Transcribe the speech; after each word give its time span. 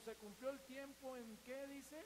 se 0.00 0.14
cumplió 0.16 0.50
el 0.50 0.60
tiempo, 0.64 1.16
¿en 1.16 1.36
qué 1.38 1.66
dice? 1.66 2.04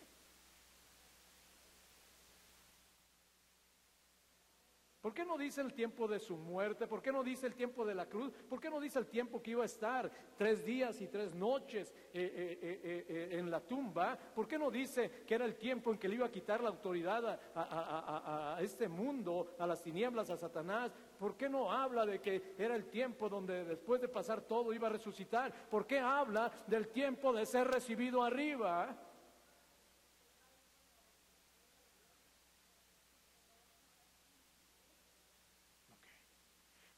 ¿Por 5.13 5.19
qué 5.19 5.27
no 5.27 5.37
dice 5.37 5.61
el 5.61 5.75
tiempo 5.75 6.09
de 6.09 6.19
su 6.19 6.39
muerte? 6.39 6.87
¿Por 6.87 7.03
qué 7.03 7.13
no 7.13 7.23
dice 7.23 7.47
el 7.47 7.55
tiempo 7.55 7.85
de 7.85 7.95
la 7.95 8.07
cruz? 8.07 8.33
¿Por 8.49 8.59
qué 8.59 8.71
no 8.71 8.81
dice 8.81 8.99
el 8.99 9.09
tiempo 9.09 9.43
que 9.43 9.51
iba 9.51 9.63
a 9.63 9.67
estar 9.67 10.11
tres 10.39 10.65
días 10.65 11.03
y 11.03 11.09
tres 11.09 11.35
noches 11.35 11.93
eh, 12.15 12.59
eh, 12.63 13.05
eh, 13.07 13.29
en 13.33 13.51
la 13.51 13.61
tumba? 13.61 14.17
¿Por 14.17 14.49
qué 14.49 14.59
no 14.59 14.71
dice 14.71 15.23
que 15.27 15.35
era 15.35 15.45
el 15.45 15.57
tiempo 15.57 15.93
en 15.93 15.99
que 15.99 16.09
le 16.09 16.15
iba 16.15 16.25
a 16.25 16.31
quitar 16.31 16.63
la 16.63 16.71
autoridad 16.71 17.39
a, 17.55 18.55
a 18.57 18.63
este 18.63 18.89
mundo, 18.89 19.55
a 19.59 19.67
las 19.67 19.83
tinieblas, 19.83 20.31
a 20.31 20.39
Satanás? 20.39 20.95
¿Por 21.19 21.37
qué 21.37 21.47
no 21.47 21.71
habla 21.71 22.07
de 22.07 22.19
que 22.23 22.55
era 22.57 22.75
el 22.75 22.87
tiempo 22.87 23.29
donde 23.29 23.67
después 23.67 24.01
de 24.01 24.09
pasar 24.09 24.41
todo 24.41 24.73
iba 24.73 24.89
a 24.89 24.93
resucitar? 24.93 25.53
¿Por 25.69 25.87
qué 25.87 25.99
habla 25.99 26.51
del 26.67 26.89
tiempo 26.89 27.35
de 27.35 27.45
ser 27.45 27.69
recibido 27.69 28.23
arriba? 28.23 28.97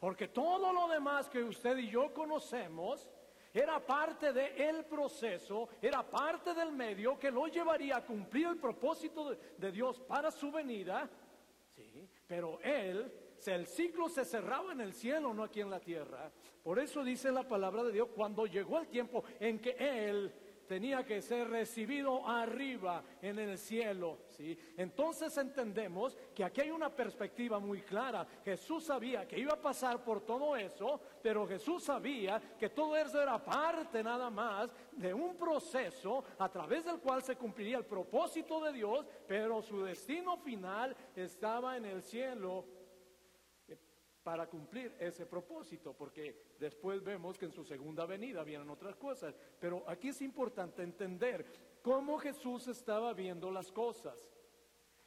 Porque 0.04 0.28
todo 0.28 0.70
lo 0.70 0.86
demás 0.86 1.30
que 1.30 1.42
usted 1.42 1.78
y 1.78 1.88
yo 1.88 2.12
conocemos 2.12 3.08
era 3.54 3.80
parte 3.80 4.34
del 4.34 4.84
proceso, 4.84 5.70
era 5.80 6.02
parte 6.02 6.52
del 6.52 6.72
medio 6.72 7.18
que 7.18 7.30
lo 7.30 7.46
llevaría 7.46 7.96
a 7.96 8.04
cumplir 8.04 8.48
el 8.48 8.58
propósito 8.58 9.30
de, 9.30 9.38
de 9.56 9.72
Dios 9.72 9.98
para 10.00 10.30
su 10.30 10.52
venida. 10.52 11.08
Sí, 11.74 12.06
pero 12.26 12.60
él, 12.60 13.10
el 13.46 13.66
ciclo 13.66 14.10
se 14.10 14.26
cerraba 14.26 14.72
en 14.72 14.82
el 14.82 14.92
cielo, 14.92 15.32
no 15.32 15.42
aquí 15.42 15.62
en 15.62 15.70
la 15.70 15.80
tierra. 15.80 16.30
Por 16.62 16.78
eso 16.78 17.02
dice 17.02 17.32
la 17.32 17.48
palabra 17.48 17.82
de 17.82 17.92
Dios, 17.92 18.10
cuando 18.14 18.44
llegó 18.44 18.80
el 18.80 18.88
tiempo 18.88 19.24
en 19.40 19.58
que 19.58 19.70
él 19.70 20.34
tenía 20.66 21.04
que 21.04 21.22
ser 21.22 21.48
recibido 21.48 22.26
arriba 22.26 23.02
en 23.20 23.38
el 23.38 23.58
cielo. 23.58 24.18
¿sí? 24.30 24.58
Entonces 24.76 25.36
entendemos 25.38 26.16
que 26.34 26.44
aquí 26.44 26.62
hay 26.62 26.70
una 26.70 26.94
perspectiva 26.94 27.58
muy 27.58 27.82
clara. 27.82 28.26
Jesús 28.44 28.84
sabía 28.84 29.26
que 29.26 29.38
iba 29.38 29.52
a 29.52 29.60
pasar 29.60 30.02
por 30.02 30.20
todo 30.22 30.56
eso, 30.56 31.00
pero 31.22 31.46
Jesús 31.46 31.84
sabía 31.84 32.40
que 32.58 32.70
todo 32.70 32.96
eso 32.96 33.20
era 33.20 33.42
parte 33.42 34.02
nada 34.02 34.30
más 34.30 34.74
de 34.92 35.12
un 35.12 35.36
proceso 35.36 36.24
a 36.38 36.48
través 36.48 36.84
del 36.84 36.98
cual 36.98 37.22
se 37.22 37.36
cumpliría 37.36 37.78
el 37.78 37.84
propósito 37.84 38.62
de 38.64 38.72
Dios, 38.72 39.06
pero 39.26 39.62
su 39.62 39.82
destino 39.82 40.36
final 40.38 40.96
estaba 41.14 41.76
en 41.76 41.84
el 41.84 42.02
cielo 42.02 42.64
para 44.24 44.48
cumplir 44.48 44.96
ese 44.98 45.26
propósito, 45.26 45.92
porque 45.92 46.54
después 46.58 47.04
vemos 47.04 47.38
que 47.38 47.44
en 47.44 47.52
su 47.52 47.62
segunda 47.62 48.06
venida 48.06 48.42
vienen 48.42 48.70
otras 48.70 48.96
cosas. 48.96 49.36
Pero 49.60 49.84
aquí 49.86 50.08
es 50.08 50.22
importante 50.22 50.82
entender 50.82 51.44
cómo 51.82 52.18
Jesús 52.18 52.66
estaba 52.66 53.12
viendo 53.12 53.50
las 53.50 53.70
cosas. 53.70 54.26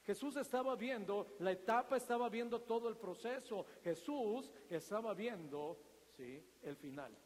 Jesús 0.03 0.37
estaba 0.37 0.75
viendo 0.75 1.35
la 1.39 1.51
etapa, 1.51 1.97
estaba 1.97 2.29
viendo 2.29 2.61
todo 2.61 2.87
el 2.87 2.95
proceso. 2.95 3.65
Jesús 3.83 4.53
estaba 4.69 5.13
viendo, 5.15 5.79
sí, 6.15 6.41
el 6.61 6.77
final. 6.77 7.17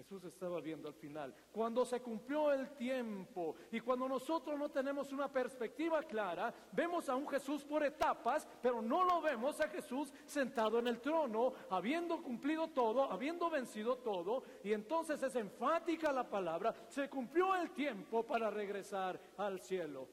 Jesús 0.00 0.24
estaba 0.24 0.62
viendo 0.62 0.88
al 0.88 0.94
final. 0.94 1.34
Cuando 1.52 1.84
se 1.84 2.00
cumplió 2.00 2.50
el 2.52 2.70
tiempo 2.70 3.54
y 3.70 3.80
cuando 3.80 4.08
nosotros 4.08 4.58
no 4.58 4.70
tenemos 4.70 5.12
una 5.12 5.30
perspectiva 5.30 6.02
clara, 6.04 6.54
vemos 6.72 7.10
a 7.10 7.16
un 7.16 7.28
Jesús 7.28 7.64
por 7.64 7.84
etapas, 7.84 8.48
pero 8.62 8.80
no 8.80 9.04
lo 9.04 9.20
vemos 9.20 9.60
a 9.60 9.68
Jesús 9.68 10.10
sentado 10.24 10.78
en 10.78 10.86
el 10.86 11.02
trono, 11.02 11.52
habiendo 11.68 12.22
cumplido 12.22 12.68
todo, 12.68 13.12
habiendo 13.12 13.50
vencido 13.50 13.98
todo, 13.98 14.42
y 14.64 14.72
entonces 14.72 15.22
es 15.22 15.36
enfática 15.36 16.10
la 16.12 16.26
palabra, 16.26 16.74
se 16.88 17.10
cumplió 17.10 17.54
el 17.54 17.70
tiempo 17.72 18.24
para 18.24 18.50
regresar 18.50 19.20
al 19.36 19.60
cielo. 19.60 20.08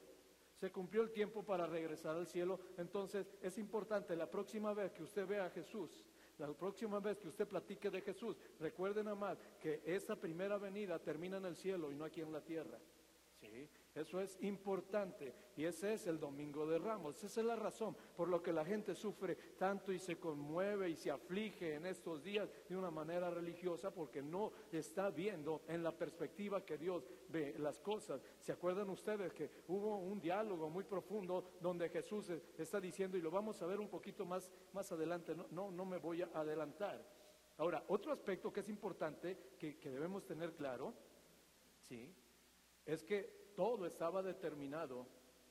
Se 0.52 0.70
cumplió 0.70 1.00
el 1.00 1.12
tiempo 1.12 1.42
para 1.42 1.66
regresar 1.66 2.14
al 2.14 2.26
cielo, 2.26 2.60
entonces 2.76 3.26
es 3.40 3.56
importante 3.56 4.14
la 4.14 4.28
próxima 4.28 4.74
vez 4.74 4.92
que 4.92 5.04
usted 5.04 5.26
vea 5.26 5.46
a 5.46 5.50
Jesús, 5.50 6.04
la 6.38 6.52
próxima 6.52 7.00
vez 7.00 7.18
que 7.18 7.28
usted 7.28 7.46
platique 7.46 7.90
de 7.90 8.00
Jesús, 8.00 8.36
recuerden 8.60 9.06
nada 9.06 9.16
más 9.16 9.38
que 9.60 9.82
esa 9.84 10.16
primera 10.16 10.58
venida 10.58 10.98
termina 10.98 11.38
en 11.38 11.44
el 11.46 11.56
cielo 11.56 11.90
y 11.90 11.94
no 11.94 12.04
aquí 12.04 12.20
en 12.20 12.32
la 12.32 12.40
tierra. 12.40 12.78
¿Sí? 13.40 13.68
Eso 13.94 14.20
es 14.20 14.38
importante 14.42 15.34
y 15.56 15.64
ese 15.64 15.94
es 15.94 16.06
el 16.06 16.20
Domingo 16.20 16.66
de 16.66 16.78
Ramos. 16.78 17.22
Esa 17.24 17.40
es 17.40 17.46
la 17.46 17.56
razón 17.56 17.96
por 18.16 18.28
lo 18.28 18.40
que 18.40 18.52
la 18.52 18.64
gente 18.64 18.94
sufre 18.94 19.34
tanto 19.58 19.92
y 19.92 19.98
se 19.98 20.18
conmueve 20.18 20.88
y 20.90 20.94
se 20.94 21.10
aflige 21.10 21.74
en 21.74 21.86
estos 21.86 22.22
días 22.22 22.48
de 22.68 22.76
una 22.76 22.92
manera 22.92 23.28
religiosa 23.28 23.92
porque 23.92 24.22
no 24.22 24.52
está 24.70 25.10
viendo 25.10 25.62
en 25.66 25.82
la 25.82 25.90
perspectiva 25.90 26.64
que 26.64 26.78
Dios 26.78 27.08
ve 27.28 27.56
las 27.58 27.80
cosas. 27.80 28.22
¿Se 28.38 28.52
acuerdan 28.52 28.88
ustedes 28.90 29.32
que 29.32 29.50
hubo 29.66 29.98
un 29.98 30.20
diálogo 30.20 30.70
muy 30.70 30.84
profundo 30.84 31.56
donde 31.60 31.88
Jesús 31.88 32.30
está 32.56 32.80
diciendo 32.80 33.16
y 33.16 33.20
lo 33.20 33.32
vamos 33.32 33.60
a 33.62 33.66
ver 33.66 33.80
un 33.80 33.88
poquito 33.88 34.24
más, 34.24 34.48
más 34.72 34.92
adelante? 34.92 35.34
No, 35.34 35.46
no, 35.50 35.70
no 35.72 35.84
me 35.84 35.98
voy 35.98 36.22
a 36.22 36.30
adelantar. 36.34 37.04
Ahora, 37.56 37.84
otro 37.88 38.12
aspecto 38.12 38.52
que 38.52 38.60
es 38.60 38.68
importante 38.68 39.54
que, 39.58 39.76
que 39.76 39.90
debemos 39.90 40.24
tener 40.24 40.54
claro, 40.54 40.94
¿sí? 41.80 42.14
Es 42.88 43.04
que 43.04 43.52
todo 43.54 43.86
estaba 43.86 44.22
determinado 44.22 45.06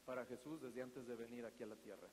para 0.06 0.26
Jesús 0.26 0.60
desde 0.60 0.82
antes 0.82 1.06
de 1.06 1.16
venir 1.16 1.46
aquí 1.46 1.62
a 1.62 1.68
la 1.68 1.76
tierra. 1.76 2.10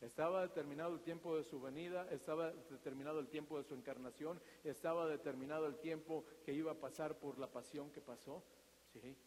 Estaba 0.00 0.42
determinado 0.42 0.94
el 0.94 1.00
tiempo 1.00 1.36
de 1.36 1.42
su 1.42 1.60
venida, 1.60 2.08
estaba 2.10 2.52
determinado 2.52 3.18
el 3.18 3.28
tiempo 3.28 3.58
de 3.58 3.64
su 3.64 3.74
encarnación, 3.74 4.40
estaba 4.62 5.08
determinado 5.08 5.66
el 5.66 5.76
tiempo 5.78 6.24
que 6.44 6.52
iba 6.52 6.72
a 6.72 6.80
pasar 6.80 7.18
por 7.18 7.38
la 7.38 7.50
pasión 7.50 7.90
que 7.90 8.00
pasó, 8.00 8.44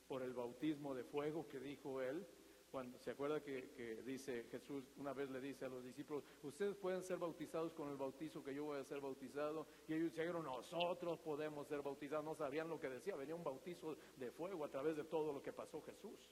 por 0.08 0.24
el 0.24 0.34
bautismo 0.34 0.96
de 0.96 1.04
fuego 1.04 1.46
que 1.50 1.60
dijo 1.60 2.02
él, 2.02 2.26
cuando 2.72 3.00
se 3.00 3.12
acuerda 3.12 3.42
que, 3.42 4.02
dice 4.06 4.46
Jesús, 4.52 4.84
una 4.98 5.14
vez 5.14 5.30
le 5.30 5.40
dice 5.40 5.66
a 5.66 5.70
los 5.70 5.84
discípulos, 5.84 6.24
ustedes 6.44 6.76
pueden 6.76 7.04
ser 7.04 7.18
bautizados 7.18 7.74
con 7.74 7.90
el 7.90 7.98
bautizo 7.98 8.44
que 8.44 8.54
yo 8.54 8.66
voy 8.66 8.80
a 8.80 8.84
ser 8.84 9.00
bautizado, 9.00 9.68
y 9.88 9.94
ellos 9.94 10.12
dijeron, 10.12 10.44
nosotros 10.44 11.20
podemos 11.20 11.68
ser 11.68 11.82
bautizados, 11.82 12.26
no 12.26 12.36
sabían 12.36 12.68
lo 12.68 12.80
que 12.80 12.90
decía, 12.90 13.16
venía 13.16 13.36
un 13.36 13.44
bautizo 13.44 13.98
de 14.18 14.32
fuego 14.32 14.66
a 14.66 14.70
través 14.70 14.98
de 14.98 15.06
todo 15.06 15.32
lo 15.32 15.42
que 15.42 15.54
pasó 15.54 15.82
Jesús. 15.82 16.30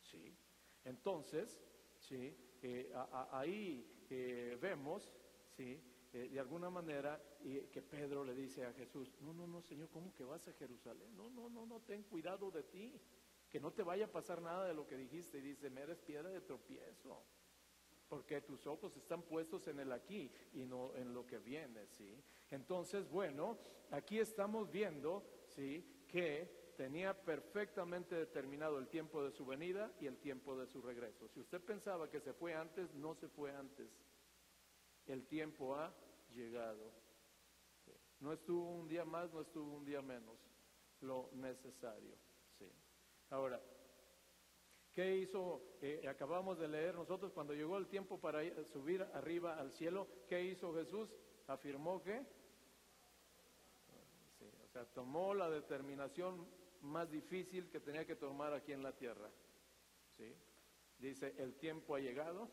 ¿Sí? 0.00 0.36
Entonces, 0.84 1.60
¿sí? 1.98 2.36
Eh, 2.62 2.92
ahí 3.32 4.04
eh, 4.10 4.58
vemos, 4.60 5.12
¿sí? 5.56 5.80
Eh, 6.12 6.28
de 6.28 6.40
alguna 6.40 6.68
manera, 6.68 7.20
que 7.72 7.82
Pedro 7.82 8.24
le 8.24 8.34
dice 8.34 8.64
a 8.64 8.72
Jesús, 8.72 9.12
no, 9.20 9.32
no, 9.32 9.46
no, 9.46 9.62
Señor, 9.62 9.88
¿cómo 9.88 10.14
que 10.14 10.24
vas 10.24 10.46
a 10.46 10.52
Jerusalén? 10.52 11.16
No, 11.16 11.30
no, 11.30 11.48
no, 11.48 11.66
no, 11.66 11.80
ten 11.80 12.02
cuidado 12.04 12.50
de 12.50 12.62
ti 12.64 13.00
que 13.52 13.60
no 13.60 13.70
te 13.70 13.82
vaya 13.82 14.06
a 14.06 14.10
pasar 14.10 14.40
nada 14.40 14.66
de 14.66 14.72
lo 14.72 14.86
que 14.86 14.96
dijiste. 14.96 15.36
Y 15.36 15.42
dice, 15.42 15.68
me 15.68 15.82
eres 15.82 16.00
piedra 16.00 16.30
de 16.30 16.40
tropiezo, 16.40 17.22
porque 18.08 18.40
tus 18.40 18.66
ojos 18.66 18.96
están 18.96 19.22
puestos 19.22 19.68
en 19.68 19.78
el 19.78 19.92
aquí 19.92 20.32
y 20.54 20.64
no 20.64 20.96
en 20.96 21.12
lo 21.12 21.26
que 21.26 21.38
viene, 21.38 21.86
¿sí? 21.86 22.24
Entonces, 22.50 23.06
bueno, 23.10 23.58
aquí 23.90 24.18
estamos 24.18 24.70
viendo, 24.70 25.22
¿sí? 25.48 26.04
Que 26.08 26.72
tenía 26.78 27.12
perfectamente 27.12 28.14
determinado 28.14 28.78
el 28.78 28.88
tiempo 28.88 29.22
de 29.22 29.30
su 29.30 29.44
venida 29.44 29.92
y 30.00 30.06
el 30.06 30.16
tiempo 30.16 30.56
de 30.56 30.66
su 30.66 30.80
regreso. 30.80 31.28
Si 31.28 31.38
usted 31.38 31.60
pensaba 31.60 32.08
que 32.08 32.20
se 32.20 32.32
fue 32.32 32.54
antes, 32.54 32.94
no 32.94 33.14
se 33.14 33.28
fue 33.28 33.54
antes. 33.54 33.90
El 35.04 35.26
tiempo 35.26 35.74
ha 35.76 35.94
llegado. 36.30 36.90
No 38.20 38.32
estuvo 38.32 38.70
un 38.70 38.88
día 38.88 39.04
más, 39.04 39.30
no 39.34 39.42
estuvo 39.42 39.74
un 39.74 39.84
día 39.84 40.00
menos. 40.00 40.38
Lo 41.02 41.28
necesario. 41.34 42.16
Ahora, 43.32 43.58
¿qué 44.92 45.16
hizo? 45.16 45.62
Eh, 45.80 46.06
acabamos 46.06 46.58
de 46.58 46.68
leer 46.68 46.94
nosotros 46.94 47.32
cuando 47.32 47.54
llegó 47.54 47.78
el 47.78 47.86
tiempo 47.86 48.20
para 48.20 48.40
subir 48.66 49.02
arriba 49.14 49.58
al 49.58 49.72
cielo, 49.72 50.06
¿qué 50.28 50.44
hizo 50.44 50.74
Jesús? 50.74 51.08
Afirmó 51.46 52.02
que, 52.02 52.26
o 54.62 54.68
sea, 54.70 54.84
tomó 54.84 55.32
la 55.32 55.48
determinación 55.48 56.46
más 56.82 57.10
difícil 57.10 57.70
que 57.70 57.80
tenía 57.80 58.04
que 58.04 58.16
tomar 58.16 58.52
aquí 58.52 58.72
en 58.72 58.82
la 58.82 58.92
tierra. 58.92 59.30
Dice, 60.98 61.34
el 61.38 61.54
tiempo 61.54 61.94
ha 61.94 62.00
llegado, 62.00 62.50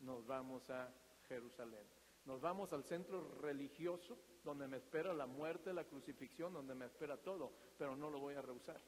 nos 0.00 0.26
vamos 0.26 0.68
a 0.68 0.92
Jerusalén. 1.28 1.86
Nos 2.24 2.40
vamos 2.40 2.72
al 2.72 2.82
centro 2.82 3.36
religioso 3.40 4.18
donde 4.42 4.66
me 4.66 4.78
espera 4.78 5.14
la 5.14 5.26
muerte, 5.26 5.72
la 5.72 5.84
crucifixión, 5.84 6.52
donde 6.52 6.74
me 6.74 6.86
espera 6.86 7.16
todo, 7.18 7.52
pero 7.78 7.94
no 7.94 8.10
lo 8.10 8.18
voy 8.18 8.34
a 8.34 8.42
rehusar. 8.42 8.80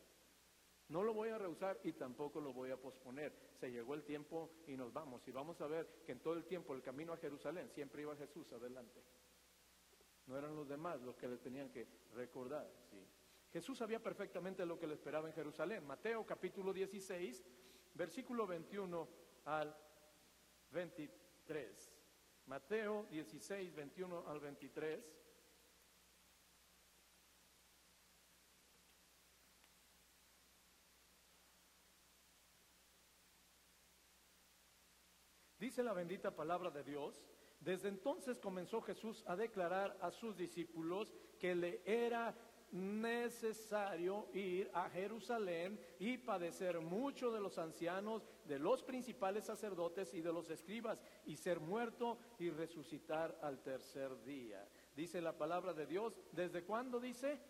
No 0.90 1.04
lo 1.04 1.14
voy 1.14 1.28
a 1.28 1.38
rehusar 1.38 1.78
y 1.84 1.92
tampoco 1.92 2.40
lo 2.40 2.52
voy 2.52 2.72
a 2.72 2.76
posponer. 2.76 3.32
Se 3.54 3.70
llegó 3.70 3.94
el 3.94 4.02
tiempo 4.02 4.50
y 4.66 4.76
nos 4.76 4.92
vamos. 4.92 5.26
Y 5.28 5.31
vamos 5.31 5.60
a 5.60 5.69
ver 5.69 6.02
que 6.04 6.10
en 6.10 6.19
todo 6.19 6.34
el 6.34 6.44
tiempo 6.44 6.75
el 6.75 6.82
camino 6.82 7.12
a 7.12 7.16
Jerusalén 7.16 7.70
siempre 7.70 8.02
iba 8.02 8.16
Jesús 8.16 8.52
adelante. 8.52 9.00
No 10.26 10.37
eran 10.37 10.56
los 10.56 10.69
demás 10.69 11.00
los 11.02 11.16
que 11.16 11.28
le 11.28 11.38
tenían 11.38 11.70
que 11.70 11.87
recordar. 12.12 12.69
¿sí? 12.90 12.96
Jesús 13.52 13.78
sabía 13.78 14.02
perfectamente 14.02 14.66
lo 14.66 14.81
que 14.81 14.88
le 14.88 14.94
esperaba 14.94 15.28
en 15.28 15.34
Jerusalén. 15.34 15.87
Mateo 15.87 16.26
capítulo 16.26 16.72
16, 16.72 17.44
versículo 17.94 18.48
21 18.48 19.08
al 19.44 19.76
23. 20.72 21.93
Mateo 22.46 23.06
16, 23.10 23.75
21 23.76 24.25
al 24.26 24.40
23. 24.40 25.04
Dice 35.81 35.88
la 35.88 35.94
bendita 35.94 36.31
palabra 36.31 36.71
de 36.71 36.85
Dios. 36.85 37.25
Desde 37.59 37.88
entonces 37.88 38.38
comenzó 38.38 38.82
Jesús 38.82 39.25
a 39.27 39.35
declarar 39.35 39.97
a 40.03 40.11
sus 40.11 40.37
discípulos 40.37 41.11
que 41.38 41.55
le 41.55 41.81
era 41.87 42.37
necesario 42.71 44.29
ir 44.35 44.71
a 44.75 44.91
Jerusalén 44.91 45.81
y 45.99 46.19
padecer 46.19 46.82
mucho 46.82 47.32
de 47.32 47.41
los 47.41 47.56
ancianos, 47.56 48.27
de 48.44 48.59
los 48.59 48.82
principales 48.82 49.47
sacerdotes 49.47 50.12
y 50.12 50.21
de 50.21 50.31
los 50.31 50.50
escribas, 50.50 51.03
y 51.25 51.38
ser 51.38 51.61
muerto 51.61 52.19
y 52.38 52.50
resucitar 52.50 53.38
al 53.41 53.62
tercer 53.62 54.23
día. 54.23 54.69
Dice 54.94 55.23
la 55.23 55.38
palabra 55.38 55.73
de 55.73 55.87
Dios, 55.87 56.15
¿desde 56.32 56.62
cuándo 56.62 57.00
dice? 57.00 57.41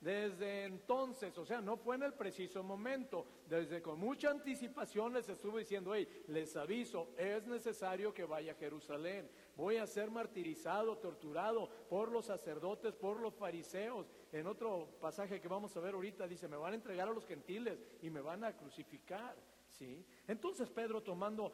Desde 0.00 0.64
entonces, 0.64 1.36
o 1.38 1.46
sea, 1.46 1.62
no 1.62 1.78
fue 1.78 1.96
en 1.96 2.02
el 2.02 2.12
preciso 2.12 2.62
momento, 2.62 3.26
desde 3.48 3.80
con 3.80 3.98
mucha 3.98 4.30
anticipación 4.30 5.14
les 5.14 5.28
estuvo 5.28 5.56
diciendo, 5.56 5.94
hey, 5.94 6.06
les 6.28 6.54
aviso, 6.54 7.14
es 7.16 7.46
necesario 7.46 8.12
que 8.12 8.24
vaya 8.24 8.52
a 8.52 8.56
Jerusalén, 8.56 9.28
voy 9.56 9.78
a 9.78 9.86
ser 9.86 10.10
martirizado, 10.10 10.98
torturado 10.98 11.70
por 11.88 12.12
los 12.12 12.26
sacerdotes, 12.26 12.94
por 12.94 13.20
los 13.20 13.34
fariseos. 13.34 14.12
En 14.32 14.46
otro 14.46 14.98
pasaje 15.00 15.40
que 15.40 15.48
vamos 15.48 15.74
a 15.76 15.80
ver 15.80 15.94
ahorita 15.94 16.28
dice, 16.28 16.46
me 16.46 16.58
van 16.58 16.74
a 16.74 16.76
entregar 16.76 17.08
a 17.08 17.12
los 17.12 17.26
gentiles 17.26 17.82
y 18.02 18.10
me 18.10 18.20
van 18.20 18.44
a 18.44 18.54
crucificar, 18.54 19.34
¿sí? 19.66 20.04
Entonces 20.28 20.68
Pedro 20.68 21.02
tomando, 21.02 21.52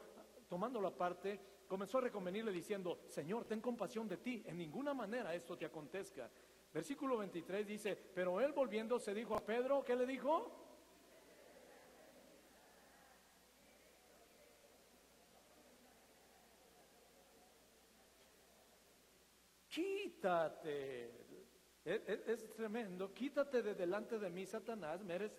tomando 0.49 0.81
la 0.81 0.91
parte, 0.91 1.39
comenzó 1.65 1.99
a 1.99 2.01
reconvenirle 2.01 2.51
diciendo, 2.51 2.99
Señor, 3.07 3.45
ten 3.45 3.61
compasión 3.61 4.07
de 4.09 4.17
ti, 4.17 4.43
en 4.45 4.57
ninguna 4.57 4.93
manera 4.93 5.33
esto 5.33 5.57
te 5.57 5.65
acontezca. 5.65 6.29
Versículo 6.73 7.17
23 7.17 7.67
dice, 7.67 7.95
pero 7.95 8.41
él 8.41 8.51
volviendo 8.51 8.97
se 8.99 9.13
dijo 9.13 9.35
a 9.35 9.45
Pedro, 9.45 9.83
¿qué 9.85 9.95
le 9.95 10.07
dijo? 10.07 10.51
Quítate. 19.69 21.11
Es, 21.85 22.49
tremendo. 22.55 23.13
Quítate 23.13 23.61
de 23.61 23.75
delante 23.75 24.17
de 24.17 24.29
mí, 24.29 24.45
Satanás. 24.45 25.03
Me 25.03 25.15
eres, 25.15 25.31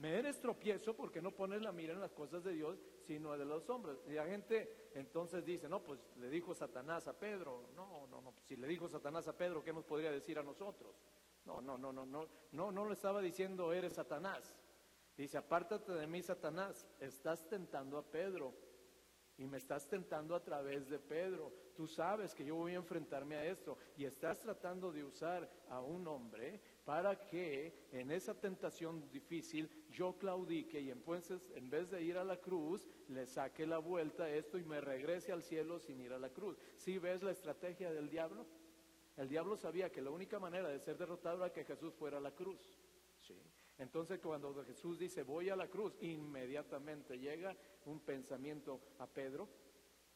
me 0.00 0.18
eres 0.18 0.40
tropiezo 0.40 0.96
porque 0.96 1.20
no 1.20 1.30
pones 1.30 1.60
la 1.60 1.72
mira 1.72 1.92
en 1.92 2.00
las 2.00 2.12
cosas 2.12 2.42
de 2.42 2.54
Dios, 2.54 2.78
sino 3.06 3.36
de 3.36 3.44
los 3.44 3.68
hombres. 3.68 3.98
Y 4.08 4.12
la 4.12 4.24
gente 4.24 4.90
entonces 4.94 5.44
dice, 5.44 5.68
no, 5.68 5.84
pues 5.84 6.00
le 6.16 6.30
dijo 6.30 6.54
Satanás 6.54 7.06
a 7.06 7.18
Pedro. 7.18 7.68
No, 7.76 8.06
no, 8.06 8.22
no. 8.22 8.34
Si 8.46 8.56
le 8.56 8.66
dijo 8.66 8.88
Satanás 8.88 9.28
a 9.28 9.36
Pedro, 9.36 9.62
¿qué 9.62 9.74
nos 9.74 9.84
podría 9.84 10.10
decir 10.10 10.38
a 10.38 10.42
nosotros? 10.42 10.96
No, 11.44 11.60
no, 11.60 11.76
no, 11.76 11.92
no, 11.92 12.06
no, 12.06 12.26
no, 12.52 12.72
no 12.72 12.86
le 12.86 12.94
estaba 12.94 13.20
diciendo 13.20 13.74
eres 13.74 13.92
Satanás. 13.92 14.54
Dice, 15.18 15.36
apártate 15.36 15.92
de 15.92 16.06
mí, 16.06 16.22
Satanás. 16.22 16.86
Estás 16.98 17.46
tentando 17.46 17.98
a 17.98 18.02
Pedro 18.02 18.54
y 19.40 19.46
me 19.46 19.56
estás 19.56 19.88
tentando 19.88 20.34
a 20.34 20.42
través 20.44 20.86
de 20.90 20.98
Pedro. 20.98 21.50
Tú 21.74 21.86
sabes 21.86 22.34
que 22.34 22.44
yo 22.44 22.56
voy 22.56 22.72
a 22.72 22.76
enfrentarme 22.76 23.36
a 23.36 23.44
esto 23.46 23.78
y 23.96 24.04
estás 24.04 24.38
tratando 24.38 24.92
de 24.92 25.02
usar 25.02 25.50
a 25.70 25.80
un 25.80 26.06
hombre 26.06 26.60
para 26.84 27.24
que 27.24 27.86
en 27.90 28.10
esa 28.10 28.38
tentación 28.38 29.10
difícil 29.10 29.70
yo 29.90 30.12
claudique 30.18 30.78
y 30.78 30.90
entonces 30.90 31.40
en 31.54 31.70
vez 31.70 31.90
de 31.90 32.02
ir 32.02 32.18
a 32.18 32.24
la 32.24 32.36
cruz 32.36 32.86
le 33.08 33.26
saque 33.26 33.66
la 33.66 33.78
vuelta 33.78 34.24
a 34.24 34.30
esto 34.30 34.58
y 34.58 34.64
me 34.64 34.78
regrese 34.78 35.32
al 35.32 35.42
cielo 35.42 35.78
sin 35.78 36.00
ir 36.00 36.12
a 36.12 36.18
la 36.18 36.28
cruz. 36.28 36.58
¿Sí 36.76 36.98
ves 36.98 37.22
la 37.22 37.30
estrategia 37.30 37.90
del 37.90 38.10
diablo? 38.10 38.46
El 39.16 39.30
diablo 39.30 39.56
sabía 39.56 39.90
que 39.90 40.02
la 40.02 40.10
única 40.10 40.38
manera 40.38 40.68
de 40.68 40.80
ser 40.80 40.98
derrotado 40.98 41.38
era 41.38 41.52
que 41.52 41.64
Jesús 41.64 41.94
fuera 41.94 42.18
a 42.18 42.20
la 42.20 42.34
cruz. 42.34 42.78
Entonces 43.80 44.20
cuando 44.20 44.62
Jesús 44.64 44.98
dice 44.98 45.22
voy 45.22 45.48
a 45.48 45.56
la 45.56 45.68
cruz, 45.68 45.96
inmediatamente 46.02 47.18
llega 47.18 47.56
un 47.86 48.00
pensamiento 48.00 48.80
a 48.98 49.06
Pedro 49.06 49.48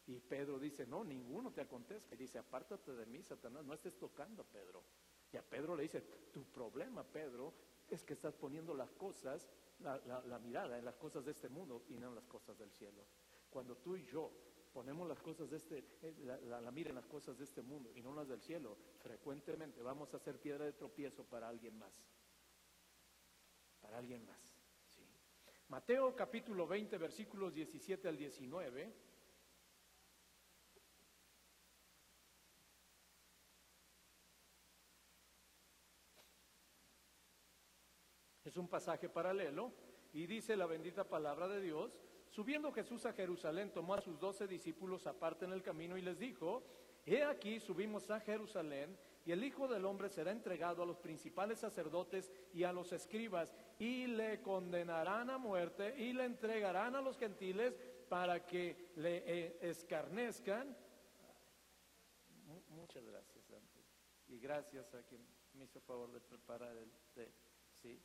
y 0.06 0.20
Pedro 0.20 0.58
dice, 0.58 0.86
no, 0.86 1.02
ninguno 1.02 1.50
te 1.50 1.62
acontezca. 1.62 2.14
Y 2.14 2.18
dice, 2.18 2.38
apártate 2.38 2.92
de 2.92 3.06
mí, 3.06 3.22
Satanás, 3.22 3.64
no 3.64 3.72
estés 3.72 3.96
tocando 3.96 4.42
a 4.42 4.44
Pedro. 4.44 4.84
Y 5.32 5.38
a 5.38 5.42
Pedro 5.42 5.74
le 5.74 5.84
dice, 5.84 6.02
tu 6.30 6.44
problema, 6.44 7.02
Pedro, 7.04 7.54
es 7.88 8.04
que 8.04 8.12
estás 8.12 8.34
poniendo 8.34 8.74
las 8.74 8.92
cosas, 8.92 9.48
la, 9.78 9.98
la 10.26 10.38
mirada 10.38 10.78
en 10.78 10.84
las 10.84 10.96
cosas 10.96 11.24
de 11.24 11.30
este 11.30 11.48
mundo 11.48 11.84
y 11.88 11.94
no 11.94 12.08
en 12.08 12.16
las 12.16 12.26
cosas 12.26 12.58
del 12.58 12.70
cielo. 12.70 13.02
Cuando 13.48 13.78
tú 13.78 13.96
y 13.96 14.04
yo 14.04 14.30
ponemos 14.74 15.08
las 15.08 15.22
cosas 15.22 15.48
de 15.48 15.56
este, 15.56 15.78
eh, 16.02 16.14
la, 16.24 16.60
la, 16.60 16.70
mira 16.70 16.90
en 16.90 16.96
las 16.96 17.06
cosas 17.06 17.38
de 17.38 17.44
este 17.44 17.62
mundo 17.62 17.90
y 17.94 18.02
no 18.02 18.14
las 18.14 18.28
del 18.28 18.42
cielo, 18.42 18.76
frecuentemente 18.98 19.80
vamos 19.82 20.12
a 20.12 20.18
ser 20.18 20.38
piedra 20.38 20.64
de 20.66 20.72
tropiezo 20.72 21.24
para 21.24 21.48
alguien 21.48 21.78
más. 21.78 22.02
Para 23.84 23.98
alguien 23.98 24.24
más. 24.24 24.56
Mateo 25.68 26.16
capítulo 26.16 26.66
20, 26.66 26.96
versículos 26.96 27.52
17 27.52 28.08
al 28.08 28.16
19. 28.16 28.94
Es 38.44 38.56
un 38.56 38.68
pasaje 38.68 39.10
paralelo 39.10 39.70
y 40.14 40.26
dice 40.26 40.56
la 40.56 40.64
bendita 40.64 41.04
palabra 41.04 41.46
de 41.46 41.60
Dios. 41.60 42.00
Subiendo 42.30 42.72
Jesús 42.72 43.04
a 43.04 43.12
Jerusalén, 43.12 43.70
tomó 43.70 43.92
a 43.92 44.00
sus 44.00 44.18
doce 44.18 44.48
discípulos 44.48 45.06
aparte 45.06 45.44
en 45.44 45.52
el 45.52 45.62
camino 45.62 45.98
y 45.98 46.02
les 46.02 46.18
dijo, 46.18 46.62
He 47.04 47.22
aquí 47.22 47.60
subimos 47.60 48.10
a 48.10 48.20
Jerusalén 48.20 48.96
y 49.24 49.32
el 49.32 49.42
Hijo 49.42 49.66
del 49.68 49.84
Hombre 49.84 50.08
será 50.08 50.30
entregado 50.30 50.82
a 50.82 50.86
los 50.86 50.98
principales 50.98 51.58
sacerdotes 51.58 52.30
y 52.52 52.64
a 52.64 52.72
los 52.72 52.92
escribas 52.92 53.54
y 53.78 54.06
le 54.06 54.42
condenarán 54.42 55.30
a 55.30 55.38
muerte 55.38 55.94
y 55.98 56.12
le 56.12 56.24
entregarán 56.24 56.94
a 56.94 57.00
los 57.00 57.18
gentiles 57.18 57.74
para 58.08 58.44
que 58.44 58.92
le 58.96 59.22
eh, 59.26 59.58
escarnezcan. 59.62 60.76
Muchas 62.68 63.04
gracias, 63.04 63.44
Y 64.28 64.38
gracias 64.38 64.94
a 64.94 65.02
quien 65.02 65.26
me 65.54 65.64
hizo 65.64 65.80
favor 65.80 66.12
de 66.12 66.20
preparar 66.20 66.76
el 66.76 66.90
té. 67.14 67.32
¿sí? 67.80 68.00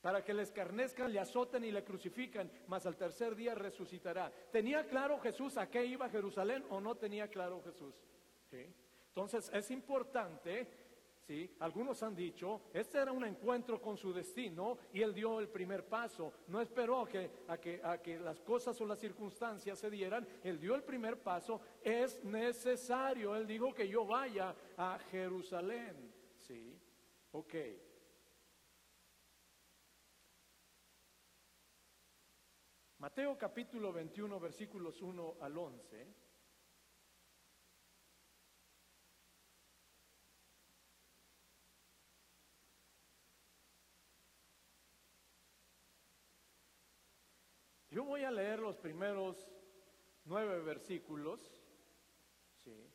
para 0.00 0.24
que 0.24 0.32
le 0.32 0.42
escarnezcan, 0.42 1.12
le 1.12 1.18
azoten 1.18 1.64
y 1.64 1.72
le 1.72 1.82
crucifican, 1.82 2.50
mas 2.68 2.86
al 2.86 2.96
tercer 2.96 3.34
día 3.34 3.54
resucitará. 3.54 4.32
¿Tenía 4.52 4.86
claro 4.86 5.18
Jesús 5.18 5.56
a 5.56 5.68
qué 5.68 5.84
iba 5.84 6.08
Jerusalén 6.08 6.64
o 6.70 6.80
no 6.80 6.96
tenía 6.96 7.28
claro 7.28 7.60
Jesús? 7.62 7.94
Entonces 9.08 9.50
es 9.52 9.70
importante, 9.70 10.68
¿sí? 11.26 11.56
algunos 11.60 12.02
han 12.02 12.14
dicho, 12.14 12.62
este 12.72 12.98
era 12.98 13.10
un 13.10 13.24
encuentro 13.24 13.80
con 13.80 13.96
su 13.96 14.12
destino 14.12 14.78
y 14.92 15.02
él 15.02 15.12
dio 15.12 15.40
el 15.40 15.48
primer 15.48 15.86
paso, 15.86 16.32
no 16.46 16.60
esperó 16.60 17.04
que, 17.04 17.30
a 17.48 17.58
que, 17.58 17.80
a 17.82 17.98
que 17.98 18.18
las 18.18 18.40
cosas 18.40 18.80
o 18.80 18.86
las 18.86 19.00
circunstancias 19.00 19.78
se 19.78 19.90
dieran, 19.90 20.26
él 20.44 20.60
dio 20.60 20.74
el 20.74 20.84
primer 20.84 21.20
paso, 21.20 21.60
es 21.82 22.22
necesario, 22.24 23.34
él 23.34 23.46
dijo 23.46 23.74
que 23.74 23.88
yo 23.88 24.04
vaya 24.04 24.54
a 24.76 24.98
Jerusalén. 25.10 26.14
¿Sí? 26.38 26.78
Ok. 27.32 27.54
Mateo 32.98 33.38
capítulo 33.38 33.92
21, 33.92 34.40
versículos 34.40 35.00
1 35.00 35.36
al 35.40 35.56
11. 35.56 36.06
Yo 47.90 48.04
voy 48.04 48.24
a 48.24 48.30
leer 48.32 48.57
los 48.68 48.76
primeros 48.76 49.48
nueve 50.26 50.60
versículos, 50.60 51.40
¿sí? 52.62 52.86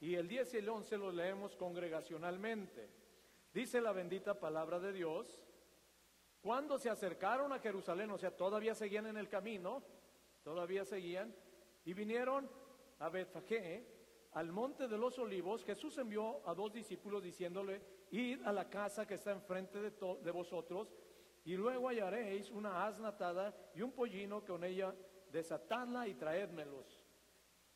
y 0.00 0.14
el 0.14 0.28
10 0.28 0.52
y 0.52 0.56
el 0.58 0.68
11 0.68 0.98
los 0.98 1.14
leemos 1.14 1.56
congregacionalmente. 1.56 2.90
Dice 3.54 3.80
la 3.80 3.92
bendita 3.92 4.38
palabra 4.38 4.78
de 4.78 4.92
Dios, 4.92 5.42
cuando 6.42 6.78
se 6.78 6.90
acercaron 6.90 7.50
a 7.54 7.60
Jerusalén, 7.60 8.10
o 8.10 8.18
sea, 8.18 8.36
todavía 8.36 8.74
seguían 8.74 9.06
en 9.06 9.16
el 9.16 9.30
camino, 9.30 9.82
todavía 10.42 10.84
seguían, 10.84 11.34
y 11.86 11.94
vinieron 11.94 12.50
a 12.98 13.08
Betfagé, 13.08 13.86
al 14.32 14.52
monte 14.52 14.86
de 14.86 14.98
los 14.98 15.18
olivos, 15.18 15.64
Jesús 15.64 15.96
envió 15.96 16.46
a 16.46 16.54
dos 16.54 16.74
discípulos 16.74 17.22
diciéndole, 17.22 17.80
id 18.10 18.42
a 18.42 18.52
la 18.52 18.68
casa 18.68 19.06
que 19.06 19.14
está 19.14 19.32
enfrente 19.32 19.80
de, 19.80 19.92
de 20.22 20.30
vosotros, 20.30 20.92
y 21.46 21.56
luego 21.56 21.88
hallaréis 21.88 22.50
una 22.50 22.84
asna 22.84 23.08
atada 23.08 23.54
y 23.72 23.80
un 23.80 23.92
pollino 23.92 24.44
con 24.44 24.64
ella, 24.64 24.92
desatadla 25.30 26.08
y 26.08 26.14
traédmelos. 26.14 27.06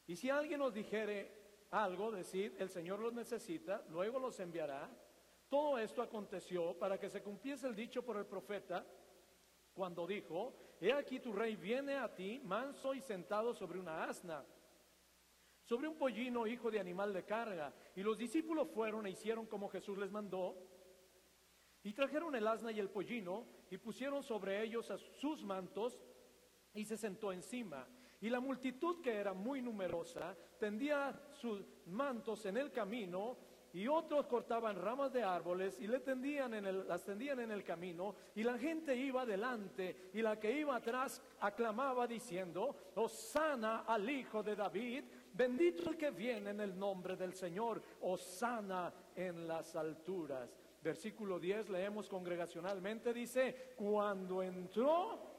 Y 0.09 0.17
si 0.17 0.29
alguien 0.29 0.61
os 0.61 0.75
dijere 0.75 1.31
algo, 1.71 2.11
decid, 2.11 2.61
el 2.61 2.69
Señor 2.69 2.99
los 2.99 3.13
necesita, 3.13 3.85
luego 3.91 4.19
los 4.19 4.41
enviará. 4.41 4.91
Todo 5.49 5.79
esto 5.79 6.03
aconteció 6.03 6.77
para 6.81 6.99
que 6.99 7.09
se 7.09 7.23
cumpliese 7.23 7.69
el 7.69 7.77
dicho 7.77 8.05
por 8.05 8.17
el 8.17 8.27
profeta 8.27 8.85
cuando 9.73 10.05
dijo, 10.05 10.53
He 10.81 10.93
aquí 10.93 11.21
tu 11.21 11.33
rey 11.33 11.55
viene 11.55 11.97
a 11.97 12.13
ti, 12.13 12.41
manso 12.43 12.93
y 12.93 13.01
sentado 13.01 13.55
sobre 13.55 13.79
una 13.79 14.03
asna, 14.03 14.45
sobre 15.63 15.87
un 15.87 15.97
pollino 15.97 16.45
hijo 16.45 16.73
de 16.73 16.81
animal 16.81 17.13
de 17.13 17.25
carga. 17.25 17.73
Y 17.95 18.03
los 18.03 18.19
discípulos 18.19 18.69
fueron 18.71 19.07
e 19.07 19.11
hicieron 19.11 19.47
como 19.47 19.69
Jesús 19.69 19.97
les 19.97 20.11
mandó, 20.11 20.57
y 21.83 21.93
trajeron 21.93 22.35
el 22.35 22.47
asna 22.47 22.73
y 22.73 22.79
el 22.79 22.91
pollino, 22.91 23.47
y 23.71 23.79
pusieron 23.79 24.23
sobre 24.23 24.63
ellos 24.63 24.93
sus 25.19 25.43
mantos, 25.43 25.99
y 26.75 26.85
se 26.85 26.97
sentó 26.97 27.33
encima. 27.33 27.87
Y 28.21 28.29
la 28.29 28.41
multitud 28.41 29.01
que 29.01 29.15
era 29.15 29.33
muy 29.33 29.63
numerosa 29.63 30.37
tendía 30.59 31.19
sus 31.33 31.65
mantos 31.87 32.45
en 32.45 32.59
el 32.59 32.71
camino 32.71 33.39
y 33.73 33.87
otros 33.87 34.27
cortaban 34.27 34.77
ramas 34.77 35.13
de 35.13 35.23
árboles 35.23 35.79
y 35.81 35.87
le 35.87 36.01
tendían 36.01 36.55
en 36.55 36.67
el, 36.67 36.89
las 36.89 37.05
tendían 37.05 37.41
en 37.41 37.51
el 37.51 37.63
camino 37.63 38.15
y 38.35 38.43
la 38.43 38.59
gente 38.59 38.97
iba 38.97 39.25
delante 39.25 40.11
y 40.13 40.23
la 40.23 40.39
que 40.39 40.53
iba 40.53 40.77
atrás 40.77 41.23
aclamaba 41.41 42.07
diciendo, 42.07 42.93
Osana 42.97 43.85
al 43.87 44.09
Hijo 44.11 44.43
de 44.43 44.57
David, 44.57 45.05
bendito 45.33 45.89
el 45.89 45.97
que 45.97 46.11
viene 46.11 46.51
en 46.51 46.61
el 46.61 46.79
nombre 46.79 47.17
del 47.17 47.33
Señor, 47.33 47.83
Osana 48.01 48.93
en 49.15 49.47
las 49.47 49.75
alturas. 49.77 50.59
Versículo 50.83 51.39
10 51.39 51.69
leemos 51.69 52.09
congregacionalmente, 52.09 53.13
dice, 53.13 53.75
cuando 53.77 54.43
entró 54.43 55.31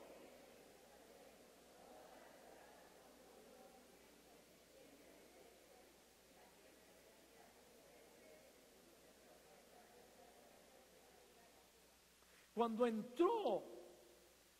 Cuando 12.61 12.85
entró 12.85 13.63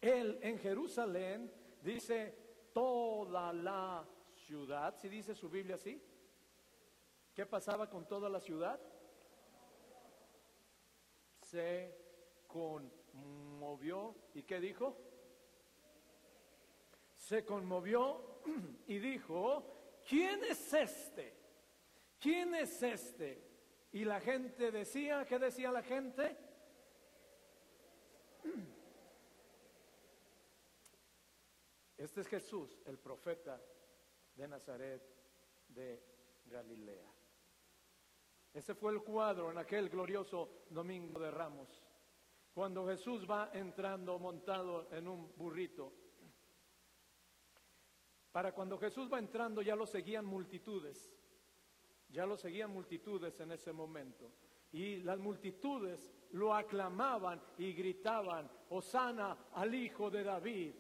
él 0.01 0.39
en 0.41 0.57
Jerusalén, 0.57 1.53
dice 1.83 2.69
toda 2.73 3.53
la 3.53 4.03
ciudad, 4.33 4.97
si 4.97 5.07
dice 5.07 5.35
su 5.35 5.47
Biblia 5.49 5.75
así, 5.75 6.01
¿qué 7.35 7.45
pasaba 7.45 7.87
con 7.91 8.07
toda 8.07 8.27
la 8.27 8.39
ciudad? 8.39 8.79
Se 11.51 11.93
conmovió. 12.47 14.15
¿Y 14.33 14.43
qué 14.43 14.61
dijo? 14.61 14.97
Se 17.13 17.43
conmovió 17.43 18.39
y 18.87 18.99
dijo, 18.99 19.99
¿quién 20.07 20.41
es 20.45 20.73
este? 20.73 21.35
¿Quién 22.21 22.55
es 22.55 22.81
este? 22.81 23.43
Y 23.91 24.05
la 24.05 24.21
gente 24.21 24.71
decía, 24.71 25.25
¿qué 25.25 25.39
decía 25.39 25.73
la 25.73 25.83
gente? 25.83 26.37
Este 31.97 32.21
es 32.21 32.27
Jesús, 32.27 32.81
el 32.87 32.97
profeta 32.97 33.61
de 34.35 34.47
Nazaret 34.47 35.03
de 35.67 36.01
Galilea. 36.45 37.20
Ese 38.53 38.75
fue 38.75 38.91
el 38.91 39.01
cuadro 39.01 39.49
en 39.51 39.57
aquel 39.57 39.89
glorioso 39.89 40.65
domingo 40.69 41.19
de 41.19 41.31
Ramos, 41.31 41.83
cuando 42.53 42.85
Jesús 42.85 43.25
va 43.29 43.49
entrando 43.53 44.19
montado 44.19 44.89
en 44.91 45.07
un 45.07 45.33
burrito. 45.37 45.93
Para 48.31 48.53
cuando 48.53 48.77
Jesús 48.77 49.11
va 49.11 49.19
entrando 49.19 49.61
ya 49.61 49.75
lo 49.75 49.85
seguían 49.85 50.25
multitudes, 50.25 51.13
ya 52.09 52.25
lo 52.25 52.35
seguían 52.35 52.71
multitudes 52.71 53.39
en 53.39 53.51
ese 53.51 53.71
momento. 53.71 54.31
Y 54.73 54.97
las 54.97 55.19
multitudes 55.19 56.09
lo 56.31 56.53
aclamaban 56.53 57.41
y 57.57 57.73
gritaban, 57.73 58.49
Osana 58.69 59.47
al 59.53 59.73
Hijo 59.73 60.09
de 60.09 60.23
David. 60.23 60.75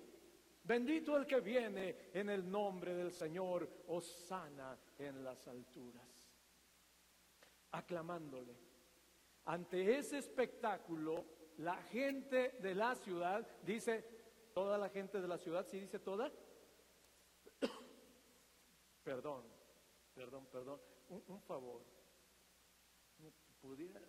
Bendito 0.63 1.17
el 1.17 1.25
que 1.25 1.39
viene 1.39 2.09
en 2.13 2.29
el 2.29 2.49
nombre 2.49 2.93
del 2.93 3.11
Señor, 3.11 3.67
Osana 3.87 4.77
en 4.97 5.23
las 5.23 5.47
alturas. 5.47 6.10
Aclamándole. 7.71 8.55
Ante 9.45 9.97
ese 9.97 10.17
espectáculo, 10.17 11.25
la 11.57 11.75
gente 11.83 12.57
de 12.59 12.75
la 12.75 12.95
ciudad, 12.95 13.47
dice, 13.63 14.05
toda 14.53 14.77
la 14.77 14.89
gente 14.89 15.21
de 15.21 15.27
la 15.27 15.37
ciudad, 15.37 15.65
¿sí 15.67 15.79
dice 15.79 15.99
toda? 15.99 16.31
perdón, 19.03 19.43
perdón, 20.13 20.45
perdón, 20.51 20.79
un, 21.09 21.41
favor. 21.41 21.83
¿Me 23.19 23.31
pudieran, 23.61 24.03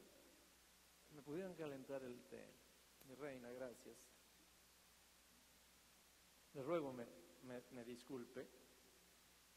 ¿Me 1.11 1.23
pudieran 1.23 1.55
calentar 1.55 2.03
el 2.03 2.23
té? 2.25 2.53
Mi 3.07 3.15
reina, 3.15 3.51
gracias. 3.51 3.97
Le 6.55 6.63
ruego 6.63 6.93
me, 6.93 7.07
me, 7.71 7.85
disculpe. 7.85 8.49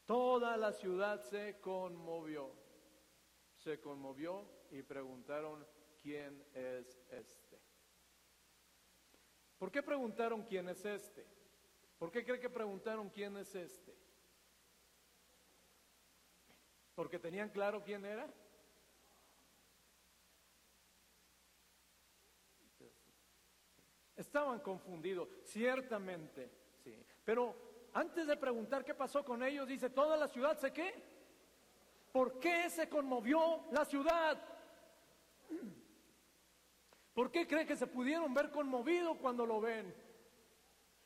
Toda 0.04 0.56
la 0.56 0.72
ciudad 0.72 1.20
se 1.22 1.60
conmovió. 1.60 2.65
Se 3.66 3.80
conmovió 3.80 4.48
y 4.70 4.80
preguntaron 4.84 5.66
quién 6.00 6.40
es 6.54 7.02
este. 7.10 7.58
¿Por 9.58 9.72
qué 9.72 9.82
preguntaron 9.82 10.44
quién 10.44 10.68
es 10.68 10.84
este? 10.84 11.26
¿Por 11.98 12.12
qué 12.12 12.24
cree 12.24 12.38
que 12.38 12.48
preguntaron 12.48 13.10
quién 13.10 13.36
es 13.36 13.52
este? 13.56 13.92
¿Porque 16.94 17.18
tenían 17.18 17.48
claro 17.48 17.82
quién 17.82 18.04
era? 18.04 18.32
Estaban 24.14 24.60
confundidos, 24.60 25.28
ciertamente. 25.42 26.52
Pero 27.24 27.90
antes 27.94 28.28
de 28.28 28.36
preguntar 28.36 28.84
qué 28.84 28.94
pasó 28.94 29.24
con 29.24 29.42
ellos, 29.42 29.66
dice, 29.66 29.90
¿toda 29.90 30.16
la 30.16 30.28
ciudad 30.28 30.56
se 30.56 30.72
qué? 30.72 31.15
¿Por 32.12 32.38
qué 32.38 32.70
se 32.70 32.88
conmovió 32.88 33.64
la 33.70 33.84
ciudad? 33.84 34.42
¿Por 37.12 37.30
qué 37.30 37.46
cree 37.46 37.66
que 37.66 37.76
se 37.76 37.86
pudieron 37.86 38.34
ver 38.34 38.50
conmovidos 38.50 39.16
cuando 39.18 39.46
lo 39.46 39.60
ven? 39.60 39.94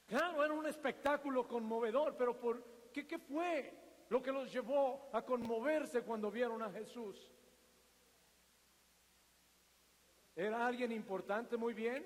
Claro, 0.07 0.45
era 0.45 0.53
un 0.53 0.67
espectáculo 0.67 1.47
conmovedor, 1.47 2.17
pero 2.17 2.39
¿por 2.39 2.65
qué, 2.93 3.07
qué 3.07 3.19
fue 3.19 3.73
lo 4.09 4.21
que 4.21 4.33
los 4.33 4.53
llevó 4.53 5.09
a 5.13 5.23
conmoverse 5.23 6.03
cuando 6.03 6.31
vieron 6.31 6.63
a 6.63 6.71
Jesús? 6.71 7.31
¿Era 10.35 10.67
alguien 10.67 10.91
importante 10.91 11.57
muy 11.57 11.75
bien? 11.75 12.05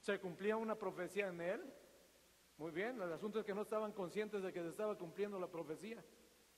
¿Se 0.00 0.18
cumplía 0.18 0.56
una 0.56 0.74
profecía 0.74 1.28
en 1.28 1.40
él? 1.40 1.74
Muy 2.58 2.72
bien, 2.72 3.00
el 3.00 3.12
asunto 3.12 3.38
es 3.38 3.44
que 3.44 3.54
no 3.54 3.62
estaban 3.62 3.92
conscientes 3.92 4.42
de 4.42 4.52
que 4.52 4.62
se 4.62 4.70
estaba 4.70 4.98
cumpliendo 4.98 5.38
la 5.38 5.46
profecía. 5.46 6.02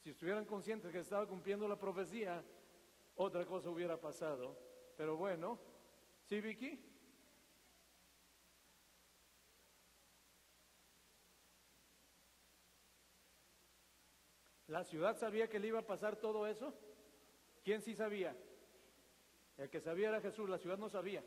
Si 0.04 0.10
estuvieran 0.10 0.44
conscientes 0.44 0.92
que 0.92 0.98
estaba 0.98 1.26
cumpliendo 1.26 1.66
la 1.66 1.78
profecía, 1.78 2.44
otra 3.14 3.46
cosa 3.46 3.70
hubiera 3.70 3.98
pasado. 3.98 4.54
Pero 4.98 5.16
bueno, 5.16 5.58
¿sí, 6.24 6.42
Vicky? 6.42 6.78
¿La 14.66 14.84
ciudad 14.84 15.16
sabía 15.16 15.48
que 15.48 15.58
le 15.58 15.68
iba 15.68 15.78
a 15.78 15.86
pasar 15.86 16.16
todo 16.16 16.46
eso? 16.46 16.78
¿Quién 17.64 17.80
sí 17.80 17.94
sabía? 17.94 18.36
El 19.56 19.70
que 19.70 19.80
sabía 19.80 20.10
era 20.10 20.20
Jesús, 20.20 20.50
la 20.50 20.58
ciudad 20.58 20.76
no 20.76 20.90
sabía. 20.90 21.24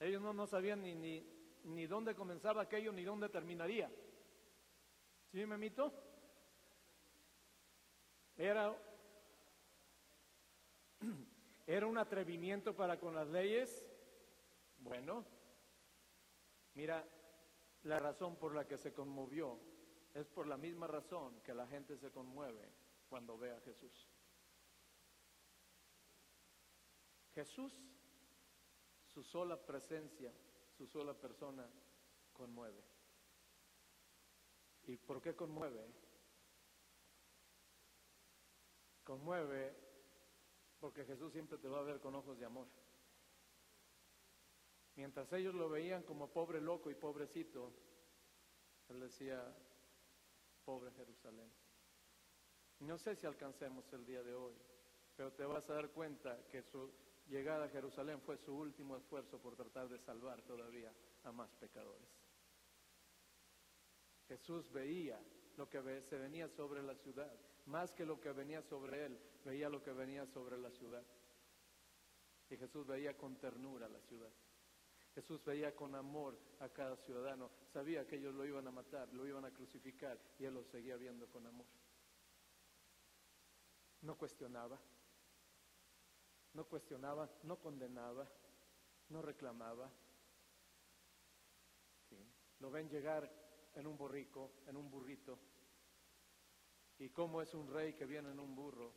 Ellos 0.00 0.22
no, 0.22 0.32
no 0.32 0.46
sabían 0.46 0.80
ni, 0.80 0.94
ni, 0.94 1.22
ni 1.64 1.86
dónde 1.86 2.14
comenzaba 2.14 2.62
aquello 2.62 2.92
ni 2.92 3.04
dónde 3.04 3.28
terminaría. 3.28 3.92
¿Sí, 5.30 5.44
me 5.44 5.58
mito? 5.58 6.07
Era, 8.38 8.74
era 11.66 11.86
un 11.86 11.98
atrevimiento 11.98 12.74
para 12.74 12.98
con 12.98 13.14
las 13.14 13.28
leyes. 13.28 13.84
Bueno, 14.78 15.26
mira, 16.74 17.04
la 17.82 17.98
razón 17.98 18.36
por 18.36 18.54
la 18.54 18.66
que 18.66 18.78
se 18.78 18.94
conmovió 18.94 19.58
es 20.14 20.28
por 20.28 20.46
la 20.46 20.56
misma 20.56 20.86
razón 20.86 21.40
que 21.42 21.52
la 21.52 21.66
gente 21.66 21.98
se 21.98 22.10
conmueve 22.10 22.72
cuando 23.08 23.36
ve 23.36 23.50
a 23.50 23.60
Jesús. 23.60 24.08
Jesús 27.34 27.72
su 29.18 29.24
sola 29.24 29.56
presencia, 29.56 30.32
su 30.76 30.86
sola 30.86 31.12
persona 31.12 31.68
conmueve. 32.32 32.84
¿Y 34.84 34.96
por 34.96 35.20
qué 35.20 35.34
conmueve? 35.34 35.92
Conmueve 39.08 39.74
porque 40.78 41.02
Jesús 41.06 41.32
siempre 41.32 41.56
te 41.56 41.66
va 41.66 41.78
a 41.78 41.82
ver 41.82 41.98
con 41.98 42.14
ojos 42.14 42.38
de 42.38 42.44
amor. 42.44 42.66
Mientras 44.96 45.32
ellos 45.32 45.54
lo 45.54 45.70
veían 45.70 46.02
como 46.02 46.30
pobre 46.30 46.60
loco 46.60 46.90
y 46.90 46.94
pobrecito, 46.94 47.72
Él 48.90 49.00
decía, 49.00 49.42
pobre 50.62 50.92
Jerusalén. 50.92 51.50
No 52.80 52.98
sé 52.98 53.16
si 53.16 53.26
alcancemos 53.26 53.90
el 53.94 54.04
día 54.04 54.22
de 54.22 54.34
hoy, 54.34 54.52
pero 55.16 55.32
te 55.32 55.46
vas 55.46 55.66
a 55.70 55.72
dar 55.72 55.90
cuenta 55.92 56.46
que 56.50 56.60
su, 56.60 56.92
llegada 57.28 57.64
a 57.64 57.70
Jerusalén 57.70 58.20
fue 58.20 58.36
su 58.36 58.54
último 58.54 58.94
esfuerzo 58.94 59.38
por 59.38 59.56
tratar 59.56 59.88
de 59.88 59.98
salvar 60.00 60.42
todavía 60.42 60.92
a 61.24 61.32
más 61.32 61.50
pecadores. 61.54 62.10
Jesús 64.28 64.70
veía 64.70 65.18
lo 65.56 65.66
que 65.70 66.02
se 66.02 66.18
venía 66.18 66.46
sobre 66.50 66.82
la 66.82 66.94
ciudad, 66.96 67.34
más 67.68 67.92
que 67.92 68.04
lo 68.04 68.20
que 68.20 68.32
venía 68.32 68.62
sobre 68.62 69.06
él, 69.06 69.20
veía 69.44 69.68
lo 69.68 69.82
que 69.82 69.92
venía 69.92 70.26
sobre 70.26 70.58
la 70.58 70.70
ciudad. 70.70 71.04
Y 72.50 72.56
Jesús 72.56 72.86
veía 72.86 73.16
con 73.16 73.36
ternura 73.36 73.88
la 73.88 74.00
ciudad. 74.00 74.32
Jesús 75.14 75.44
veía 75.44 75.74
con 75.74 75.94
amor 75.94 76.38
a 76.60 76.68
cada 76.68 76.96
ciudadano, 76.96 77.50
sabía 77.72 78.06
que 78.06 78.16
ellos 78.16 78.34
lo 78.34 78.46
iban 78.46 78.66
a 78.68 78.70
matar, 78.70 79.12
lo 79.12 79.26
iban 79.26 79.44
a 79.44 79.50
crucificar 79.50 80.18
y 80.38 80.44
él 80.44 80.54
lo 80.54 80.64
seguía 80.64 80.96
viendo 80.96 81.28
con 81.28 81.46
amor. 81.46 81.66
No 84.02 84.16
cuestionaba, 84.16 84.78
no 86.54 86.64
cuestionaba, 86.68 87.28
no 87.42 87.58
condenaba, 87.58 88.28
no 89.08 89.22
reclamaba. 89.22 89.90
Lo 92.60 92.70
ven 92.70 92.88
llegar 92.88 93.30
en 93.74 93.86
un 93.86 93.96
borrico, 93.96 94.52
en 94.66 94.76
un 94.76 94.90
burrito. 94.90 95.38
¿Y 96.98 97.10
cómo 97.10 97.40
es 97.40 97.54
un 97.54 97.68
rey 97.68 97.94
que 97.94 98.06
viene 98.06 98.30
en 98.30 98.40
un 98.40 98.54
burro? 98.54 98.92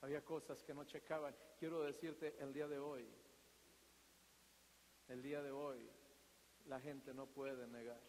Había 0.00 0.24
cosas 0.24 0.62
que 0.62 0.74
no 0.74 0.84
checaban. 0.84 1.36
Quiero 1.58 1.82
decirte 1.82 2.36
el 2.40 2.52
día 2.52 2.68
de 2.68 2.78
hoy, 2.78 3.06
el 5.08 5.22
día 5.22 5.42
de 5.42 5.50
hoy, 5.50 5.90
la 6.64 6.80
gente 6.80 7.12
no 7.12 7.26
puede 7.26 7.66
negar 7.66 8.00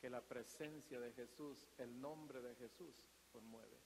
que 0.00 0.08
la 0.08 0.26
presencia 0.26 0.98
de 0.98 1.12
Jesús, 1.12 1.68
el 1.76 2.00
nombre 2.00 2.40
de 2.40 2.54
Jesús, 2.56 3.04
conmueve. 3.30 3.78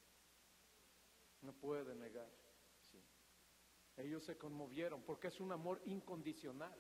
No 1.40 1.52
puede 1.52 1.94
negar. 1.96 2.30
Ellos 3.96 4.24
se 4.24 4.38
conmovieron 4.38 5.02
porque 5.02 5.28
es 5.28 5.40
un 5.40 5.52
amor 5.52 5.80
incondicional 5.84 6.76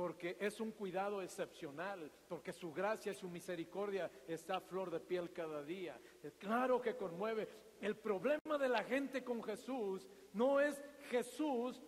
porque 0.00 0.38
es 0.40 0.58
un 0.60 0.72
cuidado 0.72 1.20
excepcional, 1.20 2.10
porque 2.26 2.54
su 2.54 2.72
gracia 2.72 3.12
y 3.12 3.14
su 3.14 3.28
misericordia 3.28 4.10
está 4.26 4.56
a 4.56 4.60
flor 4.62 4.90
de 4.90 4.98
piel 4.98 5.30
cada 5.30 5.62
día. 5.62 6.00
Claro 6.38 6.80
que 6.80 6.96
conmueve. 6.96 7.46
El 7.82 7.98
problema 7.98 8.56
de 8.58 8.70
la 8.70 8.82
gente 8.82 9.22
con 9.22 9.42
Jesús 9.42 10.08
no 10.32 10.58
es 10.58 10.82
Jesús 11.10 11.82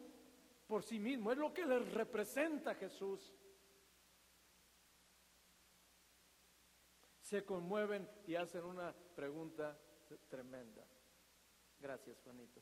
por 0.66 0.82
sí 0.82 0.98
mismo, 0.98 1.32
es 1.32 1.38
lo 1.38 1.54
que 1.54 1.64
les 1.64 1.90
representa 1.94 2.74
Jesús. 2.74 3.32
Se 7.22 7.46
conmueven 7.46 8.06
y 8.26 8.34
hacen 8.34 8.62
una 8.62 8.94
pregunta 9.16 9.80
tremenda. 10.28 10.84
Gracias, 11.80 12.20
Juanito. 12.20 12.60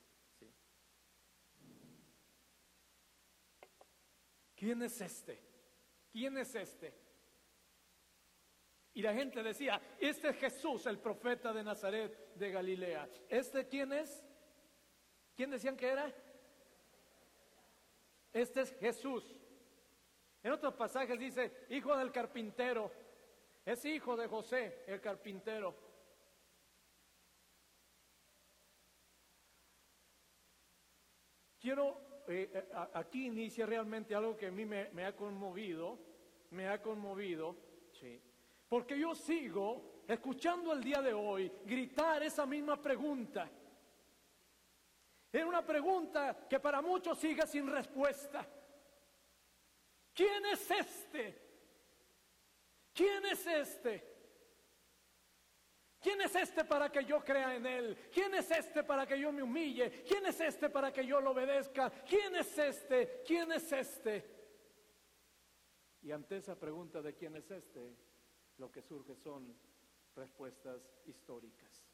¿Quién 4.60 4.82
es 4.82 5.00
este? 5.00 5.40
¿Quién 6.12 6.36
es 6.36 6.54
este? 6.54 6.92
Y 8.92 9.00
la 9.00 9.14
gente 9.14 9.42
decía, 9.42 9.80
este 9.98 10.28
es 10.28 10.36
Jesús, 10.36 10.84
el 10.84 10.98
profeta 10.98 11.50
de 11.54 11.64
Nazaret 11.64 12.34
de 12.34 12.50
Galilea. 12.50 13.08
¿Este 13.30 13.66
quién 13.66 13.94
es? 13.94 14.22
¿Quién 15.34 15.50
decían 15.50 15.78
que 15.78 15.88
era? 15.88 16.12
Este 18.34 18.60
es 18.60 18.76
Jesús. 18.78 19.24
En 20.42 20.52
otros 20.52 20.74
pasajes 20.74 21.18
dice, 21.18 21.66
hijo 21.70 21.96
del 21.96 22.12
carpintero. 22.12 22.92
Es 23.64 23.82
hijo 23.86 24.14
de 24.14 24.26
José, 24.26 24.84
el 24.86 25.00
carpintero. 25.00 25.74
Quiero 31.58 32.00
eh, 32.30 32.50
eh, 32.54 32.69
aquí 32.95 33.26
inicia 33.26 33.66
realmente 33.66 34.14
algo 34.14 34.36
que 34.36 34.47
a 34.47 34.50
mí 34.52 34.64
me, 34.64 35.04
ha 35.04 35.16
conmovido, 35.16 35.99
me 36.50 36.69
ha 36.69 36.80
conmovido, 36.80 37.56
sí, 37.93 38.21
porque 38.69 38.99
yo 38.99 39.14
sigo 39.16 40.04
escuchando 40.06 40.73
el 40.73 40.82
día 40.82 41.02
de 41.02 41.12
hoy 41.12 41.50
gritar 41.64 42.23
esa 42.23 42.47
misma 42.47 42.80
pregunta. 42.80 43.50
Es 45.32 45.45
una 45.45 45.64
pregunta 45.64 46.47
que 46.49 46.60
para 46.60 46.80
muchos 46.80 47.19
sigue 47.19 47.47
sin 47.47 47.69
respuesta. 47.69 48.47
¿Quién 50.14 50.47
es 50.47 50.71
este? 50.71 51.50
¿Quién 52.93 53.26
es 53.26 53.47
este? 53.47 54.09
¿Quién 56.00 56.21
es 56.23 56.34
este 56.34 56.65
para 56.65 56.91
que 56.91 57.04
yo 57.04 57.23
crea 57.23 57.54
en 57.54 57.67
Él? 57.67 58.08
¿Quién 58.13 58.34
es 58.34 58.50
este 58.50 58.82
para 58.82 59.06
que 59.06 59.21
yo 59.21 59.30
me 59.32 59.43
humille? 59.43 60.02
¿Quién 60.02 60.25
es 60.25 60.41
este 60.41 60.71
para 60.71 60.91
que 60.91 61.04
yo 61.06 61.21
lo 61.21 61.32
obedezca? 61.32 61.91
¿Quién 62.08 62.34
es 62.36 62.56
este? 62.58 63.23
¿Quién 63.26 63.52
es 63.52 63.71
este? 63.71 64.41
Y 66.02 66.10
ante 66.13 66.39
esa 66.39 66.58
pregunta 66.58 67.02
de 67.02 67.15
quién 67.15 67.36
es 67.36 67.50
este, 67.50 67.95
lo 68.56 68.73
que 68.73 68.80
surge 68.80 69.15
son 69.17 69.54
respuestas 70.17 70.80
históricas. 71.04 71.86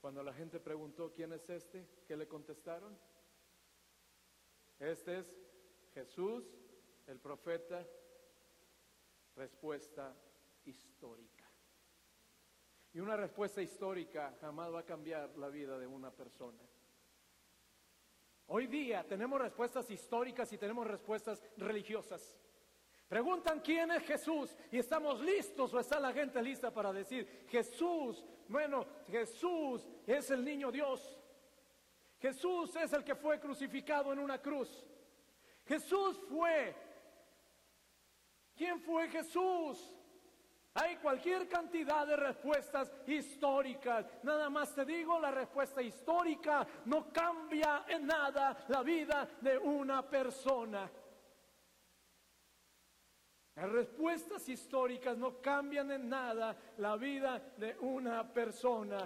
Cuando 0.00 0.22
la 0.22 0.32
gente 0.32 0.60
preguntó 0.60 1.12
quién 1.12 1.32
es 1.32 1.50
este, 1.50 1.88
¿qué 2.06 2.16
le 2.16 2.28
contestaron? 2.28 2.96
Este 4.78 5.18
es 5.18 5.34
Jesús, 5.94 6.44
el 7.08 7.18
profeta, 7.18 7.84
respuesta 9.34 10.14
histórica. 10.64 11.45
Y 12.96 13.00
una 13.00 13.14
respuesta 13.14 13.60
histórica 13.60 14.34
jamás 14.40 14.72
va 14.72 14.78
a 14.80 14.86
cambiar 14.86 15.36
la 15.36 15.50
vida 15.50 15.78
de 15.78 15.86
una 15.86 16.10
persona. 16.10 16.58
Hoy 18.46 18.68
día 18.68 19.06
tenemos 19.06 19.38
respuestas 19.38 19.90
históricas 19.90 20.50
y 20.54 20.56
tenemos 20.56 20.86
respuestas 20.86 21.42
religiosas. 21.58 22.34
Preguntan 23.06 23.60
quién 23.60 23.90
es 23.90 24.02
Jesús 24.02 24.56
y 24.72 24.78
estamos 24.78 25.20
listos 25.20 25.74
o 25.74 25.78
está 25.78 26.00
la 26.00 26.10
gente 26.10 26.40
lista 26.40 26.72
para 26.72 26.90
decir, 26.90 27.44
Jesús, 27.50 28.24
bueno, 28.48 28.86
Jesús 29.10 29.86
es 30.06 30.30
el 30.30 30.42
niño 30.42 30.72
Dios. 30.72 31.20
Jesús 32.18 32.74
es 32.76 32.94
el 32.94 33.04
que 33.04 33.14
fue 33.14 33.38
crucificado 33.38 34.10
en 34.10 34.20
una 34.20 34.40
cruz. 34.40 34.86
Jesús 35.66 36.18
fue. 36.30 36.74
¿Quién 38.56 38.80
fue 38.80 39.06
Jesús? 39.10 39.95
Hay 40.78 40.96
cualquier 40.96 41.48
cantidad 41.48 42.06
de 42.06 42.16
respuestas 42.16 42.92
históricas. 43.06 44.04
Nada 44.22 44.50
más 44.50 44.74
te 44.74 44.84
digo, 44.84 45.18
la 45.18 45.30
respuesta 45.30 45.80
histórica 45.80 46.66
no 46.84 47.10
cambia 47.10 47.86
en 47.88 48.06
nada 48.06 48.54
la 48.68 48.82
vida 48.82 49.26
de 49.40 49.56
una 49.56 50.02
persona. 50.02 50.90
Las 53.54 53.72
respuestas 53.72 54.46
históricas 54.50 55.16
no 55.16 55.40
cambian 55.40 55.90
en 55.92 56.10
nada 56.10 56.54
la 56.76 56.96
vida 56.96 57.42
de 57.56 57.74
una 57.80 58.30
persona. 58.30 58.98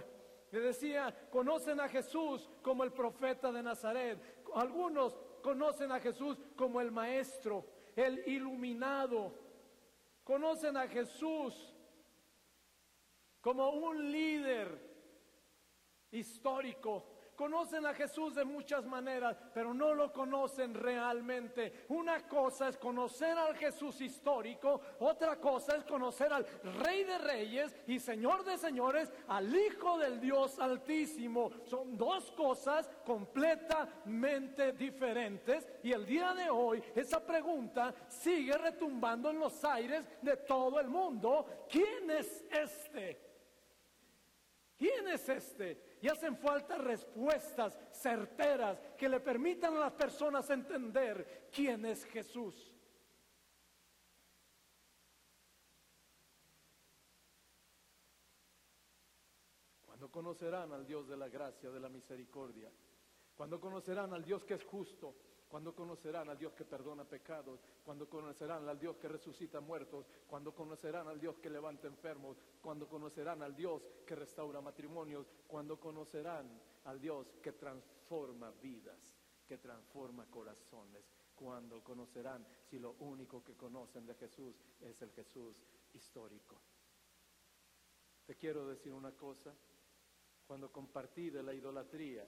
Le 0.50 0.58
decía, 0.58 1.28
conocen 1.30 1.78
a 1.78 1.88
Jesús 1.88 2.50
como 2.62 2.82
el 2.82 2.92
profeta 2.92 3.52
de 3.52 3.62
Nazaret. 3.62 4.42
Algunos 4.56 5.16
conocen 5.40 5.92
a 5.92 6.00
Jesús 6.00 6.36
como 6.56 6.80
el 6.80 6.90
maestro, 6.90 7.64
el 7.94 8.26
iluminado 8.26 9.49
conocen 10.30 10.76
a 10.76 10.86
Jesús 10.86 11.74
como 13.40 13.68
un 13.70 14.12
líder 14.12 14.68
histórico 16.12 17.04
Conocen 17.40 17.86
a 17.86 17.94
Jesús 17.94 18.34
de 18.34 18.44
muchas 18.44 18.84
maneras, 18.84 19.34
pero 19.54 19.72
no 19.72 19.94
lo 19.94 20.12
conocen 20.12 20.74
realmente. 20.74 21.86
Una 21.88 22.28
cosa 22.28 22.68
es 22.68 22.76
conocer 22.76 23.38
al 23.38 23.56
Jesús 23.56 23.98
histórico, 24.02 24.78
otra 24.98 25.40
cosa 25.40 25.74
es 25.76 25.84
conocer 25.84 26.30
al 26.34 26.44
Rey 26.84 27.02
de 27.02 27.16
Reyes 27.16 27.74
y 27.86 27.98
Señor 27.98 28.44
de 28.44 28.58
Señores, 28.58 29.10
al 29.26 29.56
Hijo 29.56 29.96
del 29.96 30.20
Dios 30.20 30.58
Altísimo. 30.58 31.50
Son 31.64 31.96
dos 31.96 32.30
cosas 32.32 32.90
completamente 33.06 34.72
diferentes 34.72 35.66
y 35.82 35.92
el 35.92 36.04
día 36.04 36.34
de 36.34 36.50
hoy 36.50 36.82
esa 36.94 37.24
pregunta 37.24 37.94
sigue 38.06 38.52
retumbando 38.58 39.30
en 39.30 39.38
los 39.38 39.64
aires 39.64 40.04
de 40.20 40.36
todo 40.36 40.78
el 40.78 40.88
mundo. 40.88 41.66
¿Quién 41.70 42.10
es 42.10 42.44
este? 42.50 43.18
¿Quién 44.76 45.08
es 45.08 45.26
este? 45.26 45.89
Y 46.00 46.08
hacen 46.08 46.36
falta 46.36 46.78
respuestas 46.78 47.78
certeras 47.92 48.80
que 48.96 49.08
le 49.08 49.20
permitan 49.20 49.76
a 49.76 49.80
las 49.80 49.92
personas 49.92 50.48
entender 50.50 51.48
quién 51.52 51.84
es 51.84 52.04
Jesús. 52.06 52.74
Cuando 59.84 60.10
conocerán 60.10 60.72
al 60.72 60.86
Dios 60.86 61.06
de 61.08 61.16
la 61.16 61.28
gracia, 61.28 61.70
de 61.70 61.80
la 61.80 61.90
misericordia, 61.90 62.70
cuando 63.36 63.60
conocerán 63.60 64.14
al 64.14 64.24
Dios 64.24 64.44
que 64.44 64.54
es 64.54 64.64
justo, 64.64 65.14
cuando 65.50 65.74
conocerán 65.74 66.30
al 66.30 66.38
Dios 66.38 66.52
que 66.52 66.64
perdona 66.64 67.04
pecados, 67.04 67.60
cuando 67.84 68.08
conocerán 68.08 68.68
al 68.68 68.78
Dios 68.78 68.96
que 68.98 69.08
resucita 69.08 69.60
muertos, 69.60 70.06
cuando 70.28 70.54
conocerán 70.54 71.08
al 71.08 71.18
Dios 71.18 71.38
que 71.38 71.50
levanta 71.50 71.88
enfermos, 71.88 72.38
cuando 72.62 72.88
conocerán 72.88 73.42
al 73.42 73.56
Dios 73.56 73.82
que 74.06 74.14
restaura 74.14 74.60
matrimonios, 74.60 75.26
cuando 75.48 75.78
conocerán 75.80 76.48
al 76.84 77.00
Dios 77.00 77.34
que 77.42 77.52
transforma 77.52 78.52
vidas, 78.62 79.18
que 79.44 79.58
transforma 79.58 80.24
corazones, 80.26 81.10
cuando 81.34 81.82
conocerán 81.82 82.46
si 82.62 82.78
lo 82.78 82.92
único 83.00 83.42
que 83.42 83.56
conocen 83.56 84.06
de 84.06 84.14
Jesús 84.14 84.54
es 84.80 85.02
el 85.02 85.10
Jesús 85.10 85.66
histórico. 85.94 86.60
Te 88.24 88.36
quiero 88.36 88.68
decir 88.68 88.92
una 88.92 89.10
cosa, 89.16 89.52
cuando 90.46 90.70
compartí 90.70 91.28
de 91.30 91.42
la 91.42 91.52
idolatría, 91.52 92.24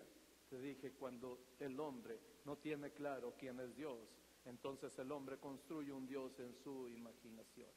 Te 0.53 0.61
dije, 0.61 0.93
cuando 0.93 1.55
el 1.61 1.81
hombre 1.81 2.21
no 2.45 2.59
tiene 2.59 2.93
claro 2.93 3.35
quién 3.39 3.59
es 3.61 3.75
Dios, 3.75 3.99
entonces 4.45 4.99
el 4.99 5.11
hombre 5.11 5.39
construye 5.39 5.91
un 5.91 6.07
Dios 6.07 6.39
en 6.41 6.55
su 6.57 6.91
imaginación. 6.91 7.71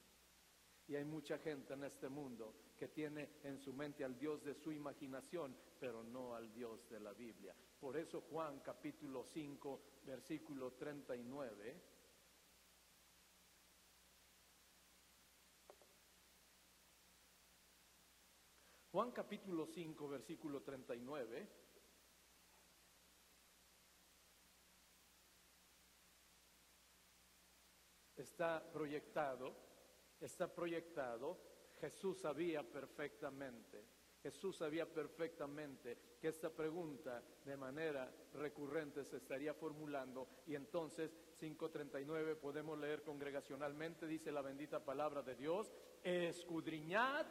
Y 0.86 0.96
hay 0.98 1.06
mucha 1.06 1.38
gente 1.38 1.74
en 1.74 1.86
este 1.86 2.10
mundo 2.10 2.74
que 2.76 2.90
tiene 2.90 3.30
en 3.44 3.60
su 3.60 3.72
mente 3.72 4.04
al 4.04 4.20
Dios 4.20 4.44
de 4.44 4.54
su 4.56 4.74
imaginación, 4.74 5.56
pero 5.80 6.04
no 6.04 6.36
al 6.36 6.52
Dios 6.52 6.90
de 6.90 7.00
la 7.00 7.14
Biblia. 7.14 7.56
Por 7.80 7.96
eso 7.96 8.20
Juan 8.30 8.60
capítulo 8.60 9.24
5, 9.24 9.82
versículo 10.06 10.74
39. 10.74 11.82
Juan 18.92 19.12
capítulo 19.14 19.66
5, 19.66 20.10
versículo 20.10 20.62
39. 20.62 21.64
Está 28.26 28.60
proyectado, 28.74 29.56
está 30.20 30.48
proyectado, 30.52 31.38
Jesús 31.80 32.22
sabía 32.22 32.64
perfectamente, 32.64 33.86
Jesús 34.24 34.58
sabía 34.58 34.92
perfectamente 34.92 36.18
que 36.20 36.30
esta 36.30 36.50
pregunta 36.50 37.22
de 37.46 37.56
manera 37.56 38.12
recurrente 38.34 39.06
se 39.06 39.18
estaría 39.18 39.54
formulando 39.54 40.28
y 40.48 40.56
entonces 40.56 41.16
5.39 41.40 42.38
podemos 42.38 42.80
leer 42.80 43.04
congregacionalmente, 43.04 44.08
dice 44.08 44.32
la 44.32 44.42
bendita 44.42 44.84
palabra 44.84 45.22
de 45.22 45.36
Dios, 45.36 45.72
escudriñad 46.02 47.28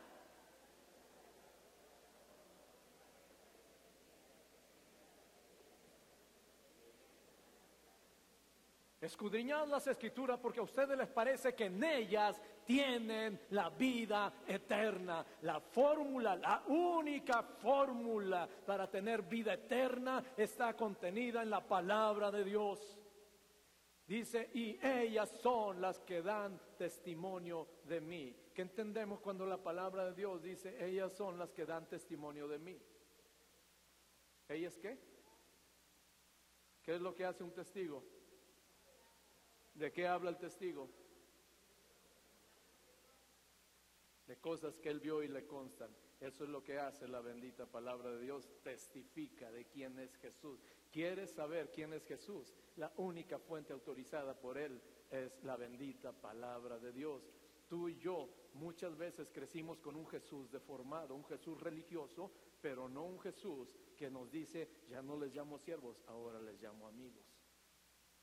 Escudriñad 9.04 9.68
las 9.68 9.86
escrituras 9.86 10.38
porque 10.40 10.60
a 10.60 10.62
ustedes 10.62 10.96
les 10.96 11.08
parece 11.08 11.54
que 11.54 11.66
en 11.66 11.84
ellas 11.84 12.40
tienen 12.64 13.38
la 13.50 13.68
vida 13.68 14.32
eterna. 14.46 15.24
La 15.42 15.60
fórmula, 15.60 16.34
la 16.36 16.64
única 16.68 17.42
fórmula 17.42 18.48
para 18.64 18.90
tener 18.90 19.20
vida 19.20 19.52
eterna 19.52 20.24
está 20.34 20.74
contenida 20.74 21.42
en 21.42 21.50
la 21.50 21.60
palabra 21.60 22.30
de 22.30 22.44
Dios. 22.44 22.98
Dice, 24.06 24.48
y 24.54 24.78
ellas 24.82 25.30
son 25.42 25.82
las 25.82 26.00
que 26.00 26.22
dan 26.22 26.58
testimonio 26.78 27.68
de 27.84 28.00
mí. 28.00 28.34
¿Qué 28.54 28.62
entendemos 28.62 29.20
cuando 29.20 29.44
la 29.44 29.58
palabra 29.58 30.06
de 30.06 30.14
Dios 30.14 30.42
dice, 30.42 30.82
ellas 30.82 31.12
son 31.12 31.38
las 31.38 31.52
que 31.52 31.66
dan 31.66 31.86
testimonio 31.90 32.48
de 32.48 32.58
mí? 32.58 32.80
¿Ellas 34.48 34.78
qué? 34.78 34.98
¿Qué 36.82 36.94
es 36.94 37.02
lo 37.02 37.14
que 37.14 37.26
hace 37.26 37.44
un 37.44 37.52
testigo? 37.52 38.02
¿De 39.74 39.92
qué 39.92 40.06
habla 40.06 40.30
el 40.30 40.38
testigo? 40.38 40.88
De 44.26 44.36
cosas 44.38 44.78
que 44.78 44.88
él 44.88 45.00
vio 45.00 45.22
y 45.22 45.28
le 45.28 45.46
constan. 45.46 45.94
Eso 46.20 46.44
es 46.44 46.50
lo 46.50 46.62
que 46.62 46.78
hace 46.78 47.08
la 47.08 47.20
bendita 47.20 47.66
palabra 47.66 48.10
de 48.10 48.20
Dios. 48.20 48.48
Testifica 48.62 49.50
de 49.50 49.66
quién 49.66 49.98
es 49.98 50.16
Jesús. 50.16 50.62
¿Quieres 50.90 51.32
saber 51.32 51.70
quién 51.72 51.92
es 51.92 52.04
Jesús? 52.06 52.54
La 52.76 52.92
única 52.96 53.38
fuente 53.38 53.72
autorizada 53.72 54.38
por 54.38 54.56
él 54.56 54.80
es 55.10 55.42
la 55.42 55.56
bendita 55.56 56.12
palabra 56.12 56.78
de 56.78 56.92
Dios. 56.92 57.28
Tú 57.68 57.88
y 57.88 57.98
yo 57.98 58.28
muchas 58.54 58.96
veces 58.96 59.30
crecimos 59.32 59.80
con 59.80 59.96
un 59.96 60.06
Jesús 60.06 60.50
deformado, 60.50 61.14
un 61.14 61.24
Jesús 61.24 61.60
religioso, 61.60 62.30
pero 62.60 62.88
no 62.88 63.04
un 63.04 63.20
Jesús 63.20 63.74
que 63.96 64.10
nos 64.10 64.30
dice, 64.30 64.68
ya 64.88 65.02
no 65.02 65.18
les 65.18 65.34
llamo 65.34 65.58
siervos, 65.58 66.00
ahora 66.06 66.40
les 66.40 66.60
llamo 66.62 66.86
amigos. 66.86 67.33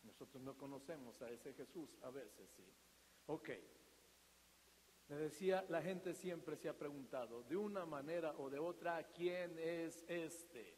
Nosotros 0.04 0.42
no 0.44 0.58
conocemos 0.58 1.22
a 1.22 1.30
ese 1.30 1.54
Jesús, 1.54 1.98
a 2.02 2.10
veces 2.10 2.50
sí. 2.56 2.66
Ok. 3.28 3.50
Le 5.10 5.16
decía, 5.16 5.66
la 5.70 5.82
gente 5.82 6.14
siempre 6.14 6.56
se 6.56 6.70
ha 6.70 6.78
preguntado, 6.78 7.44
de 7.44 7.58
una 7.58 7.86
manera 7.86 8.34
o 8.38 8.50
de 8.50 8.60
otra, 8.60 9.04
¿quién 9.12 9.60
es 9.60 10.06
este? 10.08 10.78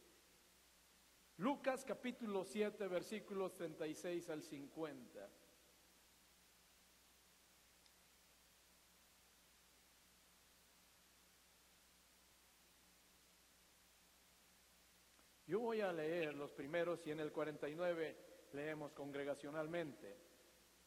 Lucas 1.37 1.83
capítulo 1.85 2.43
7, 2.43 2.87
versículos 2.87 3.53
36 3.55 4.29
al 4.29 4.41
50. 4.41 5.29
Yo 15.45 15.59
voy 15.59 15.81
a 15.81 15.91
leer 15.91 16.33
los 16.33 16.51
primeros 16.51 17.05
y 17.05 17.11
en 17.11 17.19
el 17.19 17.31
49 17.31 18.32
leemos 18.53 18.91
congregacionalmente. 18.91 20.17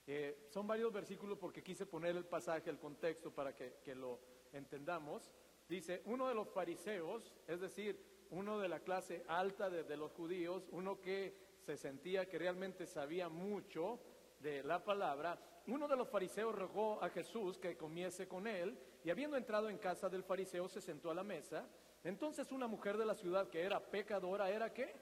Eh, 0.06 0.46
son 0.50 0.66
varios 0.66 0.92
versículos 0.92 1.38
porque 1.38 1.62
quise 1.62 1.84
poner 1.84 2.16
el 2.16 2.24
pasaje, 2.24 2.70
el 2.70 2.78
contexto 2.78 3.32
para 3.32 3.54
que, 3.54 3.94
lo 3.94 4.20
entendamos. 4.52 5.30
Dice, 5.68 6.02
uno 6.04 6.28
de 6.28 6.34
los 6.34 6.48
fariseos, 6.48 7.32
es 7.46 7.60
decir, 7.60 8.26
uno 8.30 8.58
de 8.58 8.68
la 8.68 8.80
clase 8.80 9.24
alta 9.28 9.68
de, 9.68 9.82
de 9.84 9.96
los 9.96 10.12
judíos, 10.12 10.68
uno 10.70 11.00
que 11.00 11.36
se 11.60 11.76
sentía 11.76 12.28
que 12.28 12.38
realmente 12.38 12.86
sabía 12.86 13.28
mucho 13.28 14.00
de 14.38 14.62
la 14.62 14.84
palabra, 14.84 15.38
uno 15.66 15.88
de 15.88 15.96
los 15.96 16.08
fariseos 16.08 16.54
rogó 16.54 17.02
a 17.02 17.08
Jesús 17.08 17.58
que 17.58 17.76
comiese 17.76 18.28
con 18.28 18.46
él, 18.46 18.78
y 19.02 19.10
habiendo 19.10 19.36
entrado 19.36 19.68
en 19.68 19.78
casa 19.78 20.08
del 20.08 20.22
fariseo 20.22 20.68
se 20.68 20.80
sentó 20.80 21.10
a 21.10 21.14
la 21.14 21.24
mesa. 21.24 21.68
Entonces 22.04 22.52
una 22.52 22.68
mujer 22.68 22.96
de 22.96 23.06
la 23.06 23.14
ciudad 23.14 23.48
que 23.48 23.62
era 23.62 23.80
pecadora, 23.80 24.50
¿era 24.50 24.72
qué? 24.72 24.94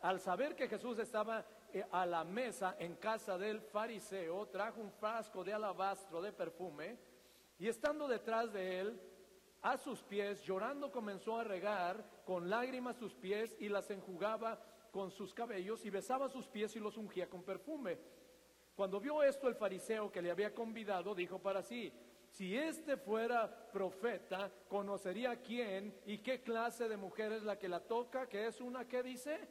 Al 0.00 0.20
saber 0.20 0.54
que 0.54 0.68
Jesús 0.68 0.98
estaba 0.98 1.44
eh, 1.72 1.84
a 1.90 2.06
la 2.06 2.24
mesa 2.24 2.76
en 2.78 2.96
casa 2.96 3.36
del 3.36 3.60
fariseo, 3.60 4.46
trajo 4.46 4.80
un 4.80 4.92
frasco 4.92 5.42
de 5.42 5.52
alabastro 5.52 6.22
de 6.22 6.32
perfume 6.32 6.96
y 7.58 7.66
estando 7.66 8.06
detrás 8.06 8.52
de 8.52 8.80
él, 8.80 9.00
a 9.60 9.76
sus 9.76 10.02
pies, 10.04 10.42
llorando 10.44 10.92
comenzó 10.92 11.36
a 11.36 11.44
regar 11.44 12.04
con 12.24 12.48
lágrimas 12.48 12.96
sus 12.96 13.14
pies 13.14 13.56
y 13.58 13.68
las 13.68 13.90
enjugaba 13.90 14.62
con 14.92 15.10
sus 15.10 15.34
cabellos 15.34 15.84
y 15.84 15.90
besaba 15.90 16.28
sus 16.28 16.46
pies 16.46 16.76
y 16.76 16.80
los 16.80 16.96
ungía 16.96 17.28
con 17.28 17.42
perfume. 17.42 17.98
Cuando 18.76 19.00
vio 19.00 19.22
esto 19.24 19.48
el 19.48 19.56
fariseo 19.56 20.12
que 20.12 20.22
le 20.22 20.30
había 20.30 20.54
convidado, 20.54 21.12
dijo 21.12 21.40
para 21.40 21.62
sí, 21.62 21.92
si 22.30 22.56
este 22.56 22.96
fuera 22.96 23.68
profeta, 23.72 24.52
conocería 24.68 25.40
quién 25.40 25.92
y 26.06 26.18
qué 26.18 26.40
clase 26.40 26.88
de 26.88 26.96
mujer 26.96 27.32
es 27.32 27.42
la 27.42 27.58
que 27.58 27.68
la 27.68 27.80
toca, 27.80 28.28
que 28.28 28.46
es 28.46 28.60
una 28.60 28.86
que 28.86 29.02
dice 29.02 29.48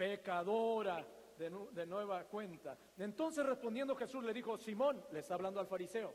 pecadora 0.00 1.06
de, 1.36 1.86
nueva 1.86 2.24
cuenta. 2.24 2.78
Entonces 2.96 3.44
respondiendo 3.44 3.94
Jesús 3.94 4.24
le 4.24 4.32
dijo, 4.32 4.56
Simón, 4.56 5.04
le 5.12 5.18
está 5.18 5.34
hablando 5.34 5.60
al 5.60 5.66
fariseo, 5.66 6.14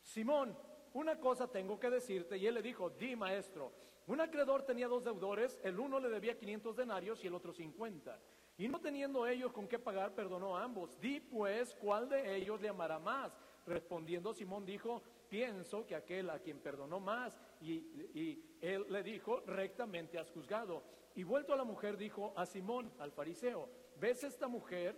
Simón, 0.00 0.56
una 0.94 1.18
cosa 1.18 1.48
tengo 1.50 1.80
que 1.80 1.90
decirte. 1.90 2.38
Y 2.38 2.46
él 2.46 2.54
le 2.54 2.62
dijo, 2.62 2.90
di 2.90 3.16
maestro, 3.16 3.72
un 4.06 4.20
acreedor 4.20 4.62
tenía 4.62 4.86
dos 4.86 5.02
deudores, 5.02 5.58
el 5.64 5.80
uno 5.80 5.98
le 5.98 6.10
debía 6.10 6.38
500 6.38 6.76
denarios 6.76 7.24
y 7.24 7.26
el 7.26 7.34
otro 7.34 7.52
50. 7.52 8.20
Y 8.58 8.68
no 8.68 8.80
teniendo 8.80 9.26
ellos 9.26 9.52
con 9.52 9.66
qué 9.66 9.80
pagar, 9.80 10.14
perdonó 10.14 10.56
a 10.56 10.62
ambos. 10.62 10.96
Di 11.00 11.18
pues, 11.18 11.74
¿cuál 11.74 12.08
de 12.08 12.36
ellos 12.36 12.60
le 12.60 12.68
amará 12.68 13.00
más? 13.00 13.36
Respondiendo 13.66 14.32
Simón 14.32 14.64
dijo, 14.64 15.02
pienso 15.28 15.84
que 15.86 15.96
aquel 15.96 16.30
a 16.30 16.38
quien 16.38 16.60
perdonó 16.60 17.00
más. 17.00 17.36
Y, 17.60 17.72
y 18.14 18.58
él 18.60 18.86
le 18.90 19.02
dijo, 19.02 19.40
rectamente 19.40 20.20
has 20.20 20.30
juzgado. 20.30 21.01
Y 21.14 21.24
vuelto 21.24 21.52
a 21.52 21.56
la 21.56 21.64
mujer 21.64 21.96
dijo 21.96 22.32
a 22.36 22.46
Simón, 22.46 22.92
al 22.98 23.12
fariseo, 23.12 23.68
¿ves 23.96 24.24
esta 24.24 24.48
mujer? 24.48 24.96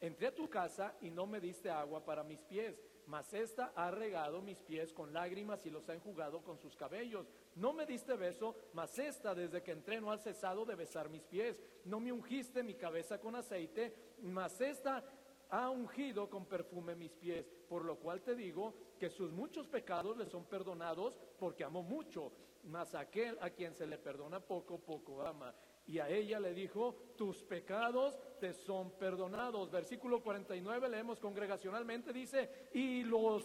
Entré 0.00 0.28
a 0.28 0.34
tu 0.34 0.48
casa 0.48 0.94
y 1.00 1.10
no 1.10 1.26
me 1.26 1.40
diste 1.40 1.70
agua 1.70 2.04
para 2.04 2.24
mis 2.24 2.42
pies, 2.44 2.80
mas 3.06 3.34
esta 3.34 3.72
ha 3.74 3.90
regado 3.90 4.40
mis 4.40 4.62
pies 4.62 4.92
con 4.92 5.12
lágrimas 5.12 5.66
y 5.66 5.70
los 5.70 5.88
ha 5.88 5.94
enjugado 5.94 6.42
con 6.42 6.58
sus 6.58 6.76
cabellos. 6.76 7.28
No 7.56 7.72
me 7.72 7.84
diste 7.84 8.14
beso, 8.14 8.54
mas 8.72 8.98
esta 8.98 9.34
desde 9.34 9.62
que 9.62 9.72
entré 9.72 10.00
no 10.00 10.12
ha 10.12 10.18
cesado 10.18 10.64
de 10.64 10.76
besar 10.76 11.10
mis 11.10 11.24
pies. 11.24 11.60
No 11.84 12.00
me 12.00 12.12
ungiste 12.12 12.62
mi 12.62 12.74
cabeza 12.74 13.18
con 13.18 13.34
aceite, 13.34 13.94
mas 14.22 14.60
esta 14.60 15.04
ha 15.50 15.68
ungido 15.68 16.30
con 16.30 16.46
perfume 16.46 16.94
mis 16.94 17.12
pies, 17.12 17.50
por 17.68 17.84
lo 17.84 17.96
cual 17.96 18.22
te 18.22 18.34
digo 18.34 18.74
que 18.98 19.10
sus 19.10 19.32
muchos 19.32 19.66
pecados 19.66 20.16
le 20.16 20.26
son 20.26 20.44
perdonados 20.44 21.18
porque 21.38 21.64
amó 21.64 21.82
mucho, 21.82 22.32
mas 22.64 22.94
aquel 22.94 23.38
a 23.40 23.50
quien 23.50 23.74
se 23.74 23.86
le 23.86 23.98
perdona 23.98 24.40
poco, 24.40 24.78
poco 24.78 25.22
ama. 25.22 25.54
Y 25.86 25.98
a 25.98 26.08
ella 26.08 26.38
le 26.38 26.54
dijo, 26.54 26.94
tus 27.16 27.42
pecados 27.42 28.18
te 28.38 28.52
son 28.52 28.92
perdonados. 28.92 29.70
Versículo 29.70 30.22
49 30.22 30.88
leemos 30.88 31.18
congregacionalmente, 31.18 32.12
dice, 32.12 32.68
y 32.72 33.02
los... 33.04 33.44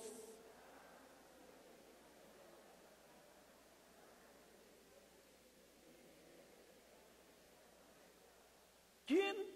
¿Quién 9.05 9.55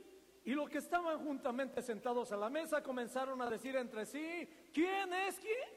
y 0.49 0.53
los 0.55 0.67
que 0.67 0.79
estaban 0.79 1.23
juntamente 1.23 1.79
sentados 1.83 2.31
a 2.31 2.37
la 2.37 2.49
mesa 2.49 2.81
comenzaron 2.81 3.39
a 3.39 3.49
decir 3.51 3.75
entre 3.75 4.03
sí, 4.03 4.49
¿quién 4.73 5.13
es 5.13 5.39
quién? 5.39 5.69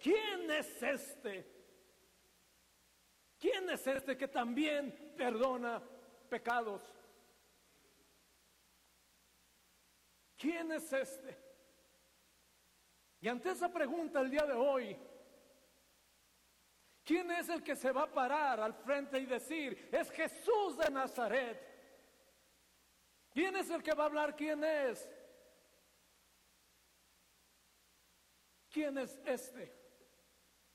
¿Quién 0.00 0.50
es 0.50 0.82
este? 0.82 1.53
¿Quién 3.44 3.68
es 3.68 3.86
este 3.86 4.16
que 4.16 4.26
también 4.26 5.12
perdona 5.18 5.82
pecados. 6.30 6.82
¿Quién 10.38 10.72
es 10.72 10.90
este? 10.90 11.38
Y 13.20 13.28
ante 13.28 13.50
esa 13.50 13.70
pregunta 13.70 14.22
el 14.22 14.30
día 14.30 14.46
de 14.46 14.54
hoy, 14.54 14.96
¿quién 17.04 17.30
es 17.32 17.50
el 17.50 17.62
que 17.62 17.76
se 17.76 17.92
va 17.92 18.04
a 18.04 18.14
parar 18.14 18.60
al 18.60 18.72
frente 18.72 19.18
y 19.18 19.26
decir, 19.26 19.90
es 19.92 20.10
Jesús 20.10 20.78
de 20.78 20.90
Nazaret? 20.90 21.60
¿Quién 23.30 23.56
es 23.56 23.68
el 23.68 23.82
que 23.82 23.92
va 23.92 24.04
a 24.04 24.06
hablar 24.06 24.34
quién 24.34 24.64
es? 24.64 25.06
¿Quién 28.70 28.96
es 28.96 29.20
este? 29.26 29.70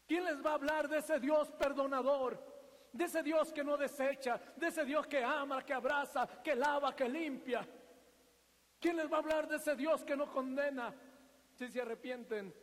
¿Quién 0.06 0.24
les 0.24 0.46
va 0.46 0.52
a 0.52 0.54
hablar 0.54 0.88
de 0.88 1.00
ese 1.00 1.20
Dios 1.20 1.50
perdonador? 1.54 2.59
De 2.92 3.06
ese 3.06 3.22
Dios 3.22 3.54
que 3.54 3.64
no 3.64 3.78
desecha, 3.78 4.40
de 4.56 4.68
ese 4.68 4.84
Dios 4.86 5.08
que 5.08 5.24
ama, 5.24 5.64
que 5.64 5.74
abraza, 5.74 6.28
que 6.44 6.56
lava, 6.56 6.96
que 6.96 7.08
limpia. 7.08 7.68
¿Quién 8.80 8.98
les 8.98 9.12
va 9.12 9.18
a 9.18 9.20
hablar 9.20 9.48
de 9.48 9.58
ese 9.58 9.76
Dios 9.76 10.04
que 10.04 10.16
no 10.16 10.32
condena 10.32 10.94
si 11.54 11.68
se 11.68 11.82
arrepienten? 11.82 12.54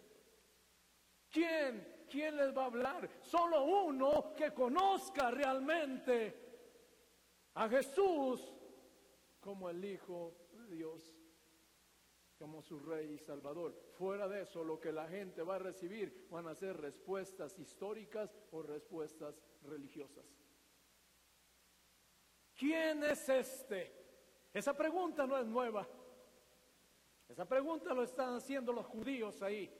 ¿Quién? 1.30 2.06
¿Quién 2.08 2.36
les 2.36 2.56
va 2.56 2.62
a 2.62 2.66
hablar? 2.66 3.08
Solo 3.20 3.64
uno 3.64 4.34
que 4.34 4.52
conozca 4.52 5.30
realmente 5.30 6.46
a 7.54 7.68
Jesús 7.68 8.54
como 9.40 9.68
el 9.70 9.84
Hijo 9.84 10.48
de 10.52 10.66
Dios, 10.66 11.15
como 12.38 12.62
su 12.62 12.79
Rey 12.79 13.14
y 13.14 13.18
Salvador. 13.18 13.75
Fuera 13.92 14.29
de 14.29 14.42
eso, 14.42 14.62
lo 14.62 14.79
que 14.79 14.92
la 14.92 15.09
gente 15.09 15.42
va 15.42 15.57
a 15.57 15.59
recibir 15.59 16.27
van 16.31 16.46
a 16.49 16.55
ser 16.55 16.77
respuestas 16.81 17.59
históricas 17.59 18.35
o 18.53 18.62
respuestas 18.62 19.40
religiosas. 19.62 20.25
¿Quién 22.55 23.05
es 23.05 23.29
este? 23.29 23.92
Esa 24.53 24.75
pregunta 24.75 25.27
no 25.27 25.38
es 25.38 25.46
nueva. 25.46 25.87
Esa 27.29 27.44
pregunta 27.44 27.92
lo 27.92 28.03
están 28.03 28.35
haciendo 28.35 28.72
los 28.72 28.87
judíos 28.87 29.42
ahí. 29.42 29.70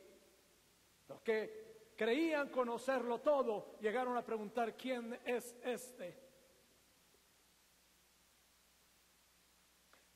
Los 1.09 1.21
que 1.23 1.93
creían 1.97 2.51
conocerlo 2.51 3.21
todo 3.21 3.79
llegaron 3.81 4.17
a 4.17 4.25
preguntar 4.25 4.77
quién 4.77 5.19
es 5.25 5.57
este. 5.63 6.26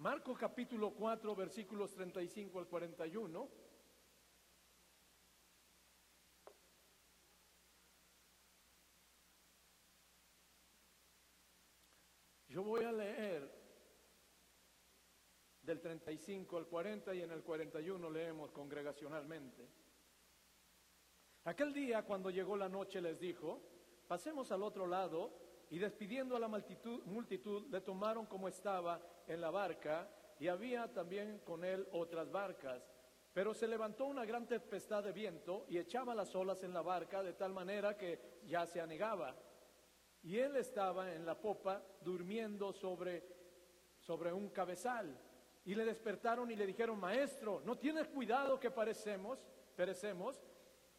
Marcos 0.00 0.38
capítulo 0.38 0.94
4 0.94 1.36
versículos 1.36 1.92
35 1.92 2.58
al 2.58 2.66
41. 2.68 3.50
Yo 12.48 12.62
voy 12.62 12.82
a 12.84 12.92
leer 12.92 13.52
del 15.60 15.82
35 15.82 16.56
al 16.56 16.66
40 16.66 17.14
y 17.14 17.20
en 17.20 17.32
el 17.32 17.42
41 17.42 18.10
leemos 18.10 18.52
congregacionalmente. 18.52 19.68
Aquel 21.44 21.74
día 21.74 22.06
cuando 22.06 22.30
llegó 22.30 22.56
la 22.56 22.70
noche 22.70 23.02
les 23.02 23.20
dijo, 23.20 23.60
pasemos 24.08 24.50
al 24.50 24.62
otro 24.62 24.86
lado 24.86 25.49
y 25.70 25.78
despidiendo 25.78 26.36
a 26.36 26.40
la 26.40 26.48
multitud, 26.48 27.02
multitud 27.04 27.68
le 27.70 27.80
tomaron 27.80 28.26
como 28.26 28.48
estaba 28.48 29.00
en 29.26 29.40
la 29.40 29.50
barca 29.50 30.08
y 30.40 30.48
había 30.48 30.92
también 30.92 31.38
con 31.44 31.64
él 31.64 31.86
otras 31.92 32.30
barcas. 32.30 32.82
Pero 33.32 33.54
se 33.54 33.68
levantó 33.68 34.06
una 34.06 34.24
gran 34.24 34.48
tempestad 34.48 35.04
de 35.04 35.12
viento 35.12 35.66
y 35.68 35.78
echaba 35.78 36.14
las 36.14 36.34
olas 36.34 36.64
en 36.64 36.74
la 36.74 36.82
barca 36.82 37.22
de 37.22 37.34
tal 37.34 37.52
manera 37.52 37.96
que 37.96 38.40
ya 38.44 38.66
se 38.66 38.80
anegaba. 38.80 39.36
Y 40.22 40.38
él 40.38 40.56
estaba 40.56 41.14
en 41.14 41.24
la 41.24 41.40
popa 41.40 41.82
durmiendo 42.00 42.72
sobre, 42.72 43.24
sobre 44.00 44.32
un 44.32 44.48
cabezal. 44.50 45.16
Y 45.64 45.76
le 45.76 45.84
despertaron 45.84 46.50
y 46.50 46.56
le 46.56 46.66
dijeron, 46.66 46.98
maestro, 46.98 47.62
¿no 47.64 47.78
tienes 47.78 48.08
cuidado 48.08 48.58
que 48.58 48.72
parecemos, 48.72 49.46
perecemos? 49.76 50.42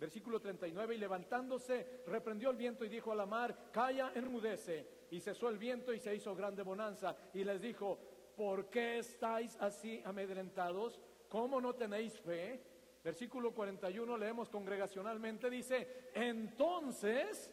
Versículo 0.02 0.40
39, 0.40 0.96
y 0.96 0.98
levantándose, 0.98 2.02
reprendió 2.08 2.50
el 2.50 2.58
viento 2.58 2.84
y 2.84 2.90
dijo 2.90 3.12
a 3.12 3.16
la 3.16 3.28
mar, 3.28 3.70
calla, 3.72 4.12
enmudece. 4.16 5.06
Y 5.12 5.20
cesó 5.20 5.48
el 5.48 5.60
viento 5.60 5.94
y 5.94 6.00
se 6.00 6.16
hizo 6.16 6.34
grande 6.34 6.64
bonanza. 6.64 7.16
Y 7.36 7.44
les 7.44 7.62
dijo, 7.62 8.00
¿por 8.36 8.68
qué 8.72 8.98
estáis 8.98 9.56
así 9.60 10.02
amedrentados? 10.04 11.00
¿Cómo 11.30 11.62
no 11.62 11.76
tenéis 11.76 12.20
fe? 12.20 12.60
Versículo 13.04 13.54
41 13.54 14.18
leemos 14.18 14.50
congregacionalmente, 14.50 15.52
dice, 15.52 16.10
entonces 16.16 17.52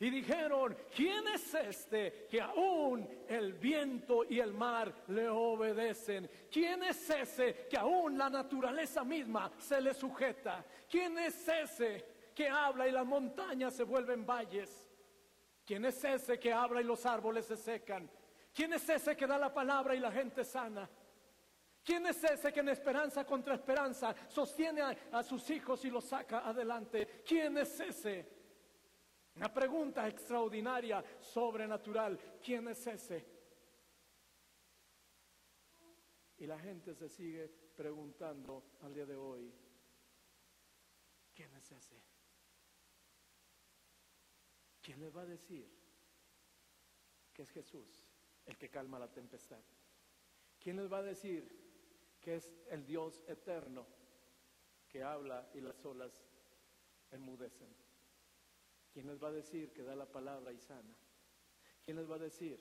Y 0.00 0.10
dijeron, 0.10 0.76
¿quién 0.94 1.26
es 1.28 1.54
este 1.54 2.26
que 2.28 2.40
aún 2.40 3.08
el 3.28 3.52
viento 3.52 4.24
y 4.28 4.40
el 4.40 4.52
mar 4.52 4.92
le 5.08 5.28
obedecen? 5.28 6.28
¿Quién 6.50 6.82
es 6.82 7.08
ese 7.10 7.66
que 7.70 7.78
aún 7.78 8.18
la 8.18 8.28
naturaleza 8.28 9.04
misma 9.04 9.52
se 9.56 9.80
le 9.80 9.94
sujeta? 9.94 10.64
¿Quién 10.90 11.16
es 11.18 11.46
ese 11.48 12.04
que 12.34 12.48
habla 12.48 12.88
y 12.88 12.90
las 12.90 13.06
montañas 13.06 13.74
se 13.74 13.84
vuelven 13.84 14.26
valles? 14.26 14.84
¿Quién 15.64 15.84
es 15.84 16.02
ese 16.04 16.38
que 16.38 16.52
habla 16.52 16.80
y 16.80 16.84
los 16.84 17.06
árboles 17.06 17.46
se 17.46 17.56
secan? 17.56 18.10
¿Quién 18.52 18.72
es 18.72 18.88
ese 18.88 19.16
que 19.16 19.26
da 19.26 19.38
la 19.38 19.54
palabra 19.54 19.94
y 19.94 20.00
la 20.00 20.10
gente 20.10 20.44
sana? 20.44 20.88
¿Quién 21.84 22.06
es 22.06 22.22
ese 22.24 22.52
que 22.52 22.60
en 22.60 22.68
esperanza 22.70 23.24
contra 23.24 23.54
esperanza 23.54 24.14
sostiene 24.28 24.82
a, 25.12 25.22
sus 25.22 25.48
hijos 25.50 25.84
y 25.84 25.90
los 25.90 26.04
saca 26.04 26.48
adelante? 26.48 27.22
¿Quién 27.26 27.58
es 27.58 27.78
ese? 27.78 28.43
Una 29.36 29.52
pregunta 29.52 30.06
extraordinaria, 30.06 31.04
sobrenatural. 31.20 32.18
¿Quién 32.42 32.68
es 32.68 32.86
ese? 32.86 33.26
Y 36.38 36.46
la 36.46 36.58
gente 36.58 36.94
se 36.94 37.08
sigue 37.08 37.48
preguntando 37.76 38.74
al 38.82 38.94
día 38.94 39.06
de 39.06 39.16
hoy, 39.16 39.52
¿quién 41.34 41.52
es 41.54 41.72
ese? 41.72 42.00
¿Quién 44.80 45.00
les 45.00 45.16
va 45.16 45.22
a 45.22 45.26
decir 45.26 45.68
que 47.32 47.42
es 47.42 47.50
Jesús 47.50 48.06
el 48.46 48.56
que 48.56 48.68
calma 48.68 48.98
la 48.98 49.10
tempestad? 49.10 49.62
¿Quién 50.60 50.76
les 50.76 50.92
va 50.92 50.98
a 50.98 51.02
decir 51.02 52.18
que 52.20 52.36
es 52.36 52.52
el 52.68 52.84
Dios 52.84 53.22
eterno 53.26 53.86
que 54.88 55.02
habla 55.02 55.50
y 55.54 55.60
las 55.60 55.84
olas 55.84 56.24
enmudecen? 57.10 57.83
¿Quién 58.94 59.08
les 59.08 59.20
va 59.20 59.26
a 59.26 59.32
decir 59.32 59.72
que 59.72 59.82
da 59.82 59.96
la 59.96 60.06
palabra 60.06 60.52
y 60.52 60.60
sana? 60.60 60.94
¿Quién 61.84 61.96
les 61.96 62.08
va 62.08 62.14
a 62.14 62.20
decir 62.20 62.60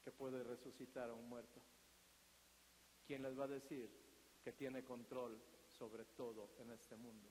que 0.00 0.12
puede 0.12 0.44
resucitar 0.44 1.10
a 1.10 1.14
un 1.14 1.28
muerto? 1.28 1.60
¿Quién 3.04 3.20
les 3.22 3.36
va 3.36 3.44
a 3.44 3.48
decir 3.48 3.90
que 4.44 4.52
tiene 4.52 4.84
control 4.84 5.42
sobre 5.66 6.04
todo 6.04 6.54
en 6.60 6.70
este 6.70 6.94
mundo? 6.96 7.28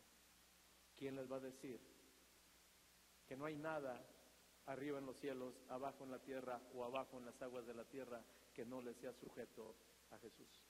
¿Quién 0.97 1.15
les 1.15 1.31
va 1.31 1.37
a 1.37 1.39
decir 1.39 1.79
que 3.25 3.37
no 3.37 3.45
hay 3.45 3.55
nada 3.55 4.05
arriba 4.65 4.99
en 4.99 5.05
los 5.05 5.17
cielos, 5.17 5.63
abajo 5.69 6.03
en 6.03 6.11
la 6.11 6.21
tierra 6.21 6.61
o 6.73 6.83
abajo 6.83 7.19
en 7.19 7.25
las 7.25 7.41
aguas 7.41 7.65
de 7.65 7.73
la 7.73 7.85
tierra 7.85 8.21
que 8.53 8.65
no 8.65 8.81
le 8.81 8.93
sea 8.95 9.13
sujeto 9.13 9.77
a 10.09 10.17
Jesús? 10.17 10.61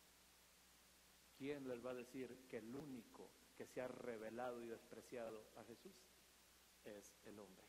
¿Quién 1.36 1.68
les 1.68 1.84
va 1.84 1.90
a 1.90 1.96
decir 1.96 2.46
que 2.48 2.58
el 2.58 2.76
único 2.76 3.32
que 3.62 3.68
se 3.68 3.80
ha 3.80 3.88
revelado 3.88 4.60
y 4.64 4.66
despreciado 4.66 5.52
a 5.56 5.64
Jesús 5.66 5.94
es 6.84 7.16
el 7.26 7.38
hombre. 7.38 7.64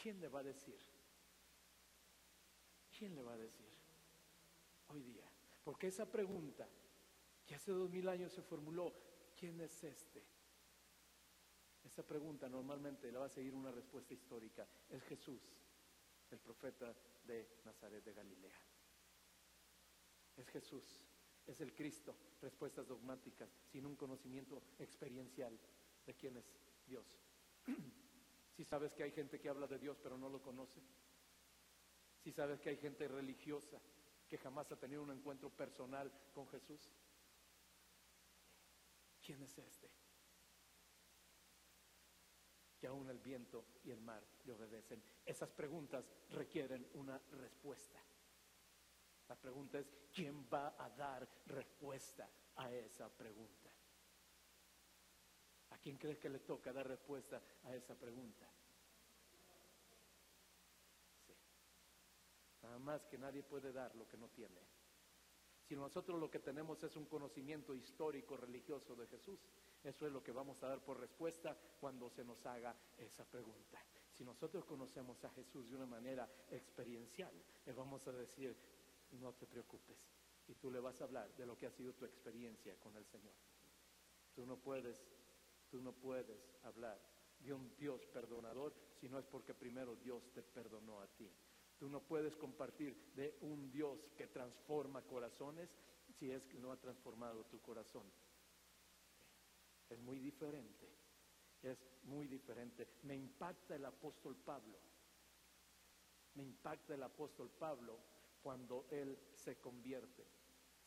¿Quién 0.00 0.20
le 0.20 0.28
va 0.28 0.38
a 0.38 0.44
decir? 0.44 0.78
¿Quién 2.96 3.16
le 3.16 3.22
va 3.24 3.32
a 3.32 3.36
decir 3.36 3.76
hoy 4.86 5.02
día? 5.02 5.28
Porque 5.64 5.88
esa 5.88 6.08
pregunta 6.08 6.68
que 7.44 7.56
hace 7.56 7.72
dos 7.72 7.90
mil 7.90 8.08
años 8.08 8.32
se 8.32 8.42
formuló, 8.42 8.94
¿quién 9.36 9.60
es 9.60 9.82
este? 9.82 10.24
Esa 11.82 12.06
pregunta 12.06 12.48
normalmente 12.48 13.10
le 13.10 13.18
va 13.18 13.26
a 13.26 13.30
seguir 13.30 13.52
una 13.52 13.72
respuesta 13.72 14.14
histórica. 14.14 14.64
Es 14.88 15.02
Jesús, 15.02 15.42
el 16.30 16.38
profeta 16.38 16.94
de 17.24 17.58
Nazaret 17.64 18.04
de 18.04 18.14
Galilea. 18.14 18.60
Es 20.36 20.48
Jesús 20.50 21.09
es 21.52 21.60
el 21.60 21.74
Cristo, 21.74 22.14
respuestas 22.40 22.86
dogmáticas, 22.86 23.48
sin 23.70 23.86
un 23.86 23.96
conocimiento 23.96 24.62
experiencial 24.78 25.58
de 26.06 26.14
quién 26.14 26.36
es 26.36 26.46
Dios. 26.86 27.06
Si 28.56 28.64
sabes 28.66 28.92
que 28.92 29.04
hay 29.04 29.12
gente 29.12 29.40
que 29.40 29.48
habla 29.48 29.66
de 29.66 29.78
Dios 29.78 29.98
pero 30.02 30.18
no 30.18 30.28
lo 30.28 30.42
conoce. 30.42 30.82
Si 32.22 32.30
sabes 32.30 32.60
que 32.60 32.68
hay 32.68 32.76
gente 32.76 33.08
religiosa 33.08 33.80
que 34.28 34.36
jamás 34.36 34.70
ha 34.70 34.76
tenido 34.78 35.02
un 35.02 35.10
encuentro 35.10 35.48
personal 35.48 36.12
con 36.34 36.46
Jesús. 36.48 36.92
¿Quién 39.20 39.42
es 39.42 39.56
este? 39.56 39.90
Que 42.78 42.86
aún 42.86 43.08
el 43.08 43.18
viento 43.18 43.64
y 43.82 43.90
el 43.90 44.00
mar 44.00 44.22
le 44.44 44.52
obedecen. 44.52 45.02
Esas 45.24 45.50
preguntas 45.50 46.04
requieren 46.30 46.86
una 46.94 47.18
respuesta. 47.30 47.98
La 49.30 49.36
pregunta 49.36 49.78
es, 49.78 49.86
¿quién 50.12 50.44
va 50.52 50.74
a 50.76 50.90
dar 50.90 51.24
respuesta 51.46 52.28
a 52.56 52.74
esa 52.74 53.08
pregunta? 53.08 53.70
¿A 55.70 55.78
quién 55.78 55.96
crees 55.98 56.18
que 56.18 56.28
le 56.28 56.40
toca 56.40 56.72
dar 56.72 56.88
respuesta 56.88 57.40
a 57.62 57.72
esa 57.72 57.94
pregunta? 57.94 58.44
Sí. 61.28 61.32
Nada 62.64 62.80
más 62.80 63.06
que 63.06 63.18
nadie 63.18 63.44
puede 63.44 63.72
dar 63.72 63.94
lo 63.94 64.08
que 64.08 64.16
no 64.16 64.30
tiene. 64.30 64.66
Si 65.62 65.76
nosotros 65.76 66.18
lo 66.18 66.28
que 66.28 66.40
tenemos 66.40 66.82
es 66.82 66.96
un 66.96 67.06
conocimiento 67.06 67.72
histórico 67.72 68.36
religioso 68.36 68.96
de 68.96 69.06
Jesús, 69.06 69.38
eso 69.84 70.06
es 70.08 70.12
lo 70.12 70.24
que 70.24 70.32
vamos 70.32 70.60
a 70.64 70.66
dar 70.66 70.80
por 70.80 70.98
respuesta 70.98 71.56
cuando 71.78 72.10
se 72.10 72.24
nos 72.24 72.44
haga 72.46 72.74
esa 72.98 73.24
pregunta. 73.24 73.80
Si 74.12 74.24
nosotros 74.24 74.64
conocemos 74.64 75.24
a 75.24 75.30
Jesús 75.30 75.70
de 75.70 75.76
una 75.76 75.86
manera 75.86 76.28
experiencial, 76.50 77.32
le 77.64 77.72
vamos 77.72 78.08
a 78.08 78.12
decir, 78.12 78.79
no 79.18 79.32
te 79.34 79.46
preocupes. 79.46 79.98
Y 80.48 80.54
tú 80.54 80.70
le 80.70 80.80
vas 80.80 81.00
a 81.00 81.04
hablar 81.04 81.34
de 81.36 81.46
lo 81.46 81.56
que 81.56 81.66
ha 81.66 81.70
sido 81.70 81.92
tu 81.94 82.04
experiencia 82.04 82.78
con 82.80 82.96
el 82.96 83.04
Señor. 83.06 83.34
Tú 84.34 84.46
no 84.46 84.56
puedes, 84.56 85.00
tú 85.70 85.80
no 85.80 85.92
puedes 85.92 86.54
hablar 86.62 87.00
de 87.40 87.52
un 87.52 87.74
Dios 87.76 88.04
perdonador 88.06 88.74
si 89.00 89.08
no 89.08 89.18
es 89.18 89.26
porque 89.26 89.54
primero 89.54 89.96
Dios 89.96 90.30
te 90.32 90.42
perdonó 90.42 91.00
a 91.00 91.06
ti. 91.08 91.30
Tú 91.78 91.88
no 91.88 92.00
puedes 92.00 92.36
compartir 92.36 93.12
de 93.14 93.38
un 93.40 93.70
Dios 93.70 93.98
que 94.16 94.26
transforma 94.26 95.02
corazones 95.02 95.74
si 96.18 96.30
es 96.30 96.46
que 96.46 96.58
no 96.58 96.72
ha 96.72 96.76
transformado 96.76 97.44
tu 97.46 97.60
corazón. 97.60 98.04
Es 99.88 99.98
muy 100.00 100.18
diferente. 100.18 100.88
Es 101.62 101.78
muy 102.04 102.26
diferente. 102.26 102.88
Me 103.02 103.16
impacta 103.16 103.74
el 103.74 103.84
apóstol 103.84 104.36
Pablo. 104.36 104.78
Me 106.34 106.42
impacta 106.42 106.94
el 106.94 107.02
apóstol 107.02 107.50
Pablo 107.58 107.98
cuando 108.42 108.86
él 108.90 109.18
se 109.34 109.56
convierte. 109.56 110.26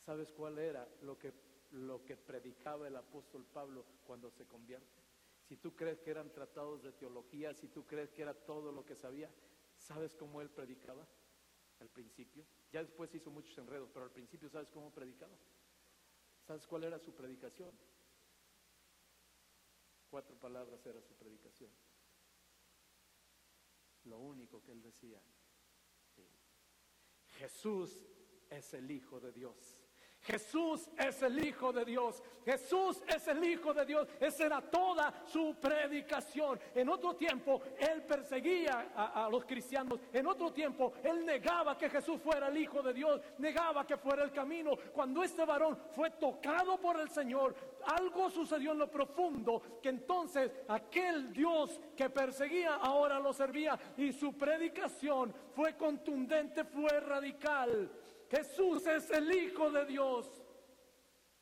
¿Sabes 0.04 0.30
cuál 0.32 0.58
era 0.58 0.88
lo 1.02 1.18
que, 1.18 1.32
lo 1.72 2.04
que 2.04 2.16
predicaba 2.16 2.86
el 2.88 2.96
apóstol 2.96 3.46
Pablo 3.46 3.84
cuando 4.04 4.30
se 4.30 4.46
convierte? 4.46 5.02
Si 5.48 5.56
tú 5.56 5.74
crees 5.74 6.00
que 6.00 6.10
eran 6.10 6.32
tratados 6.32 6.82
de 6.82 6.92
teología, 6.92 7.54
si 7.54 7.68
tú 7.68 7.86
crees 7.86 8.12
que 8.12 8.22
era 8.22 8.34
todo 8.34 8.72
lo 8.72 8.84
que 8.84 8.96
sabía, 8.96 9.30
¿sabes 9.76 10.14
cómo 10.14 10.40
él 10.40 10.50
predicaba? 10.50 11.06
Al 11.80 11.88
principio. 11.90 12.46
Ya 12.72 12.82
después 12.82 13.14
hizo 13.14 13.30
muchos 13.30 13.56
enredos, 13.58 13.90
pero 13.92 14.06
al 14.06 14.10
principio 14.10 14.48
¿sabes 14.48 14.70
cómo 14.70 14.90
predicaba? 14.90 15.36
¿Sabes 16.46 16.66
cuál 16.66 16.84
era 16.84 16.98
su 16.98 17.14
predicación? 17.14 17.72
Cuatro 20.10 20.36
palabras 20.38 20.84
era 20.86 21.00
su 21.02 21.14
predicación. 21.14 21.70
Lo 24.04 24.18
único 24.18 24.62
que 24.62 24.72
él 24.72 24.82
decía, 24.82 25.20
Jesús 27.38 28.06
es 28.50 28.74
el 28.74 28.90
Hijo 28.90 29.20
de 29.20 29.32
Dios. 29.32 29.84
Jesús 30.24 30.88
es 30.96 31.22
el 31.22 31.44
Hijo 31.44 31.70
de 31.70 31.84
Dios. 31.84 32.22
Jesús 32.46 33.02
es 33.06 33.28
el 33.28 33.44
Hijo 33.44 33.74
de 33.74 33.84
Dios. 33.84 34.08
Esa 34.18 34.46
era 34.46 34.60
toda 34.62 35.22
su 35.26 35.54
predicación. 35.60 36.58
En 36.74 36.88
otro 36.88 37.14
tiempo 37.14 37.60
Él 37.78 38.02
perseguía 38.04 38.92
a, 38.94 39.28
los 39.30 39.44
cristianos. 39.44 40.00
En 40.12 40.26
otro 40.26 40.50
tiempo 40.50 40.94
Él 41.02 41.26
negaba 41.26 41.76
que 41.76 41.90
Jesús 41.90 42.20
fuera 42.22 42.48
el 42.48 42.56
Hijo 42.56 42.82
de 42.82 42.94
Dios. 42.94 43.20
Negaba 43.38 43.86
que 43.86 43.98
fuera 43.98 44.24
el 44.24 44.32
camino. 44.32 44.76
Cuando 44.94 45.22
este 45.22 45.44
varón 45.44 45.78
fue 45.94 46.10
tocado 46.12 46.80
por 46.80 46.98
el 46.98 47.10
Señor, 47.10 47.54
algo 47.86 48.30
sucedió 48.30 48.72
en 48.72 48.78
lo 48.78 48.90
profundo. 48.90 49.62
Que 49.82 49.88
entonces 49.90 50.50
aquel 50.68 51.32
Dios 51.32 51.80
que 51.96 52.10
perseguía 52.10 52.76
ahora 52.76 53.18
lo 53.18 53.32
servía. 53.32 53.78
Y 53.96 54.12
su 54.12 54.36
predicación 54.36 55.34
fue 55.54 55.76
contundente, 55.76 56.64
fue 56.64 57.00
radical. 57.00 57.90
Jesús 58.30 58.86
es 58.86 59.10
el 59.10 59.34
Hijo 59.34 59.70
de 59.70 59.84
Dios. 59.86 60.43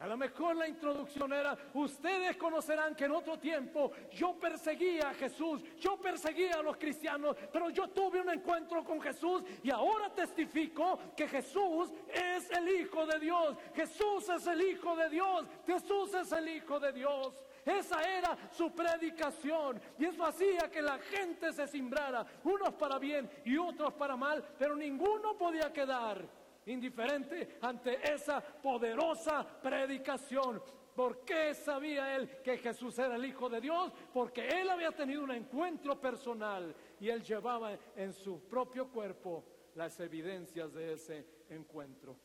A 0.03 0.07
lo 0.09 0.17
mejor 0.17 0.57
la 0.57 0.67
introducción 0.67 1.33
era, 1.33 1.57
ustedes 1.75 2.37
conocerán 2.37 2.97
que 2.97 3.05
en 3.05 3.13
otro 3.13 3.39
tiempo 3.39 3.93
yo 4.11 4.35
perseguía 4.35 5.11
a 5.11 5.15
Jesús, 5.15 5.63
yo 5.79 5.97
perseguía 5.97 6.57
a 6.57 6.63
los 6.63 6.77
cristianos, 6.77 7.37
pero 7.53 7.71
yo 7.71 7.87
tuve 7.87 8.21
un 8.21 8.29
encuentro 8.31 8.83
con 8.83 9.01
Jesús 9.01 9.45
y 9.63 9.71
ahora 9.71 10.13
testifico 10.13 10.99
que 11.17 11.29
Jesús 11.29 11.93
es 12.13 12.51
el 12.51 12.81
Hijo 12.81 13.07
de 13.07 13.21
Dios, 13.21 13.57
Jesús 13.77 14.29
es 14.29 14.45
el 14.49 14.63
Hijo 14.63 14.97
de 14.97 15.09
Dios, 15.09 15.47
Jesús 15.65 16.13
es 16.15 16.33
el 16.33 16.49
Hijo 16.49 16.81
de 16.81 16.93
Dios. 16.93 17.45
Esa 17.65 18.03
era 18.03 18.37
su 18.51 18.73
predicación. 18.73 19.81
Y 20.01 20.07
eso 20.07 20.25
hacía 20.25 20.69
que 20.69 20.83
la 20.83 20.99
gente 20.99 21.53
se 21.53 21.69
simbrara, 21.69 22.27
unos 22.43 22.75
para 22.75 22.99
bien 22.99 23.31
y 23.45 23.57
otros 23.57 23.93
para 23.93 24.17
mal, 24.17 24.45
pero 24.59 24.75
ninguno 24.75 25.39
podía 25.39 25.73
quedar 25.73 26.42
indiferente 26.67 27.59
ante 27.61 28.13
esa 28.13 28.41
poderosa 28.41 29.61
predicación. 29.61 30.63
¿Por 30.95 31.25
qué 31.25 31.55
sabía 31.55 32.15
él 32.17 32.43
que 32.43 32.59
Jesús 32.59 32.99
era 32.99 33.17
el 33.17 33.25
Hijo 33.25 33.49
de 33.49 33.61
Dios? 33.61 33.93
Porque 34.13 34.47
él 34.47 34.69
había 34.69 34.93
tenido 34.93 35.25
un 35.25 35.31
encuentro 35.31 35.99
personal 35.99 36.75
y 37.01 37.09
él 37.09 37.23
llevaba 37.23 37.79
en 37.97 38.13
su 38.13 38.47
propio 38.47 38.89
cuerpo 38.91 39.45
las 39.75 39.99
evidencias 40.01 40.75
de 40.75 40.93
ese 40.93 41.27
encuentro. 41.49 42.19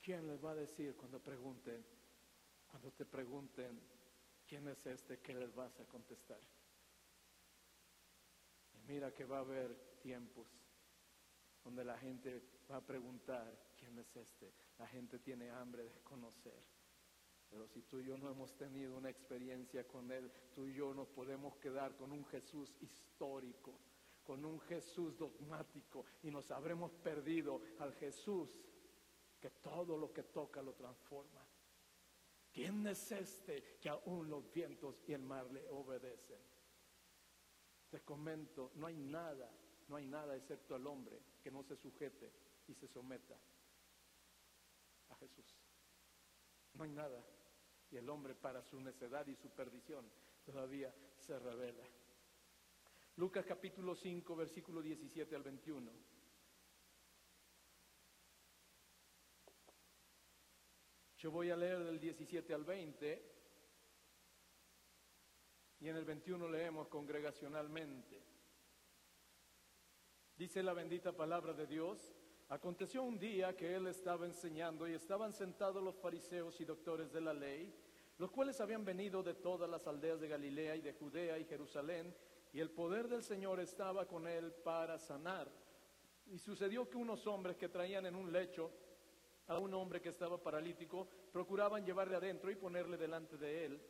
¿Quién 0.00 0.26
les 0.28 0.44
va 0.44 0.52
a 0.52 0.56
decir 0.56 0.96
cuando 0.96 1.20
pregunten, 1.20 1.84
cuando 2.68 2.90
te 2.92 3.04
pregunten 3.04 3.80
quién 4.46 4.68
es 4.68 4.86
este 4.86 5.18
que 5.18 5.34
les 5.34 5.52
vas 5.54 5.78
a 5.80 5.84
contestar? 5.84 6.40
Y 8.74 8.80
mira 8.86 9.12
que 9.12 9.24
va 9.24 9.38
a 9.38 9.40
haber 9.40 9.98
tiempos 10.00 10.61
donde 11.64 11.84
la 11.84 11.98
gente 11.98 12.42
va 12.70 12.76
a 12.76 12.86
preguntar, 12.86 13.72
¿quién 13.76 13.98
es 13.98 14.16
este? 14.16 14.52
La 14.78 14.86
gente 14.86 15.18
tiene 15.18 15.50
hambre 15.50 15.84
de 15.84 16.00
conocer. 16.00 16.62
Pero 17.48 17.66
si 17.68 17.82
tú 17.82 17.98
y 18.00 18.04
yo 18.04 18.16
no 18.16 18.30
hemos 18.30 18.56
tenido 18.56 18.96
una 18.96 19.10
experiencia 19.10 19.86
con 19.86 20.10
Él, 20.10 20.32
tú 20.54 20.66
y 20.66 20.74
yo 20.74 20.94
nos 20.94 21.08
podemos 21.08 21.56
quedar 21.58 21.96
con 21.96 22.10
un 22.10 22.24
Jesús 22.24 22.74
histórico, 22.80 23.78
con 24.24 24.44
un 24.44 24.58
Jesús 24.60 25.18
dogmático 25.18 26.06
y 26.22 26.30
nos 26.30 26.50
habremos 26.50 26.92
perdido 26.94 27.60
al 27.78 27.92
Jesús 27.94 28.58
que 29.38 29.50
todo 29.50 29.98
lo 29.98 30.12
que 30.12 30.22
toca 30.22 30.62
lo 30.62 30.72
transforma. 30.72 31.46
¿Quién 32.52 32.86
es 32.86 33.12
este 33.12 33.78
que 33.80 33.88
aún 33.88 34.28
los 34.28 34.50
vientos 34.52 35.02
y 35.06 35.12
el 35.12 35.22
mar 35.22 35.50
le 35.50 35.68
obedecen? 35.68 36.40
Te 37.90 38.00
comento, 38.00 38.72
no 38.76 38.86
hay 38.86 38.96
nada 38.96 39.50
no 39.92 39.98
hay 39.98 40.06
nada 40.06 40.34
excepto 40.34 40.74
el 40.74 40.86
hombre 40.86 41.20
que 41.42 41.50
no 41.50 41.62
se 41.62 41.76
sujete 41.76 42.32
y 42.66 42.72
se 42.72 42.88
someta 42.88 43.36
a 45.10 45.16
Jesús. 45.16 45.44
No 46.72 46.84
hay 46.84 46.90
nada. 46.92 47.22
Y 47.90 47.98
el 47.98 48.08
hombre 48.08 48.34
para 48.34 48.62
su 48.62 48.80
necedad 48.80 49.26
y 49.26 49.36
su 49.36 49.50
perdición 49.50 50.10
todavía 50.46 50.94
se 51.18 51.38
revela. 51.38 51.84
Lucas 53.16 53.44
capítulo 53.44 53.94
5, 53.94 54.34
versículo 54.34 54.80
17 54.80 55.36
al 55.36 55.42
21. 55.42 55.92
Yo 61.18 61.30
voy 61.30 61.50
a 61.50 61.56
leer 61.56 61.84
del 61.84 62.00
17 62.00 62.54
al 62.54 62.64
20 62.64 63.32
y 65.80 65.88
en 65.90 65.96
el 65.96 66.06
21 66.06 66.48
leemos 66.48 66.88
congregacionalmente. 66.88 68.31
Dice 70.42 70.60
la 70.60 70.72
bendita 70.72 71.12
palabra 71.12 71.52
de 71.52 71.68
Dios. 71.68 72.12
Aconteció 72.48 73.04
un 73.04 73.16
día 73.16 73.56
que 73.56 73.76
él 73.76 73.86
estaba 73.86 74.26
enseñando 74.26 74.88
y 74.88 74.92
estaban 74.92 75.32
sentados 75.32 75.80
los 75.80 75.94
fariseos 75.94 76.60
y 76.60 76.64
doctores 76.64 77.12
de 77.12 77.20
la 77.20 77.32
ley, 77.32 77.72
los 78.18 78.32
cuales 78.32 78.60
habían 78.60 78.84
venido 78.84 79.22
de 79.22 79.34
todas 79.34 79.70
las 79.70 79.86
aldeas 79.86 80.20
de 80.20 80.26
Galilea 80.26 80.74
y 80.74 80.80
de 80.80 80.94
Judea 80.94 81.38
y 81.38 81.44
Jerusalén, 81.44 82.12
y 82.52 82.58
el 82.58 82.72
poder 82.72 83.06
del 83.06 83.22
Señor 83.22 83.60
estaba 83.60 84.08
con 84.08 84.26
él 84.26 84.52
para 84.64 84.98
sanar. 84.98 85.48
Y 86.26 86.38
sucedió 86.38 86.90
que 86.90 86.96
unos 86.96 87.24
hombres 87.28 87.56
que 87.56 87.68
traían 87.68 88.06
en 88.06 88.16
un 88.16 88.32
lecho 88.32 88.72
a 89.46 89.60
un 89.60 89.72
hombre 89.74 90.00
que 90.00 90.08
estaba 90.08 90.42
paralítico, 90.42 91.06
procuraban 91.30 91.86
llevarle 91.86 92.16
adentro 92.16 92.50
y 92.50 92.56
ponerle 92.56 92.96
delante 92.96 93.36
de 93.36 93.66
él. 93.66 93.80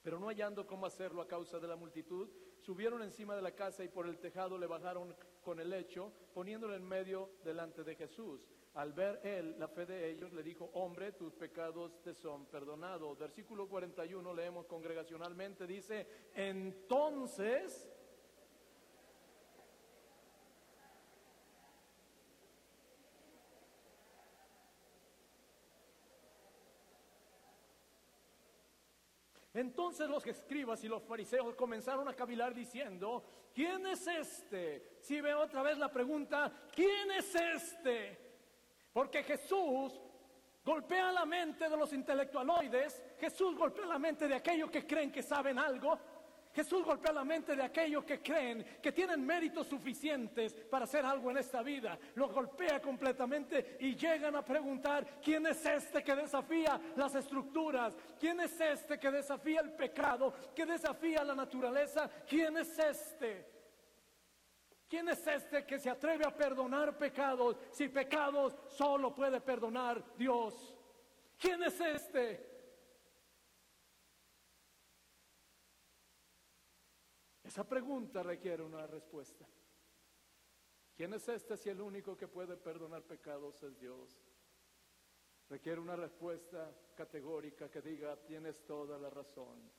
Pero 0.00 0.20
no 0.20 0.28
hallando 0.28 0.64
cómo 0.64 0.86
hacerlo 0.86 1.22
a 1.22 1.26
causa 1.26 1.58
de 1.58 1.66
la 1.66 1.74
multitud, 1.74 2.28
subieron 2.62 3.02
encima 3.02 3.36
de 3.36 3.42
la 3.42 3.52
casa 3.52 3.84
y 3.84 3.88
por 3.88 4.06
el 4.06 4.18
tejado 4.18 4.56
le 4.56 4.66
bajaron 4.66 5.14
con 5.42 5.60
el 5.60 5.70
lecho, 5.70 6.12
poniéndolo 6.32 6.74
en 6.74 6.84
medio 6.84 7.30
delante 7.44 7.84
de 7.84 7.96
Jesús. 7.96 8.48
Al 8.74 8.92
ver 8.92 9.20
él 9.24 9.56
la 9.58 9.68
fe 9.68 9.84
de 9.84 10.10
ellos, 10.10 10.32
le 10.32 10.42
dijo, 10.42 10.70
hombre, 10.74 11.12
tus 11.12 11.34
pecados 11.34 12.00
te 12.02 12.14
son 12.14 12.46
perdonados. 12.46 13.18
Versículo 13.18 13.68
41 13.68 14.32
leemos 14.34 14.66
congregacionalmente, 14.66 15.66
dice, 15.66 16.06
entonces 16.34 17.91
Entonces 29.62 30.08
los 30.08 30.26
escribas 30.26 30.82
y 30.82 30.88
los 30.88 31.04
fariseos 31.04 31.54
comenzaron 31.54 32.08
a 32.08 32.14
cavilar 32.14 32.52
diciendo, 32.52 33.24
¿quién 33.54 33.86
es 33.86 34.04
este? 34.08 34.98
Si 35.00 35.20
ve 35.20 35.32
otra 35.34 35.62
vez 35.62 35.78
la 35.78 35.88
pregunta, 35.88 36.52
¿quién 36.74 37.12
es 37.12 37.32
este? 37.32 38.18
Porque 38.92 39.22
Jesús 39.22 40.00
golpea 40.64 41.12
la 41.12 41.24
mente 41.24 41.68
de 41.68 41.76
los 41.76 41.92
intelectualoides, 41.92 43.00
Jesús 43.20 43.56
golpea 43.56 43.86
la 43.86 44.00
mente 44.00 44.26
de 44.26 44.34
aquellos 44.34 44.68
que 44.68 44.84
creen 44.84 45.12
que 45.12 45.22
saben 45.22 45.56
algo, 45.60 45.96
Jesús 46.54 46.84
golpea 46.84 47.12
la 47.12 47.24
mente 47.24 47.56
de 47.56 47.62
aquellos 47.62 48.04
que 48.04 48.20
creen 48.20 48.78
que 48.82 48.92
tienen 48.92 49.24
méritos 49.24 49.66
suficientes 49.66 50.52
para 50.52 50.84
hacer 50.84 51.04
algo 51.04 51.30
en 51.30 51.38
esta 51.38 51.62
vida. 51.62 51.98
Los 52.14 52.30
golpea 52.32 52.80
completamente 52.80 53.78
y 53.80 53.96
llegan 53.96 54.36
a 54.36 54.44
preguntar, 54.44 55.20
¿quién 55.22 55.46
es 55.46 55.64
este 55.64 56.02
que 56.02 56.14
desafía 56.14 56.78
las 56.96 57.14
estructuras? 57.14 57.96
¿Quién 58.20 58.40
es 58.40 58.60
este 58.60 58.98
que 58.98 59.10
desafía 59.10 59.60
el 59.60 59.72
pecado? 59.72 60.34
¿Que 60.54 60.66
desafía 60.66 61.24
la 61.24 61.34
naturaleza? 61.34 62.10
¿Quién 62.28 62.58
es 62.58 62.78
este? 62.78 63.50
¿Quién 64.88 65.08
es 65.08 65.26
este 65.26 65.64
que 65.64 65.78
se 65.78 65.88
atreve 65.88 66.26
a 66.26 66.36
perdonar 66.36 66.98
pecados 66.98 67.56
si 67.70 67.88
pecados 67.88 68.54
solo 68.68 69.14
puede 69.14 69.40
perdonar 69.40 70.04
Dios? 70.18 70.74
¿Quién 71.38 71.62
es 71.62 71.80
este? 71.80 72.51
Esa 77.52 77.68
pregunta 77.68 78.22
requiere 78.22 78.62
una 78.62 78.86
respuesta. 78.86 79.46
¿Quién 80.96 81.12
es 81.12 81.28
este 81.28 81.58
si 81.58 81.68
el 81.68 81.82
único 81.82 82.16
que 82.16 82.26
puede 82.26 82.56
perdonar 82.56 83.02
pecados 83.02 83.62
es 83.62 83.78
Dios? 83.78 84.24
Requiere 85.50 85.78
una 85.78 85.94
respuesta 85.94 86.74
categórica 86.94 87.70
que 87.70 87.82
diga, 87.82 88.16
tienes 88.24 88.64
toda 88.64 88.98
la 88.98 89.10
razón. 89.10 89.70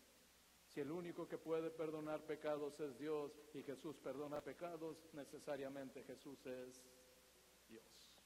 Si 0.67 0.81
el 0.81 0.91
único 0.91 1.27
que 1.27 1.39
puede 1.39 1.71
perdonar 1.71 2.23
pecados 2.27 2.79
es 2.79 2.95
Dios 2.95 3.31
y 3.55 3.63
Jesús 3.63 3.97
perdona 3.97 4.39
pecados, 4.39 5.09
necesariamente 5.13 6.03
Jesús 6.03 6.45
es 6.45 6.79
Dios. 7.67 8.21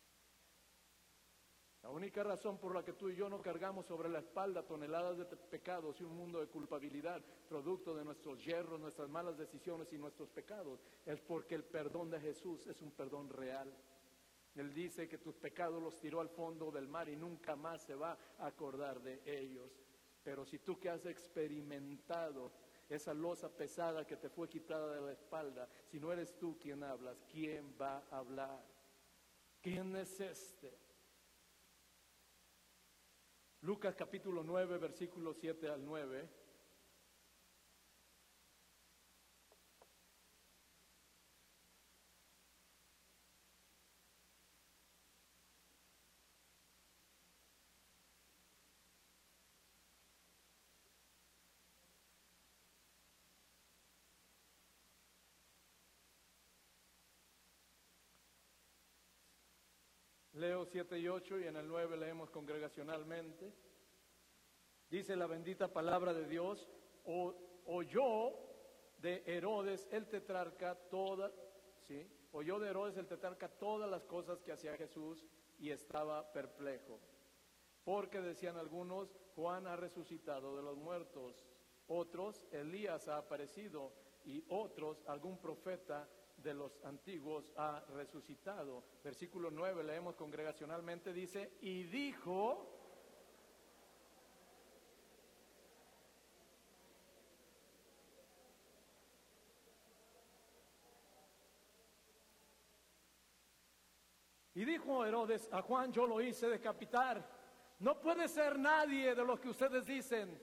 La 1.88 1.94
única 1.94 2.22
razón 2.22 2.58
por 2.58 2.76
la 2.76 2.84
que 2.84 2.92
tú 2.92 3.08
y 3.08 3.16
yo 3.16 3.30
no 3.30 3.42
cargamos 3.42 3.86
sobre 3.86 4.10
la 4.10 4.20
espalda 4.20 4.62
toneladas 4.62 5.18
de 5.18 5.24
pecados 5.24 6.02
y 6.02 6.04
un 6.04 6.18
mundo 6.18 6.42
de 6.42 6.48
culpabilidad, 6.48 7.24
producto 7.48 7.96
de 7.96 8.04
nuestros 8.04 8.44
hierros, 8.44 8.78
nuestras 8.78 9.08
malas 9.08 9.38
decisiones 9.38 9.94
y 9.94 9.98
nuestros 9.98 10.30
pecados, 10.30 10.82
es 11.06 11.22
porque 11.22 11.56
el 11.56 11.64
perdón 11.64 12.10
de 12.10 12.20
Jesús 12.20 12.68
es 12.68 12.82
un 12.82 12.92
perdón 12.92 13.30
real. 13.30 13.74
Él 14.56 14.74
dice 14.74 15.08
que 15.08 15.18
tus 15.18 15.38
pecados 15.38 15.82
los 15.82 15.98
tiró 15.98 16.20
al 16.20 16.28
fondo 16.28 16.72
del 16.72 16.90
mar 16.90 17.08
y 17.08 17.16
nunca 17.16 17.56
más 17.56 17.84
se 17.84 17.96
va 17.96 18.18
a 18.38 18.48
acordar 18.48 19.02
de 19.02 19.22
ellos. 19.26 19.72
Pero 20.26 20.44
si 20.44 20.60
tú 20.60 20.78
que 20.78 20.90
has 20.90 21.06
experimentado 21.06 22.52
esa 22.90 23.14
losa 23.14 23.48
pesada 23.48 24.06
que 24.06 24.18
te 24.18 24.28
fue 24.28 24.50
quitada 24.50 24.94
de 24.94 25.00
la 25.00 25.14
espalda, 25.14 25.70
si 25.86 26.02
no 26.02 26.12
eres 26.12 26.38
tú 26.38 26.60
quien 26.60 26.84
hablas, 26.84 27.24
¿quién 27.32 27.74
va 27.82 28.04
a 28.12 28.18
hablar? 28.18 28.62
¿Quién 29.62 29.96
es 29.96 30.20
este? 30.20 30.87
Lucas 33.62 33.96
capítulo 33.96 34.44
9, 34.44 34.78
versículo 34.78 35.34
7 35.34 35.70
al 35.70 35.84
9. 35.84 36.30
Leo 60.38 60.66
7 60.66 61.00
y 61.00 61.08
8 61.08 61.40
y 61.40 61.48
en 61.48 61.56
el 61.56 61.68
9 61.68 61.98
leemos 61.98 62.30
congregacionalmente. 62.30 63.52
Dice 64.90 65.16
la 65.16 65.26
bendita 65.26 65.74
palabra 65.74 66.14
de 66.14 66.28
Dios, 66.28 66.70
o, 67.06 67.34
oyó 67.66 68.34
de 69.00 69.24
Herodes 69.26 69.88
el 69.92 70.08
tetrarca 70.08 70.78
¿sí? 71.88 72.08
Oyó 72.32 72.60
de 72.60 72.70
Herodes 72.70 72.98
el 72.98 73.08
tetrarca 73.08 73.50
todas 73.50 73.90
las 73.90 74.06
cosas 74.06 74.42
que 74.42 74.52
hacía 74.52 74.78
Jesús 74.78 75.26
y 75.58 75.72
estaba 75.72 76.32
perplejo. 76.32 77.00
Porque 77.84 78.22
decían 78.22 78.58
algunos, 78.58 79.16
Juan 79.36 79.66
ha 79.66 79.76
resucitado 79.76 80.56
de 80.56 80.62
los 80.62 80.78
muertos, 80.78 81.48
otros, 81.88 82.44
Elías 82.52 83.08
ha 83.08 83.18
aparecido 83.18 83.92
y 84.26 84.44
otros, 84.50 85.02
algún 85.08 85.40
profeta 85.40 86.08
de 86.38 86.54
los 86.54 86.84
antiguos 86.84 87.52
ha 87.58 87.84
resucitado. 87.96 88.84
Versículo 89.04 89.52
9 89.52 89.84
leemos 89.84 90.16
congregacionalmente, 90.16 91.14
dice, 91.14 91.58
y 91.62 91.84
dijo, 91.84 92.74
Y 104.58 104.66
dijo 104.66 105.06
Herodes, 105.06 105.48
a 105.52 105.62
Juan 105.62 105.92
yo 105.92 106.08
lo 106.08 106.20
hice 106.20 106.50
decapitar. 106.50 107.24
No 107.78 108.02
puede 108.02 108.28
ser 108.28 108.58
nadie 108.58 109.14
de 109.14 109.24
los 109.24 109.40
que 109.40 109.50
ustedes 109.50 109.86
dicen. 109.86 110.42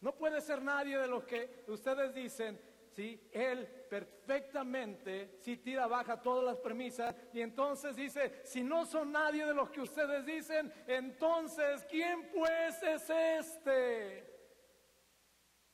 No 0.00 0.16
puede 0.16 0.40
ser 0.40 0.62
nadie 0.62 0.96
de 0.96 1.06
los 1.06 1.24
que 1.24 1.62
ustedes 1.68 2.14
dicen. 2.14 2.58
¿Sí? 2.94 3.28
Él 3.32 3.66
perfectamente, 3.88 5.36
si 5.38 5.56
tira 5.56 5.86
baja 5.86 6.20
todas 6.20 6.44
las 6.44 6.56
premisas 6.58 7.14
y 7.32 7.40
entonces 7.40 7.96
dice, 7.96 8.40
si 8.44 8.62
no 8.62 8.86
son 8.86 9.12
nadie 9.12 9.46
de 9.46 9.54
los 9.54 9.70
que 9.70 9.80
ustedes 9.80 10.24
dicen, 10.24 10.72
entonces, 10.86 11.84
¿quién 11.90 12.30
pues 12.30 12.82
es 12.82 13.10
este? 13.10 14.32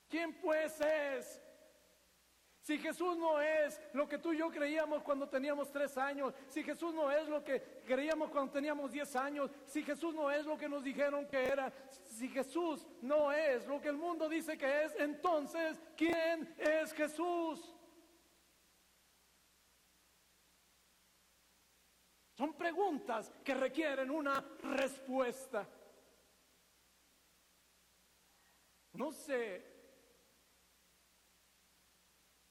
¿Quién 0.09 0.41
pues 0.41 0.81
es? 0.81 1.43
Si 2.69 2.77
Jesús 2.77 3.17
no 3.17 3.41
es 3.41 3.81
lo 3.95 4.07
que 4.07 4.19
tú 4.19 4.35
y 4.35 4.37
yo 4.37 4.51
creíamos 4.51 5.03
cuando 5.03 5.27
teníamos 5.27 5.73
tres 5.73 5.97
años, 5.97 6.35
si 6.51 6.63
Jesús 6.63 6.93
no 6.93 7.11
es 7.11 7.27
lo 7.27 7.43
que 7.43 7.81
creíamos 7.87 8.29
cuando 8.29 8.53
teníamos 8.53 8.93
diez 8.93 9.17
años, 9.17 9.51
si 9.65 9.83
Jesús 9.83 10.15
no 10.15 10.31
es 10.31 10.45
lo 10.45 10.59
que 10.59 10.69
nos 10.69 10.85
dijeron 10.85 11.27
que 11.27 11.45
era, 11.45 11.73
si 12.05 12.29
Jesús 12.29 12.87
no 13.01 13.33
es 13.33 13.67
lo 13.67 13.81
que 13.81 13.89
el 13.89 13.97
mundo 13.97 14.29
dice 14.29 14.59
que 14.59 14.85
es, 14.85 14.95
entonces, 14.97 15.81
¿quién 15.97 16.55
es 16.59 16.93
Jesús? 16.93 17.75
Son 22.35 22.53
preguntas 22.53 23.33
que 23.43 23.55
requieren 23.55 24.11
una 24.11 24.45
respuesta. 24.61 25.67
No 28.93 29.11
sé 29.11 29.78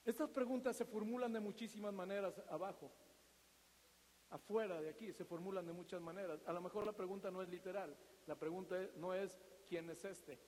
estas 0.08 0.30
preguntas 0.30 0.78
se 0.78 0.86
formulan 0.86 1.34
de 1.34 1.42
muchísimas 1.42 1.94
maneras 1.94 2.42
abajo. 2.50 2.90
Afuera 4.30 4.82
de 4.82 4.90
aquí 4.90 5.12
se 5.12 5.26
formulan 5.26 5.66
de 5.66 5.74
muchas 5.74 6.02
maneras. 6.02 6.42
A 6.46 6.54
lo 6.54 6.62
mejor 6.62 6.86
la 6.86 6.94
pregunta 6.94 7.30
no 7.30 7.42
es 7.42 7.50
literal. 7.50 7.94
La 8.26 8.40
pregunta 8.40 8.78
no 8.96 9.14
es 9.14 9.38
¿quién 9.68 9.90
es 9.90 10.06
este? 10.06 10.40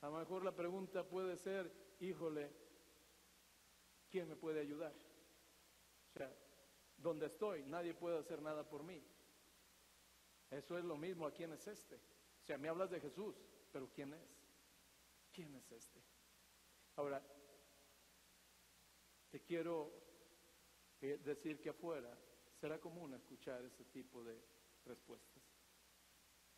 A 0.00 0.06
lo 0.08 0.16
mejor 0.16 0.44
la 0.44 0.56
pregunta 0.56 1.06
puede 1.06 1.36
ser, 1.36 1.70
híjole, 2.00 2.50
¿quién 4.10 4.28
me 4.28 4.36
puede 4.36 4.60
ayudar? 4.60 4.94
O 6.08 6.12
sea, 6.18 6.34
donde 6.96 7.26
estoy, 7.26 7.64
nadie 7.64 7.92
puede 7.92 8.18
hacer 8.18 8.40
nada 8.40 8.66
por 8.66 8.82
mí. 8.82 9.04
Eso 10.50 10.78
es 10.78 10.84
lo 10.84 10.96
mismo 10.96 11.26
a 11.26 11.32
quién 11.32 11.52
es 11.52 11.66
este. 11.66 11.96
O 11.96 12.44
sea, 12.46 12.56
me 12.56 12.70
hablas 12.70 12.88
de 12.88 12.98
Jesús, 12.98 13.36
pero 13.70 13.90
¿quién 13.92 14.14
es? 14.14 14.40
¿Quién 15.30 15.54
es 15.54 15.70
este? 15.70 16.02
Ahora, 16.96 17.22
te 19.32 19.40
quiero 19.40 19.90
eh, 21.00 21.18
decir 21.24 21.58
que 21.58 21.70
afuera 21.70 22.14
será 22.60 22.78
común 22.78 23.14
escuchar 23.14 23.64
ese 23.64 23.86
tipo 23.86 24.22
de 24.22 24.38
respuestas 24.84 25.42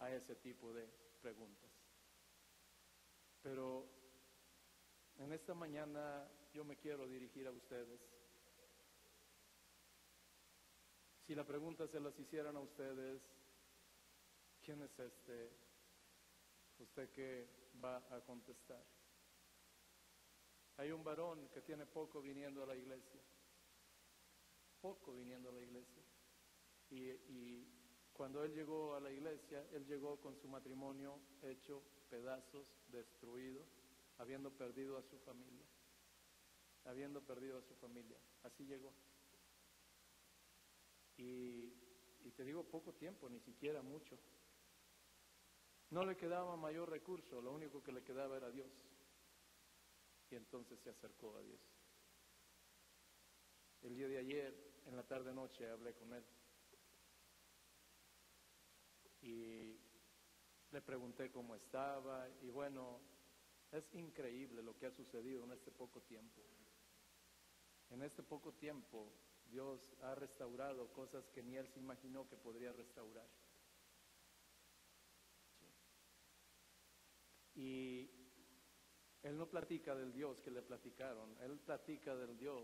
a 0.00 0.12
ese 0.12 0.34
tipo 0.34 0.72
de 0.72 0.88
preguntas. 1.22 1.70
Pero 3.40 3.88
en 5.18 5.32
esta 5.32 5.54
mañana 5.54 6.28
yo 6.52 6.64
me 6.64 6.76
quiero 6.76 7.06
dirigir 7.06 7.46
a 7.46 7.52
ustedes. 7.52 8.00
Si 11.24 11.34
la 11.36 11.46
pregunta 11.46 11.86
se 11.86 12.00
las 12.00 12.18
hicieran 12.18 12.56
a 12.56 12.60
ustedes, 12.60 13.22
¿quién 14.64 14.82
es 14.82 14.98
este? 14.98 15.52
¿Usted 16.80 17.08
qué 17.12 17.48
va 17.82 17.98
a 18.10 18.20
contestar? 18.22 18.84
Hay 20.76 20.90
un 20.90 21.04
varón 21.04 21.48
que 21.50 21.60
tiene 21.60 21.86
poco 21.86 22.20
viniendo 22.20 22.62
a 22.62 22.66
la 22.66 22.74
iglesia, 22.74 23.20
poco 24.80 25.14
viniendo 25.14 25.48
a 25.48 25.52
la 25.52 25.60
iglesia. 25.60 26.02
Y, 26.90 27.66
Cuando 28.12 28.44
él 28.44 28.54
llegó 28.54 28.94
a 28.94 29.00
la 29.00 29.10
iglesia, 29.10 29.66
él 29.72 29.84
llegó 29.86 30.20
con 30.20 30.36
su 30.36 30.46
matrimonio 30.46 31.18
hecho 31.42 31.82
pedazos, 32.08 32.64
destruido, 32.86 33.66
habiendo 34.18 34.52
perdido 34.52 34.96
a 34.96 35.02
su 35.02 35.18
familia. 35.18 35.66
Habiendo 36.84 37.20
perdido 37.22 37.58
a 37.58 37.62
su 37.62 37.74
familia. 37.74 38.16
Así 38.44 38.64
llegó. 38.66 38.92
Y, 41.16 41.70
te 42.36 42.44
digo 42.44 42.64
poco 42.64 42.92
tiempo, 42.94 43.28
ni 43.28 43.40
siquiera 43.40 43.82
mucho. 43.82 44.16
No 45.90 46.04
le 46.04 46.16
quedaba 46.16 46.56
mayor 46.56 46.90
recurso, 46.90 47.40
lo 47.40 47.52
único 47.52 47.82
que 47.82 47.92
le 47.92 48.02
quedaba 48.02 48.36
era 48.36 48.50
Dios. 48.50 48.70
Entonces 50.36 50.78
se 50.80 50.90
acercó 50.90 51.36
a 51.36 51.42
Dios. 51.42 51.60
El 53.82 53.96
día 53.96 54.08
de 54.08 54.18
ayer, 54.18 54.54
en 54.86 54.96
la 54.96 55.02
tarde-noche, 55.02 55.68
hablé 55.68 55.94
con 55.94 56.12
él. 56.12 56.24
Y 59.22 59.78
le 60.70 60.82
pregunté 60.82 61.30
cómo 61.30 61.54
estaba. 61.54 62.28
Y 62.42 62.50
bueno, 62.50 63.00
es 63.72 63.84
increíble 63.94 64.62
lo 64.62 64.76
que 64.78 64.86
ha 64.86 64.90
sucedido 64.90 65.44
en 65.44 65.52
este 65.52 65.70
poco 65.70 66.00
tiempo. 66.02 66.42
En 67.90 68.02
este 68.02 68.22
poco 68.22 68.52
tiempo, 68.54 69.12
Dios 69.50 69.94
ha 70.02 70.14
restaurado 70.14 70.92
cosas 70.92 71.28
que 71.28 71.42
ni 71.42 71.56
él 71.56 71.68
se 71.68 71.78
imaginó 71.78 72.28
que 72.28 72.36
podría 72.36 72.72
restaurar. 72.72 73.28
Y 77.54 78.10
él 79.24 79.38
no 79.38 79.46
platica 79.46 79.94
del 79.94 80.12
Dios 80.12 80.40
que 80.40 80.50
le 80.50 80.62
platicaron, 80.62 81.34
él 81.40 81.58
platica 81.58 82.14
del 82.14 82.36
Dios 82.38 82.62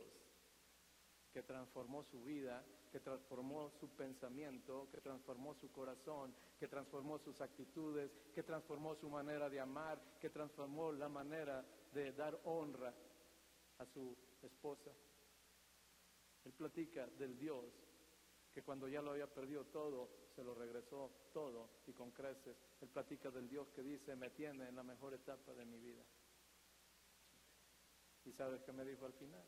que 1.33 1.43
transformó 1.43 2.03
su 2.05 2.23
vida, 2.23 2.65
que 2.91 3.01
transformó 3.01 3.71
su 3.79 3.89
pensamiento, 3.91 4.89
que 4.93 5.01
transformó 5.01 5.55
su 5.55 5.71
corazón, 5.71 6.35
que 6.59 6.69
transformó 6.69 7.19
sus 7.19 7.41
actitudes, 7.41 8.11
que 8.35 8.43
transformó 8.43 8.95
su 8.97 9.09
manera 9.09 9.49
de 9.49 9.61
amar, 9.61 10.01
que 10.21 10.29
transformó 10.31 10.93
la 10.93 11.09
manera 11.09 11.65
de 11.93 12.13
dar 12.13 12.39
honra 12.45 12.93
a 13.79 13.87
su 13.87 14.17
esposa. 14.43 14.91
Él 16.45 16.53
platica 16.53 17.07
del 17.07 17.39
Dios 17.39 17.65
que 18.53 18.63
cuando 18.63 18.89
ya 18.89 19.01
lo 19.01 19.13
había 19.13 19.33
perdido 19.33 19.65
todo, 19.67 20.11
se 20.35 20.43
lo 20.43 20.55
regresó 20.55 21.29
todo 21.33 21.71
y 21.87 21.93
con 21.93 22.11
creces. 22.11 22.57
Él 22.81 22.89
platica 22.89 23.31
del 23.31 23.49
Dios 23.49 23.71
que 23.71 23.83
dice, 23.83 24.17
me 24.17 24.31
tiene 24.31 24.69
en 24.69 24.77
la 24.77 24.83
mejor 24.83 25.15
etapa 25.15 25.55
de 25.55 25.65
mi 25.65 25.79
vida. 25.79 26.03
¿Y 28.25 28.33
sabes 28.33 28.63
qué 28.63 28.73
me 28.73 28.85
dijo 28.85 29.07
al 29.07 29.13
final? 29.15 29.45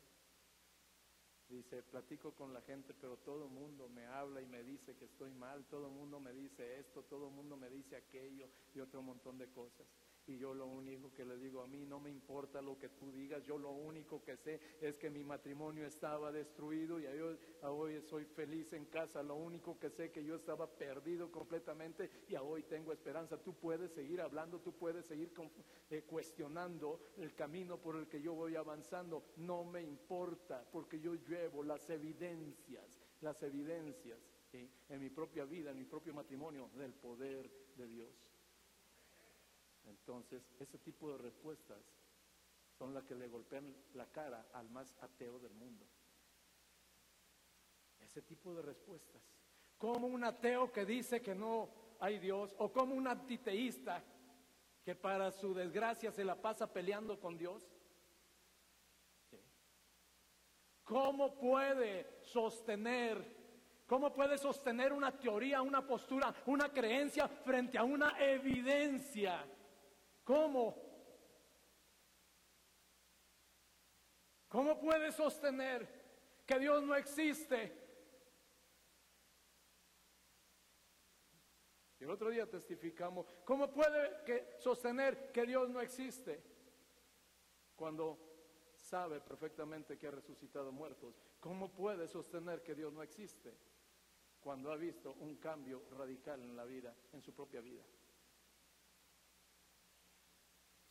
Dice, 1.49 1.83
platico 1.83 2.33
con 2.33 2.53
la 2.53 2.61
gente, 2.61 2.93
pero 2.93 3.17
todo 3.17 3.45
el 3.45 3.51
mundo 3.51 3.89
me 3.89 4.05
habla 4.07 4.41
y 4.41 4.45
me 4.45 4.63
dice 4.63 4.95
que 4.95 5.05
estoy 5.05 5.31
mal, 5.31 5.65
todo 5.65 5.87
el 5.87 5.93
mundo 5.93 6.19
me 6.19 6.33
dice 6.33 6.79
esto, 6.79 7.03
todo 7.03 7.27
el 7.27 7.33
mundo 7.33 7.57
me 7.57 7.69
dice 7.69 7.95
aquello 7.95 8.49
y 8.73 8.79
otro 8.79 9.01
montón 9.01 9.37
de 9.37 9.49
cosas. 9.51 9.85
Y 10.27 10.37
yo 10.37 10.53
lo 10.53 10.67
único 10.67 11.13
que 11.13 11.25
le 11.25 11.37
digo 11.37 11.61
a 11.61 11.67
mí, 11.67 11.85
no 11.85 11.99
me 11.99 12.09
importa 12.09 12.61
lo 12.61 12.77
que 12.77 12.89
tú 12.89 13.11
digas, 13.11 13.43
yo 13.45 13.57
lo 13.57 13.71
único 13.71 14.23
que 14.23 14.37
sé 14.37 14.59
es 14.79 14.95
que 14.95 15.09
mi 15.09 15.23
matrimonio 15.23 15.85
estaba 15.85 16.31
destruido 16.31 16.99
y 16.99 17.05
hoy 17.63 18.01
soy 18.01 18.25
feliz 18.25 18.71
en 18.73 18.85
casa, 18.85 19.21
lo 19.21 19.35
único 19.35 19.77
que 19.77 19.89
sé 19.89 20.11
que 20.11 20.23
yo 20.23 20.35
estaba 20.35 20.67
perdido 20.67 21.29
completamente 21.29 22.09
y 22.29 22.35
hoy 22.35 22.63
tengo 22.63 22.93
esperanza. 22.93 23.37
Tú 23.37 23.53
puedes 23.53 23.91
seguir 23.91 24.21
hablando, 24.21 24.59
tú 24.59 24.71
puedes 24.73 25.05
seguir 25.05 25.31
eh, 25.89 26.03
cuestionando 26.03 27.01
el 27.17 27.33
camino 27.35 27.77
por 27.77 27.97
el 27.97 28.07
que 28.07 28.21
yo 28.21 28.33
voy 28.33 28.55
avanzando, 28.55 29.25
no 29.37 29.63
me 29.65 29.81
importa 29.81 30.65
porque 30.71 30.99
yo 30.99 31.15
llevo 31.15 31.63
las 31.63 31.89
evidencias, 31.89 33.01
las 33.21 33.41
evidencias 33.43 34.19
en 34.53 35.01
mi 35.01 35.09
propia 35.09 35.45
vida, 35.45 35.71
en 35.71 35.77
mi 35.77 35.85
propio 35.85 36.13
matrimonio 36.13 36.69
del 36.75 36.93
poder 36.93 37.49
de 37.75 37.87
Dios. 37.87 38.32
Entonces, 39.85 40.43
ese 40.59 40.77
tipo 40.79 41.11
de 41.11 41.17
respuestas 41.17 41.81
son 42.77 42.93
las 42.93 43.03
que 43.03 43.15
le 43.15 43.27
golpean 43.27 43.75
la 43.93 44.07
cara 44.07 44.47
al 44.53 44.69
más 44.69 44.95
ateo 45.01 45.39
del 45.39 45.53
mundo. 45.53 45.85
Ese 47.99 48.21
tipo 48.21 48.53
de 48.53 48.61
respuestas. 48.61 49.21
Como 49.77 50.07
un 50.07 50.23
ateo 50.23 50.71
que 50.71 50.85
dice 50.85 51.21
que 51.21 51.35
no 51.35 51.69
hay 51.99 52.19
Dios, 52.19 52.55
o 52.57 52.71
como 52.71 52.95
un 52.95 53.07
antiteísta 53.07 54.03
que 54.83 54.95
para 54.95 55.31
su 55.31 55.53
desgracia 55.53 56.11
se 56.11 56.25
la 56.25 56.41
pasa 56.41 56.71
peleando 56.71 57.19
con 57.19 57.37
Dios. 57.37 57.63
¿Cómo 60.83 61.39
puede 61.39 62.19
sostener 62.23 63.43
¿Cómo 63.85 64.13
puede 64.13 64.37
sostener 64.37 64.93
una 64.93 65.11
teoría, 65.11 65.61
una 65.61 65.85
postura, 65.85 66.33
una 66.45 66.69
creencia 66.69 67.27
frente 67.27 67.77
a 67.77 67.83
una 67.83 68.15
evidencia? 68.17 69.45
¿Cómo? 70.23 70.75
¿Cómo 74.47 74.79
puede 74.79 75.11
sostener 75.11 75.87
que 76.45 76.59
Dios 76.59 76.83
no 76.83 76.95
existe? 76.95 77.81
Y 81.99 82.03
el 82.03 82.11
otro 82.11 82.29
día 82.29 82.49
testificamos, 82.49 83.25
¿cómo 83.45 83.71
puede 83.71 84.59
sostener 84.59 85.31
que 85.31 85.45
Dios 85.45 85.69
no 85.69 85.81
existe? 85.81 86.43
Cuando 87.75 88.33
sabe 88.83 89.21
perfectamente 89.21 89.97
que 89.97 90.07
ha 90.07 90.11
resucitado 90.11 90.71
muertos. 90.71 91.15
¿Cómo 91.39 91.71
puede 91.73 92.07
sostener 92.07 92.61
que 92.61 92.75
Dios 92.75 92.93
no 92.93 93.01
existe? 93.01 93.57
Cuando 94.39 94.71
ha 94.71 94.75
visto 94.75 95.13
un 95.13 95.37
cambio 95.37 95.83
radical 95.97 96.41
en 96.41 96.55
la 96.55 96.65
vida, 96.65 96.93
en 97.13 97.21
su 97.21 97.33
propia 97.33 97.61
vida. 97.61 97.83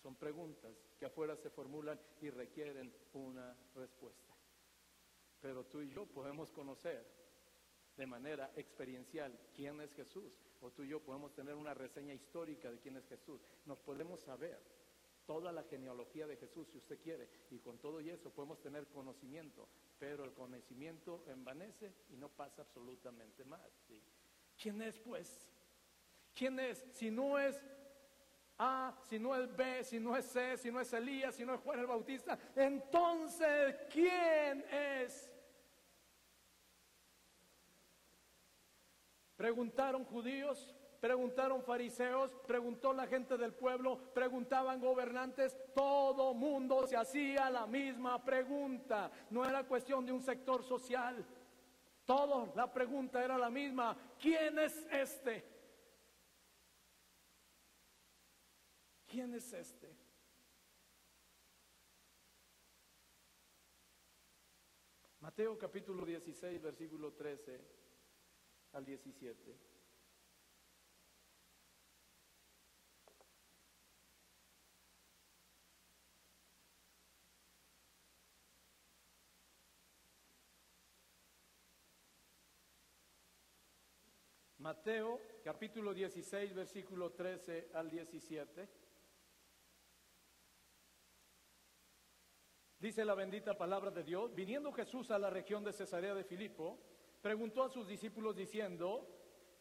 Son 0.03 0.17
preguntas 0.17 0.73
que 0.99 1.07
afuera 1.07 1.37
se 1.37 1.51
formulan 1.51 2.01
y 2.21 2.31
requieren 2.31 2.93
una 3.13 3.57
respuesta. 3.75 4.35
Pero 5.41 5.65
tú 5.67 5.81
y 5.81 5.91
yo 5.91 6.07
podemos 6.07 6.51
conocer 6.51 7.07
de 7.97 8.07
manera 8.07 8.51
experiencial 8.57 9.39
quién 9.55 9.81
es 9.81 9.93
Jesús, 9.93 10.33
o 10.61 10.71
tú 10.71 10.83
y 10.83 10.89
yo 10.89 11.01
podemos 11.01 11.35
tener 11.35 11.55
una 11.55 11.75
reseña 11.75 12.15
histórica 12.15 12.71
de 12.71 12.79
quién 12.79 12.97
es 12.97 13.07
Jesús. 13.07 13.41
Nos 13.65 13.79
podemos 13.79 14.21
saber 14.21 14.61
toda 15.27 15.53
la 15.53 15.63
genealogía 15.65 16.27
de 16.27 16.37
Jesús, 16.37 16.69
si 16.69 16.79
usted 16.79 17.01
quiere, 17.01 17.29
y 17.51 17.59
con 17.59 17.79
todo 17.79 18.01
y 18.01 18.11
eso 18.11 18.31
podemos 18.31 18.61
tener 18.61 18.87
conocimiento, 18.89 19.69
pero 19.99 20.25
el 20.25 20.33
conocimiento 20.33 21.25
envanece 21.29 21.93
y 22.11 22.17
no 22.17 22.29
pasa 22.29 22.63
absolutamente 22.63 23.45
más. 23.45 23.61
¿Quién 24.61 24.83
es 24.83 24.99
pues? 24.99 25.49
¿Quién 26.35 26.59
es? 26.59 26.79
Si 26.93 27.11
no 27.11 27.39
es 27.39 27.63
si 29.09 29.19
no 29.19 29.35
es 29.35 29.55
B, 29.57 29.85
si 29.85 29.99
no 29.99 30.17
es 30.17 30.27
C, 30.27 30.57
si 30.57 30.71
no 30.71 30.81
es 30.81 30.93
Elías, 30.93 31.35
si 31.35 31.45
no 31.45 31.55
es 31.55 31.61
Juan 31.61 31.81
el 31.81 31.87
Bautista, 31.87 32.39
entonces, 32.55 33.77
¿quién 33.91 34.65
es? 34.71 35.33
Preguntaron 39.37 40.05
judíos, 40.05 40.75
preguntaron 41.01 41.65
fariseos, 41.65 42.31
preguntó 42.47 42.93
la 42.93 43.09
gente 43.09 43.37
del 43.37 43.53
pueblo, 43.53 43.99
preguntaban 44.15 44.81
gobernantes, 44.81 45.59
todo 45.75 46.33
mundo 46.33 46.87
se 46.87 46.97
hacía 46.97 47.51
la 47.51 47.67
misma 47.67 48.25
pregunta. 48.25 49.11
No 49.31 49.45
era 49.45 49.65
cuestión 49.65 50.07
de 50.07 50.13
un 50.13 50.23
sector 50.23 50.63
social. 50.63 51.27
Todo, 52.05 52.53
la 52.55 52.73
pregunta 52.73 53.25
era 53.25 53.37
la 53.37 53.51
misma. 53.51 53.97
¿Quién 54.17 54.59
es 54.61 54.87
este? 54.93 55.52
¿Quién 59.13 59.35
es 59.35 59.53
este? 59.53 59.95
Mateo 65.21 65.59
capítulo 65.59 66.07
16, 66.07 66.63
versículo 66.63 67.13
13 67.13 67.61
al 68.73 68.87
17. 68.87 69.59
Mateo 84.57 85.21
capítulo 85.45 85.93
16, 85.93 86.55
versículo 86.55 87.13
13 87.13 87.73
al 87.75 87.91
17. 87.91 88.82
Dice 92.83 93.05
la 93.05 93.15
bendita 93.15 93.57
palabra 93.57 93.93
de 93.93 94.03
Dios, 94.03 94.35
viniendo 94.35 94.73
Jesús 94.73 95.13
a 95.13 95.19
la 95.21 95.31
región 95.31 95.63
de 95.63 95.73
Cesarea 95.73 96.17
de 96.17 96.25
Filipo, 96.25 96.81
preguntó 97.23 97.63
a 97.63 97.69
sus 97.69 97.87
discípulos 97.87 98.35
diciendo, 98.35 99.07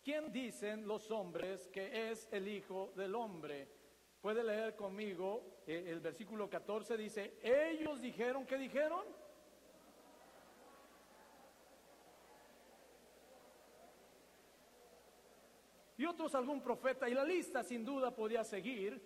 ¿quién 0.03 0.31
dicen 0.31 0.87
los 0.87 1.11
hombres 1.11 1.67
que 1.67 2.09
es 2.09 2.27
el 2.31 2.47
Hijo 2.47 2.91
del 2.95 3.13
Hombre? 3.13 3.67
Puede 4.19 4.43
leer 4.43 4.75
conmigo 4.75 5.61
eh, 5.67 5.83
el 5.89 5.99
versículo 5.99 6.49
14, 6.49 6.97
dice, 6.97 7.35
ellos 7.43 8.01
dijeron, 8.01 8.43
¿qué 8.47 8.57
dijeron? 8.57 9.05
y 15.95 16.05
otros 16.07 16.33
algún 16.33 16.63
profeta, 16.63 17.07
y 17.07 17.13
la 17.13 17.23
lista 17.23 17.63
sin 17.63 17.85
duda 17.85 18.09
podía 18.15 18.43
seguir. 18.43 18.99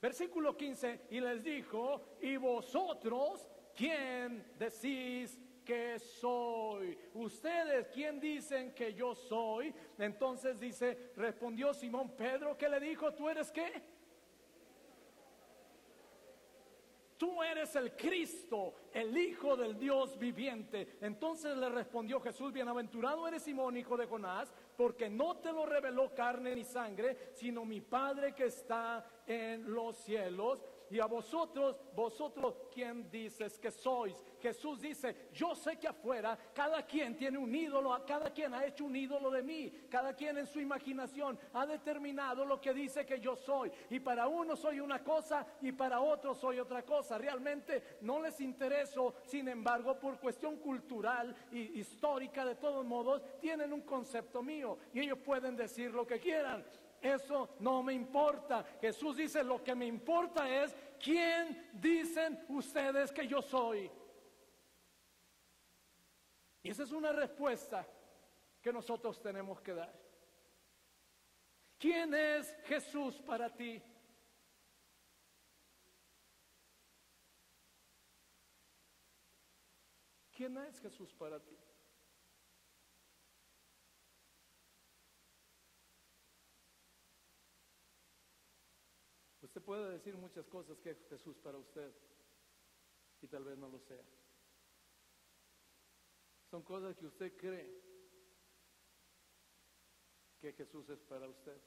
Versículo 0.00 0.56
15, 0.56 1.06
y 1.10 1.20
les 1.20 1.42
dijo, 1.42 2.16
¿y 2.20 2.36
vosotros 2.36 3.48
quién 3.74 4.44
decís 4.58 5.38
que 5.64 5.98
soy? 5.98 6.98
¿Ustedes 7.14 7.88
quién 7.88 8.20
dicen 8.20 8.72
que 8.74 8.94
yo 8.94 9.14
soy? 9.14 9.74
Entonces 9.98 10.60
dice, 10.60 11.12
respondió 11.16 11.72
Simón 11.72 12.14
Pedro, 12.16 12.56
que 12.56 12.68
le 12.68 12.78
dijo, 12.78 13.14
¿tú 13.14 13.28
eres 13.28 13.50
qué? 13.50 13.95
Tú 17.16 17.42
eres 17.42 17.74
el 17.76 17.96
Cristo, 17.96 18.74
el 18.92 19.16
Hijo 19.16 19.56
del 19.56 19.78
Dios 19.78 20.18
viviente. 20.18 20.96
Entonces 21.00 21.56
le 21.56 21.68
respondió 21.68 22.20
Jesús, 22.20 22.52
bienaventurado 22.52 23.26
eres 23.26 23.42
Simón, 23.42 23.76
hijo 23.76 23.96
de 23.96 24.06
Jonás, 24.06 24.52
porque 24.76 25.08
no 25.08 25.36
te 25.36 25.52
lo 25.52 25.66
reveló 25.66 26.14
carne 26.14 26.54
ni 26.54 26.64
sangre, 26.64 27.30
sino 27.34 27.64
mi 27.64 27.80
Padre 27.80 28.34
que 28.34 28.46
está 28.46 29.04
en 29.26 29.72
los 29.72 29.96
cielos. 29.96 30.62
Y 30.90 31.00
a 31.00 31.06
vosotros, 31.06 31.76
vosotros, 31.94 32.54
¿quién 32.72 33.10
dices 33.10 33.58
que 33.58 33.70
sois? 33.70 34.22
Jesús 34.40 34.80
dice, 34.80 35.28
yo 35.32 35.54
sé 35.54 35.78
que 35.78 35.88
afuera 35.88 36.38
cada 36.54 36.86
quien 36.86 37.16
tiene 37.16 37.38
un 37.38 37.52
ídolo, 37.54 38.04
cada 38.06 38.30
quien 38.30 38.54
ha 38.54 38.64
hecho 38.64 38.84
un 38.84 38.94
ídolo 38.94 39.30
de 39.30 39.42
mí, 39.42 39.72
cada 39.90 40.14
quien 40.14 40.38
en 40.38 40.46
su 40.46 40.60
imaginación 40.60 41.38
ha 41.52 41.66
determinado 41.66 42.44
lo 42.44 42.60
que 42.60 42.72
dice 42.72 43.04
que 43.04 43.18
yo 43.18 43.34
soy. 43.34 43.72
Y 43.90 44.00
para 44.00 44.28
uno 44.28 44.54
soy 44.54 44.80
una 44.80 45.02
cosa 45.02 45.46
y 45.60 45.72
para 45.72 46.00
otro 46.00 46.34
soy 46.34 46.60
otra 46.60 46.82
cosa. 46.82 47.18
Realmente 47.18 47.98
no 48.02 48.20
les 48.20 48.40
intereso, 48.40 49.14
sin 49.24 49.48
embargo, 49.48 49.98
por 49.98 50.20
cuestión 50.20 50.56
cultural 50.58 51.34
y 51.50 51.80
histórica, 51.80 52.44
de 52.44 52.54
todos 52.54 52.84
modos, 52.84 53.22
tienen 53.40 53.72
un 53.72 53.82
concepto 53.82 54.42
mío 54.42 54.78
y 54.94 55.00
ellos 55.00 55.18
pueden 55.18 55.56
decir 55.56 55.90
lo 55.92 56.06
que 56.06 56.20
quieran. 56.20 56.64
Eso 57.00 57.56
no 57.60 57.82
me 57.82 57.92
importa. 57.92 58.64
Jesús 58.80 59.16
dice, 59.16 59.44
lo 59.44 59.62
que 59.62 59.74
me 59.74 59.86
importa 59.86 60.48
es 60.48 60.74
quién 60.98 61.70
dicen 61.74 62.44
ustedes 62.48 63.12
que 63.12 63.26
yo 63.26 63.42
soy. 63.42 63.90
Y 66.62 66.70
esa 66.70 66.82
es 66.82 66.90
una 66.92 67.12
respuesta 67.12 67.86
que 68.60 68.72
nosotros 68.72 69.20
tenemos 69.20 69.60
que 69.60 69.74
dar. 69.74 69.92
¿Quién 71.78 72.14
es 72.14 72.52
Jesús 72.64 73.20
para 73.20 73.54
ti? 73.54 73.82
¿Quién 80.36 80.56
es 80.58 80.80
Jesús 80.80 81.14
para 81.14 81.38
ti? 81.40 81.56
Usted 89.56 89.64
puede 89.64 89.90
decir 89.92 90.14
muchas 90.18 90.46
cosas 90.48 90.78
que 90.80 90.90
es 90.90 91.02
Jesús 91.08 91.38
para 91.38 91.56
usted 91.56 91.90
y 93.22 93.26
tal 93.26 93.42
vez 93.42 93.56
no 93.56 93.70
lo 93.70 93.80
sea. 93.80 94.04
Son 96.50 96.62
cosas 96.62 96.94
que 96.94 97.06
usted 97.06 97.34
cree 97.38 97.82
que 100.38 100.52
Jesús 100.52 100.86
es 100.90 101.00
para 101.00 101.26
usted, 101.26 101.58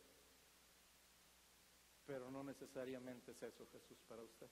pero 2.06 2.30
no 2.30 2.44
necesariamente 2.44 3.32
es 3.32 3.42
eso 3.42 3.66
Jesús 3.72 3.98
para 4.08 4.22
usted. 4.22 4.52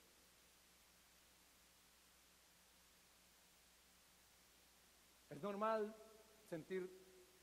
Es 5.30 5.40
normal 5.40 5.94
sentir 6.50 6.90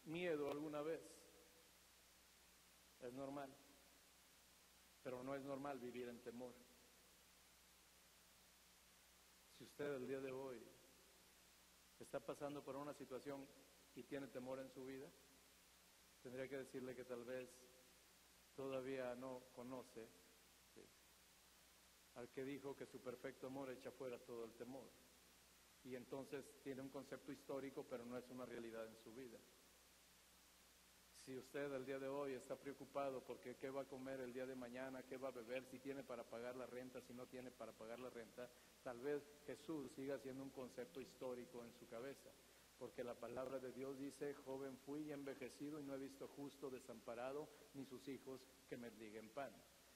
miedo 0.04 0.52
alguna 0.52 0.82
vez. 0.82 1.02
Es 3.00 3.14
normal 3.14 3.56
pero 5.06 5.22
no 5.22 5.36
es 5.36 5.44
normal 5.44 5.78
vivir 5.78 6.08
en 6.08 6.20
temor. 6.20 6.52
Si 9.52 9.64
usted 9.64 9.98
el 9.98 10.08
día 10.08 10.20
de 10.20 10.32
hoy 10.32 10.60
está 12.00 12.20
pasando 12.20 12.64
por 12.64 12.76
una 12.76 12.92
situación 12.96 13.48
y 13.94 14.02
tiene 14.02 14.26
temor 14.30 14.58
en 14.58 14.72
su 14.72 14.84
vida, 14.84 15.08
tendría 16.24 16.48
que 16.48 16.58
decirle 16.58 16.96
que 16.96 17.06
tal 17.06 17.24
vez 17.24 17.48
todavía 18.56 19.14
no 19.14 19.44
conoce 19.54 20.10
al 22.16 22.28
que 22.32 22.44
dijo 22.44 22.76
que 22.76 22.88
su 22.88 23.00
perfecto 23.00 23.46
amor 23.46 23.70
echa 23.70 23.92
fuera 23.92 24.18
todo 24.18 24.44
el 24.44 24.56
temor. 24.56 24.90
Y 25.84 25.96
entonces 25.96 26.44
tiene 26.64 26.82
un 26.82 26.90
concepto 26.90 27.32
histórico, 27.32 27.86
pero 27.88 28.08
no 28.08 28.18
es 28.18 28.28
una 28.32 28.48
realidad 28.48 28.88
en 28.88 28.98
su 29.04 29.14
vida. 29.14 29.38
Si 31.26 31.36
usted 31.36 31.74
el 31.74 31.88
día 31.88 31.98
de 31.98 32.08
hoy 32.08 32.34
está 32.34 32.56
preocupado 32.56 33.20
porque 33.24 33.56
qué 33.56 33.72
va 33.72 33.82
a 33.82 33.88
comer 33.88 34.20
el 34.20 34.32
día 34.32 34.46
de 34.46 34.54
mañana, 34.54 35.02
qué 35.02 35.18
va 35.18 35.30
a 35.30 35.32
beber, 35.32 35.66
si 35.66 35.80
tiene 35.80 36.04
para 36.04 36.24
pagar 36.24 36.56
la 36.56 36.68
renta, 36.68 37.02
si 37.02 37.16
no 37.16 37.26
tiene 37.26 37.50
para 37.50 37.72
pagar 37.72 37.98
la 37.98 38.12
renta, 38.12 38.48
tal 38.84 39.00
vez 39.00 39.24
Jesús 39.48 39.92
siga 39.94 40.20
siendo 40.20 40.44
un 40.44 40.52
concepto 40.52 41.02
histórico 41.02 41.66
en 41.66 41.74
su 41.74 41.88
cabeza. 41.88 42.30
Porque 42.78 43.04
la 43.04 43.16
palabra 43.16 43.58
de 43.58 43.72
Dios 43.72 43.98
dice, 43.98 44.36
joven 44.46 44.78
fui 44.86 45.02
y 45.02 45.14
envejecido 45.14 45.80
y 45.80 45.84
no 45.84 45.96
he 45.96 45.98
visto 45.98 46.28
justo 46.28 46.70
desamparado 46.70 47.50
ni 47.74 47.86
sus 47.86 48.08
hijos 48.08 48.40
que 48.70 48.78
me 48.78 48.92
diguen 48.92 49.30
pan. 49.30 49.52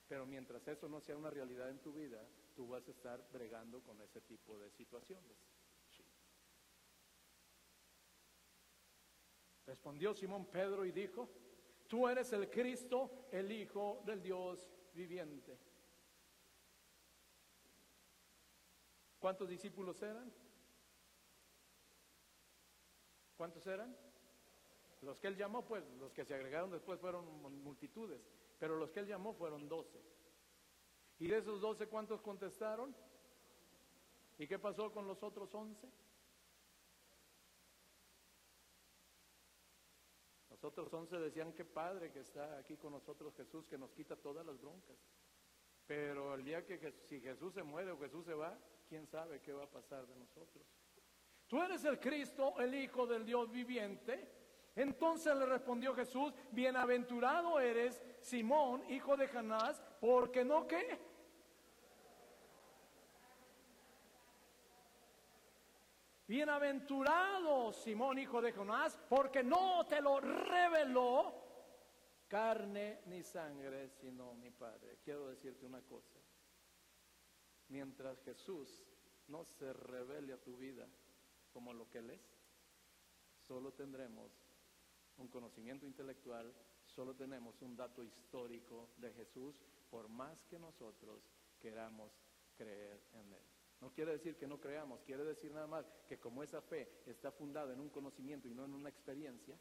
Pero 0.07 0.25
mientras 0.25 0.67
eso 0.67 0.89
no 0.89 0.99
sea 0.99 1.15
una 1.15 1.29
realidad 1.29 1.69
en 1.69 1.77
tu 1.77 1.93
vida, 1.93 2.25
tú 2.55 2.67
vas 2.69 2.87
a 2.87 2.91
estar 2.91 3.23
bregando 3.31 3.81
con 3.81 4.01
ese 4.01 4.21
tipo 4.21 4.57
de 4.57 4.71
situaciones. 4.71 5.37
Respondió 9.69 10.15
Simón 10.15 10.47
Pedro 10.47 10.83
y 10.83 10.91
dijo, 10.91 11.29
tú 11.87 12.07
eres 12.07 12.33
el 12.33 12.49
Cristo, 12.49 13.27
el 13.31 13.51
Hijo 13.51 14.01
del 14.03 14.19
Dios 14.19 14.67
viviente. 14.95 15.59
¿Cuántos 19.19 19.47
discípulos 19.47 20.01
eran? 20.01 20.33
¿Cuántos 23.37 23.67
eran? 23.67 23.95
Los 25.03 25.19
que 25.19 25.27
él 25.27 25.37
llamó, 25.37 25.63
pues 25.63 25.87
los 25.99 26.11
que 26.13 26.25
se 26.25 26.33
agregaron 26.33 26.71
después 26.71 26.99
fueron 26.99 27.23
multitudes, 27.63 28.27
pero 28.57 28.75
los 28.75 28.89
que 28.89 29.01
él 29.01 29.07
llamó 29.07 29.35
fueron 29.35 29.69
doce. 29.69 30.01
¿Y 31.19 31.27
de 31.27 31.37
esos 31.37 31.61
doce 31.61 31.85
cuántos 31.85 32.23
contestaron? 32.23 32.95
¿Y 34.39 34.47
qué 34.47 34.57
pasó 34.57 34.91
con 34.91 35.05
los 35.05 35.21
otros 35.21 35.53
once? 35.53 35.87
Nosotros 40.61 40.93
once 40.93 41.17
decían 41.17 41.53
que 41.53 41.63
padre 41.63 42.11
que 42.11 42.19
está 42.19 42.57
aquí 42.57 42.75
con 42.75 42.91
nosotros 42.91 43.33
Jesús, 43.33 43.65
que 43.65 43.77
nos 43.77 43.93
quita 43.93 44.17
todas 44.17 44.45
las 44.45 44.59
broncas. 44.59 44.97
Pero 45.87 46.35
el 46.35 46.43
día 46.43 46.65
que 46.65 46.93
si 47.05 47.21
Jesús 47.21 47.53
se 47.53 47.63
muere 47.63 47.91
o 47.91 47.97
Jesús 47.97 48.25
se 48.25 48.33
va, 48.33 48.59
quién 48.89 49.07
sabe 49.07 49.39
qué 49.39 49.53
va 49.53 49.63
a 49.63 49.71
pasar 49.71 50.05
de 50.05 50.15
nosotros. 50.17 50.65
Tú 51.47 51.61
eres 51.63 51.85
el 51.85 51.97
Cristo, 51.97 52.59
el 52.59 52.75
Hijo 52.75 53.07
del 53.07 53.25
Dios 53.25 53.49
viviente. 53.49 54.29
Entonces 54.75 55.33
le 55.33 55.45
respondió 55.45 55.95
Jesús, 55.95 56.33
bienaventurado 56.51 57.59
eres 57.59 58.03
Simón, 58.19 58.83
hijo 58.89 59.15
de 59.15 59.29
Janás, 59.29 59.81
porque 60.01 60.43
no 60.43 60.67
qué. 60.67 60.99
Bienaventurado 66.29 67.73
Simón, 67.73 68.19
hijo 68.19 68.39
de 68.39 68.51
Jonás, 68.51 68.99
porque 69.09 69.41
no 69.43 69.87
te 69.87 69.99
lo 69.99 70.19
reveló 70.19 71.33
carne 72.27 73.01
ni 73.07 73.23
sangre, 73.23 73.89
sino 73.89 74.35
mi 74.35 74.51
Padre. 74.51 74.99
Quiero 75.03 75.27
decirte 75.27 75.65
una 75.65 75.81
cosa. 75.81 76.19
Mientras 77.69 78.21
Jesús 78.21 78.85
no 79.27 79.43
se 79.43 79.73
revele 79.73 80.33
a 80.33 80.37
tu 80.37 80.55
vida 80.55 80.87
como 81.51 81.73
lo 81.73 81.89
que 81.89 81.97
Él 81.97 82.11
es, 82.11 82.21
solo 83.39 83.73
tendremos 83.73 84.31
un 85.17 85.29
conocimiento 85.29 85.87
intelectual, 85.87 86.53
solo 86.85 87.15
tenemos 87.15 87.59
un 87.63 87.75
dato 87.75 88.03
histórico 88.03 88.91
de 88.97 89.11
Jesús, 89.13 89.55
por 89.89 90.07
más 90.07 90.45
que 90.45 90.59
nosotros 90.59 91.23
queramos 91.59 92.21
creer 92.55 93.01
en 93.13 93.33
Él. 93.33 93.58
No 93.81 93.91
quiere 93.91 94.11
decir 94.11 94.35
que 94.35 94.47
no 94.47 94.59
creamos, 94.59 95.01
quiere 95.03 95.23
decir 95.23 95.51
nada 95.51 95.67
más 95.67 95.85
que 96.07 96.19
como 96.19 96.43
esa 96.43 96.61
fe 96.61 97.01
está 97.05 97.31
fundada 97.31 97.73
en 97.73 97.79
un 97.79 97.89
conocimiento 97.89 98.47
y 98.47 98.53
no 98.53 98.65
en 98.65 98.73
una 98.73 98.89
experiencia, 98.89 99.57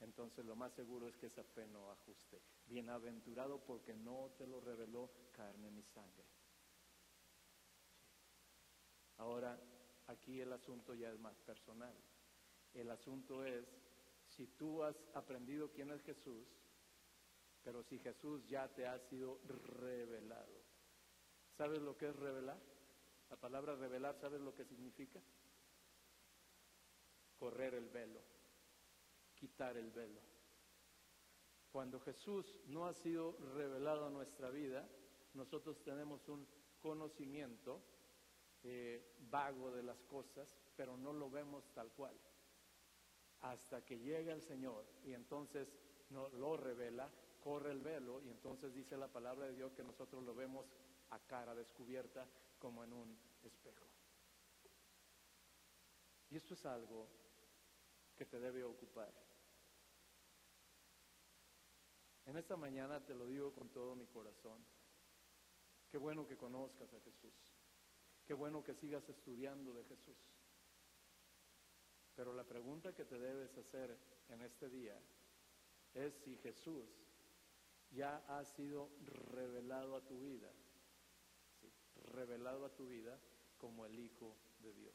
entonces 0.00 0.44
lo 0.44 0.56
más 0.56 0.72
seguro 0.72 1.08
es 1.08 1.16
que 1.16 1.26
esa 1.26 1.44
fe 1.44 1.66
no 1.66 1.90
ajuste. 1.90 2.40
Bienaventurado 2.66 3.60
porque 3.64 3.94
no 3.94 4.30
te 4.38 4.46
lo 4.46 4.60
reveló 4.60 5.10
carne 5.32 5.70
ni 5.70 5.82
sangre. 5.82 6.24
Ahora, 9.18 9.60
aquí 10.06 10.40
el 10.40 10.52
asunto 10.52 10.94
ya 10.94 11.10
es 11.10 11.18
más 11.18 11.38
personal. 11.40 11.94
El 12.72 12.90
asunto 12.90 13.44
es, 13.44 13.66
si 14.28 14.46
tú 14.46 14.82
has 14.82 14.96
aprendido 15.14 15.70
quién 15.72 15.90
es 15.90 16.02
Jesús, 16.02 16.46
pero 17.62 17.82
si 17.82 17.98
Jesús 17.98 18.46
ya 18.46 18.68
te 18.68 18.86
ha 18.86 18.98
sido 18.98 19.40
revelado, 19.78 20.59
¿Sabes 21.60 21.82
lo 21.82 21.94
que 21.94 22.08
es 22.08 22.16
revelar? 22.16 22.58
La 23.28 23.36
palabra 23.36 23.76
revelar, 23.76 24.16
¿sabes 24.16 24.40
lo 24.40 24.54
que 24.54 24.64
significa? 24.64 25.20
Correr 27.38 27.74
el 27.74 27.90
velo, 27.90 28.22
quitar 29.34 29.76
el 29.76 29.90
velo. 29.90 30.22
Cuando 31.70 32.00
Jesús 32.00 32.62
no 32.68 32.86
ha 32.86 32.94
sido 32.94 33.36
revelado 33.54 34.06
a 34.06 34.10
nuestra 34.10 34.48
vida, 34.48 34.88
nosotros 35.34 35.82
tenemos 35.82 36.26
un 36.30 36.48
conocimiento 36.80 37.82
eh, 38.62 39.16
vago 39.30 39.70
de 39.70 39.82
las 39.82 40.02
cosas, 40.04 40.56
pero 40.74 40.96
no 40.96 41.12
lo 41.12 41.28
vemos 41.28 41.70
tal 41.74 41.92
cual. 41.92 42.18
Hasta 43.42 43.84
que 43.84 43.98
llega 43.98 44.32
el 44.32 44.40
Señor 44.40 44.86
y 45.04 45.12
entonces 45.12 45.68
nos 46.08 46.32
lo 46.32 46.56
revela, 46.56 47.10
corre 47.44 47.72
el 47.72 47.80
velo 47.80 48.22
y 48.22 48.30
entonces 48.30 48.72
dice 48.72 48.96
la 48.96 49.08
palabra 49.08 49.44
de 49.44 49.56
Dios 49.56 49.74
que 49.74 49.84
nosotros 49.84 50.24
lo 50.24 50.34
vemos 50.34 50.64
a 51.10 51.18
cara 51.20 51.54
descubierta 51.54 52.26
como 52.58 52.84
en 52.84 52.92
un 52.92 53.18
espejo. 53.42 53.86
Y 56.30 56.36
esto 56.36 56.54
es 56.54 56.64
algo 56.66 57.08
que 58.16 58.26
te 58.26 58.38
debe 58.38 58.62
ocupar. 58.64 59.12
En 62.26 62.36
esta 62.36 62.56
mañana 62.56 63.04
te 63.04 63.14
lo 63.14 63.26
digo 63.26 63.52
con 63.52 63.70
todo 63.70 63.96
mi 63.96 64.06
corazón. 64.06 64.64
Qué 65.90 65.98
bueno 65.98 66.26
que 66.26 66.36
conozcas 66.36 66.92
a 66.94 67.00
Jesús. 67.00 67.34
Qué 68.24 68.34
bueno 68.34 68.62
que 68.62 68.74
sigas 68.74 69.08
estudiando 69.08 69.72
de 69.72 69.84
Jesús. 69.84 70.16
Pero 72.14 72.32
la 72.32 72.44
pregunta 72.44 72.94
que 72.94 73.04
te 73.04 73.18
debes 73.18 73.56
hacer 73.58 73.98
en 74.28 74.42
este 74.42 74.68
día 74.68 74.96
es 75.94 76.14
si 76.22 76.36
Jesús 76.36 76.86
ya 77.90 78.22
ha 78.28 78.44
sido 78.44 78.90
revelado 79.32 79.96
a 79.96 80.06
tu 80.06 80.20
vida, 80.20 80.52
revelado 82.10 82.64
a 82.64 82.74
tu 82.74 82.86
vida 82.86 83.18
como 83.58 83.86
el 83.86 83.98
Hijo 83.98 84.36
de 84.60 84.72
Dios. 84.72 84.94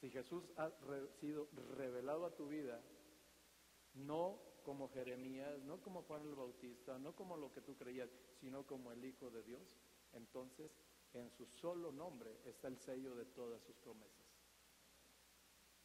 Si 0.00 0.10
Jesús 0.10 0.44
ha 0.56 0.70
sido 1.20 1.48
revelado 1.76 2.24
a 2.24 2.34
tu 2.34 2.46
vida, 2.46 2.80
no 3.94 4.40
como 4.62 4.88
Jeremías, 4.90 5.60
no 5.64 5.80
como 5.80 6.02
Juan 6.02 6.22
el 6.22 6.34
Bautista, 6.34 6.98
no 6.98 7.14
como 7.16 7.36
lo 7.36 7.52
que 7.52 7.62
tú 7.62 7.76
creías, 7.76 8.10
sino 8.40 8.66
como 8.66 8.92
el 8.92 9.04
Hijo 9.04 9.30
de 9.30 9.42
Dios, 9.42 9.62
entonces 10.12 10.70
en 11.14 11.30
su 11.30 11.46
solo 11.46 11.90
nombre 11.90 12.38
está 12.44 12.68
el 12.68 12.78
sello 12.78 13.14
de 13.16 13.24
todas 13.24 13.62
sus 13.62 13.76
promesas. 13.76 14.26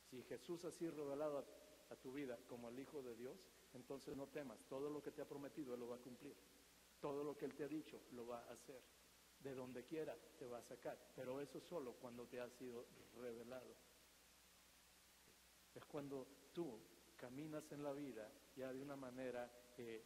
Si 0.10 0.22
Jesús 0.24 0.64
ha 0.66 0.72
sido 0.72 0.92
revelado 0.92 1.40
a, 1.40 1.94
a 1.94 1.96
tu 1.96 2.12
vida 2.12 2.38
como 2.48 2.70
el 2.70 2.80
Hijo 2.80 3.02
de 3.02 3.16
Dios, 3.16 3.38
entonces 3.74 4.16
no 4.16 4.28
temas, 4.28 4.60
todo 4.68 4.90
lo 4.90 5.02
que 5.02 5.12
te 5.12 5.22
ha 5.22 5.28
prometido 5.28 5.74
Él 5.74 5.80
lo 5.80 5.88
va 5.88 5.96
a 5.96 6.02
cumplir. 6.02 6.36
Todo 7.00 7.24
lo 7.24 7.36
que 7.36 7.46
Él 7.46 7.56
te 7.56 7.64
ha 7.64 7.68
dicho 7.68 8.02
lo 8.12 8.28
va 8.28 8.40
a 8.40 8.52
hacer. 8.52 8.82
De 9.44 9.54
donde 9.54 9.86
quiera 9.86 10.18
te 10.40 10.48
va 10.48 10.60
a 10.60 10.64
sacar. 10.64 10.98
Pero 11.16 11.40
eso 11.42 11.60
solo 11.60 11.94
cuando 11.94 12.26
te 12.28 12.40
ha 12.40 12.50
sido 12.50 12.88
revelado. 13.16 13.76
Es 15.76 15.86
cuando 15.86 16.28
tú 16.54 16.80
caminas 17.18 17.72
en 17.72 17.84
la 17.84 17.94
vida 17.94 18.32
ya 18.56 18.72
de 18.72 18.82
una 18.82 18.96
manera 18.96 19.52
que 19.76 20.06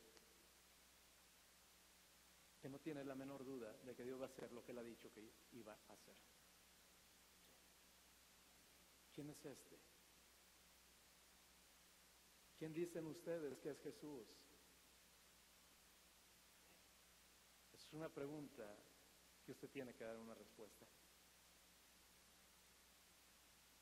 no 2.70 2.80
tienes 2.80 3.06
la 3.06 3.16
menor 3.16 3.46
duda 3.46 3.72
de 3.84 3.96
que 3.96 4.04
Dios 4.04 4.20
va 4.20 4.26
a 4.26 4.30
hacer 4.30 4.52
lo 4.52 4.64
que 4.64 4.72
Él 4.72 4.78
ha 4.80 4.84
dicho 4.84 5.12
que 5.12 5.32
iba 5.52 5.74
a 5.74 5.94
hacer. 5.94 6.16
¿Quién 9.14 9.30
es 9.30 9.46
este? 9.46 9.80
¿Quién 12.58 12.74
dicen 12.74 13.06
ustedes 13.06 13.58
que 13.60 13.70
es 13.70 13.80
Jesús? 13.82 14.28
Es 17.74 17.94
una 17.94 18.10
pregunta 18.10 18.76
que 19.48 19.54
usted 19.54 19.70
tiene 19.70 19.96
que 19.96 20.04
dar 20.04 20.18
una 20.18 20.36
respuesta. 20.36 20.86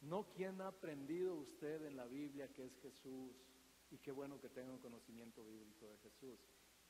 No 0.01 0.31
quién 0.31 0.61
ha 0.61 0.67
aprendido 0.67 1.33
usted 1.33 1.83
en 1.87 1.97
la 1.97 2.05
Biblia 2.05 2.53
que 2.53 2.65
es 2.65 2.77
Jesús 2.77 3.35
y 3.89 3.97
qué 3.97 4.11
bueno 4.11 4.39
que 4.39 4.49
tenga 4.49 4.71
un 4.71 4.79
conocimiento 4.79 5.43
bíblico 5.43 5.87
de 5.87 5.97
Jesús. 5.97 6.39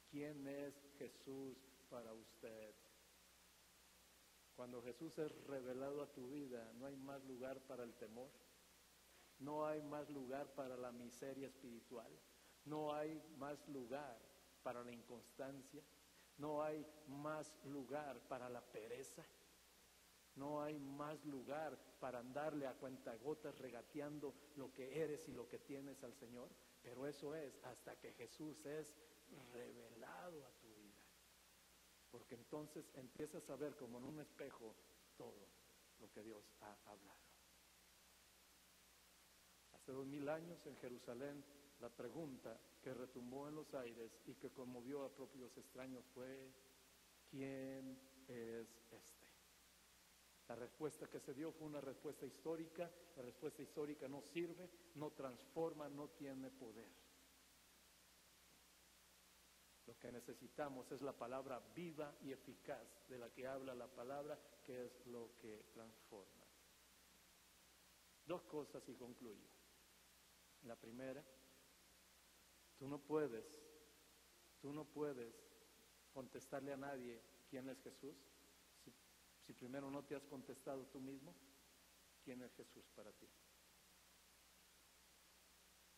¿Quién 0.09 0.45
es 0.45 0.75
Jesús 0.97 1.57
para 1.89 2.11
usted? 2.11 2.75
Cuando 4.57 4.81
Jesús 4.81 5.17
es 5.19 5.31
revelado 5.45 6.01
a 6.01 6.11
tu 6.11 6.27
vida, 6.31 6.73
no 6.73 6.87
hay 6.87 6.97
más 6.97 7.23
lugar 7.23 7.61
para 7.61 7.85
el 7.85 7.93
temor. 7.93 8.29
No 9.39 9.65
hay 9.65 9.81
más 9.83 10.09
lugar 10.09 10.53
para 10.53 10.75
la 10.75 10.91
miseria 10.91 11.47
espiritual. 11.47 12.11
No 12.65 12.93
hay 12.93 13.21
más 13.37 13.65
lugar 13.69 14.19
para 14.63 14.83
la 14.83 14.91
inconstancia. 14.91 15.81
No 16.37 16.63
hay 16.63 16.85
más 17.07 17.53
lugar 17.65 18.19
para 18.27 18.49
la 18.49 18.61
pereza. 18.61 19.25
No 20.35 20.61
hay 20.61 20.77
más 20.79 21.23
lugar 21.25 21.77
para 21.99 22.19
andarle 22.19 22.67
a 22.67 22.73
cuentagotas 22.73 23.57
regateando 23.57 24.33
lo 24.55 24.73
que 24.73 25.01
eres 25.01 25.27
y 25.29 25.31
lo 25.31 25.47
que 25.47 25.59
tienes 25.59 26.03
al 26.03 26.13
Señor. 26.13 26.49
Pero 26.81 27.07
eso 27.07 27.33
es 27.35 27.57
hasta 27.63 27.95
que 27.95 28.11
Jesús 28.13 28.65
es 28.65 28.93
revelado 29.53 30.45
a 30.45 30.51
tu 30.59 30.67
vida. 30.75 31.01
Porque 32.11 32.35
entonces 32.35 32.91
empiezas 32.95 33.49
a 33.49 33.55
ver 33.55 33.75
como 33.75 33.97
en 33.97 34.03
un 34.03 34.19
espejo 34.19 34.75
todo 35.15 35.47
lo 35.99 36.11
que 36.11 36.21
Dios 36.21 36.43
ha 36.61 36.77
hablado. 36.85 37.25
Hace 39.71 39.91
dos 39.91 40.05
mil 40.05 40.27
años 40.29 40.65
en 40.65 40.75
Jerusalén, 40.77 41.43
la 41.79 41.89
pregunta 41.89 42.59
que 42.81 42.93
retumbó 42.93 43.47
en 43.47 43.55
los 43.55 43.73
aires 43.73 44.11
y 44.25 44.35
que 44.35 44.51
conmovió 44.51 45.03
a 45.03 45.13
propios 45.13 45.55
extraños 45.57 46.05
fue, 46.13 46.51
¿quién 47.29 47.99
es 48.27 48.67
este? 48.91 49.25
La 50.47 50.55
respuesta 50.55 51.07
que 51.07 51.19
se 51.19 51.33
dio 51.33 51.51
fue 51.51 51.67
una 51.67 51.81
respuesta 51.81 52.25
histórica. 52.25 52.89
La 53.15 53.23
respuesta 53.23 53.63
histórica 53.63 54.07
no 54.07 54.21
sirve, 54.21 54.69
no 54.95 55.11
transforma, 55.11 55.89
no 55.89 56.09
tiene 56.09 56.51
poder. 56.51 56.91
Lo 59.87 59.97
que 59.99 60.11
necesitamos 60.11 60.91
es 60.91 61.01
la 61.01 61.13
palabra 61.13 61.59
viva 61.75 62.15
y 62.21 62.31
eficaz 62.31 63.07
de 63.07 63.17
la 63.17 63.29
que 63.31 63.47
habla 63.47 63.73
la 63.75 63.87
palabra, 63.87 64.39
que 64.63 64.85
es 64.85 65.05
lo 65.07 65.35
que 65.37 65.65
transforma. 65.73 66.45
Dos 68.25 68.43
cosas 68.45 68.87
y 68.89 68.95
concluyo. 68.95 69.47
La 70.63 70.75
primera, 70.75 71.23
tú 72.85 72.89
no 72.91 72.99
puedes, 72.99 73.43
tú 74.61 74.71
no 74.71 74.85
puedes 74.85 75.33
contestarle 76.13 76.71
a 76.71 76.77
nadie 76.77 77.19
quién 77.49 77.67
es 77.67 77.81
Jesús 77.81 78.15
si, 79.43 79.53
primero 79.53 79.89
no 79.89 80.03
te 80.03 80.15
has 80.15 80.23
contestado 80.25 80.85
tú 80.91 80.99
mismo 80.99 81.33
quién 82.23 82.43
es 82.43 82.53
Jesús 82.53 82.85
para 82.95 83.11
ti. 83.13 83.27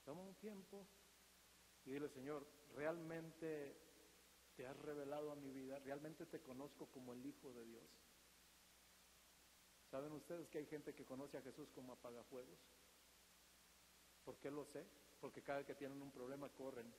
Toma 0.05 0.21
un 0.21 0.35
tiempo 0.35 0.87
y 1.83 1.91
dile, 1.91 2.07
Señor, 2.07 2.47
¿realmente 2.73 3.75
te 4.55 4.65
has 4.65 4.77
revelado 4.77 5.33
a 5.33 5.35
mi 5.35 5.51
vida? 5.51 5.79
¿Realmente 5.79 6.25
te 6.25 6.41
conozco 6.41 6.87
como 6.87 7.11
el 7.11 7.25
Hijo 7.25 7.51
de 7.51 7.65
Dios? 7.65 7.89
¿Saben 9.91 10.13
ustedes 10.13 10.47
que 10.47 10.59
hay 10.59 10.67
gente 10.67 10.95
que 10.95 11.03
conoce 11.03 11.37
a 11.37 11.41
Jesús 11.41 11.69
como 11.71 11.91
apagafuegos? 11.91 12.59
¿Por 14.23 14.37
qué 14.39 14.49
lo 14.49 14.63
sé? 14.63 14.87
Porque 15.19 15.41
cada 15.41 15.65
que 15.65 15.75
tienen 15.75 16.01
un 16.01 16.11
problema 16.11 16.49
corren 16.49 16.93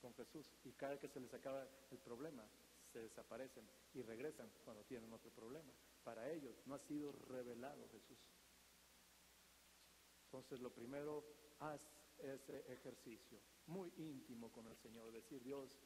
con 0.00 0.14
Jesús 0.14 0.50
y 0.64 0.72
cada 0.72 0.98
que 0.98 1.08
se 1.08 1.20
les 1.20 1.32
acaba 1.32 1.66
el 1.90 1.98
problema 1.98 2.44
se 2.92 3.00
desaparecen 3.00 3.68
y 3.94 4.02
regresan 4.02 4.50
cuando 4.64 4.84
tienen 4.84 5.12
otro 5.12 5.30
problema. 5.30 5.72
Para 6.04 6.30
ellos 6.30 6.54
no 6.66 6.74
ha 6.74 6.78
sido 6.80 7.12
revelado 7.28 7.88
Jesús. 7.90 8.18
Entonces 10.26 10.60
lo 10.60 10.70
primero, 10.70 11.24
haz 11.60 11.80
ese 12.18 12.72
ejercicio 12.72 13.38
muy 13.66 13.92
íntimo 13.96 14.50
con 14.50 14.66
el 14.66 14.76
Señor, 14.76 15.12
decir 15.12 15.42
Dios, 15.42 15.78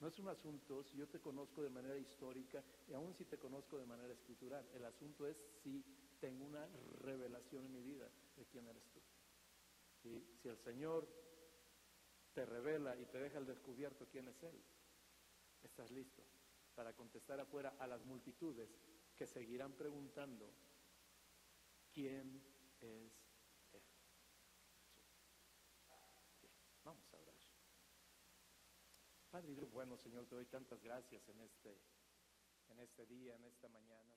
no 0.00 0.08
es 0.08 0.18
un 0.18 0.28
asunto 0.28 0.82
si 0.84 0.96
yo 0.96 1.08
te 1.08 1.20
conozco 1.20 1.62
de 1.62 1.70
manera 1.70 1.96
histórica 1.96 2.64
y 2.88 2.94
aún 2.94 3.14
si 3.14 3.24
te 3.24 3.38
conozco 3.38 3.78
de 3.78 3.86
manera 3.86 4.12
escritural, 4.14 4.66
el 4.74 4.84
asunto 4.84 5.26
es 5.26 5.36
si 5.62 5.84
tengo 6.20 6.44
una 6.44 6.66
revelación 7.02 7.66
en 7.66 7.72
mi 7.72 7.82
vida 7.82 8.08
de 8.36 8.46
quién 8.46 8.66
eres 8.66 8.84
tú. 8.92 8.99
Si, 10.02 10.36
si 10.40 10.48
el 10.48 10.58
Señor 10.58 11.08
te 12.32 12.46
revela 12.46 12.96
y 12.96 13.06
te 13.06 13.18
deja 13.18 13.38
al 13.38 13.46
descubierto 13.46 14.08
quién 14.08 14.28
es 14.28 14.42
Él, 14.42 14.62
estás 15.62 15.90
listo 15.90 16.22
para 16.74 16.94
contestar 16.94 17.40
afuera 17.40 17.76
a 17.78 17.86
las 17.86 18.04
multitudes 18.04 18.70
que 19.16 19.26
seguirán 19.26 19.72
preguntando 19.74 20.50
quién 21.92 22.42
es 22.80 23.12
Él. 23.74 23.82
Vamos 26.84 27.12
a 27.12 27.18
orar. 27.18 27.36
Padre 29.30 29.54
bueno, 29.66 29.96
Señor, 29.96 30.26
te 30.26 30.34
doy 30.34 30.46
tantas 30.46 30.82
gracias 30.82 31.28
en 31.28 31.40
este, 31.40 31.78
en 32.68 32.80
este 32.80 33.06
día, 33.06 33.36
en 33.36 33.44
esta 33.44 33.68
mañana. 33.68 34.16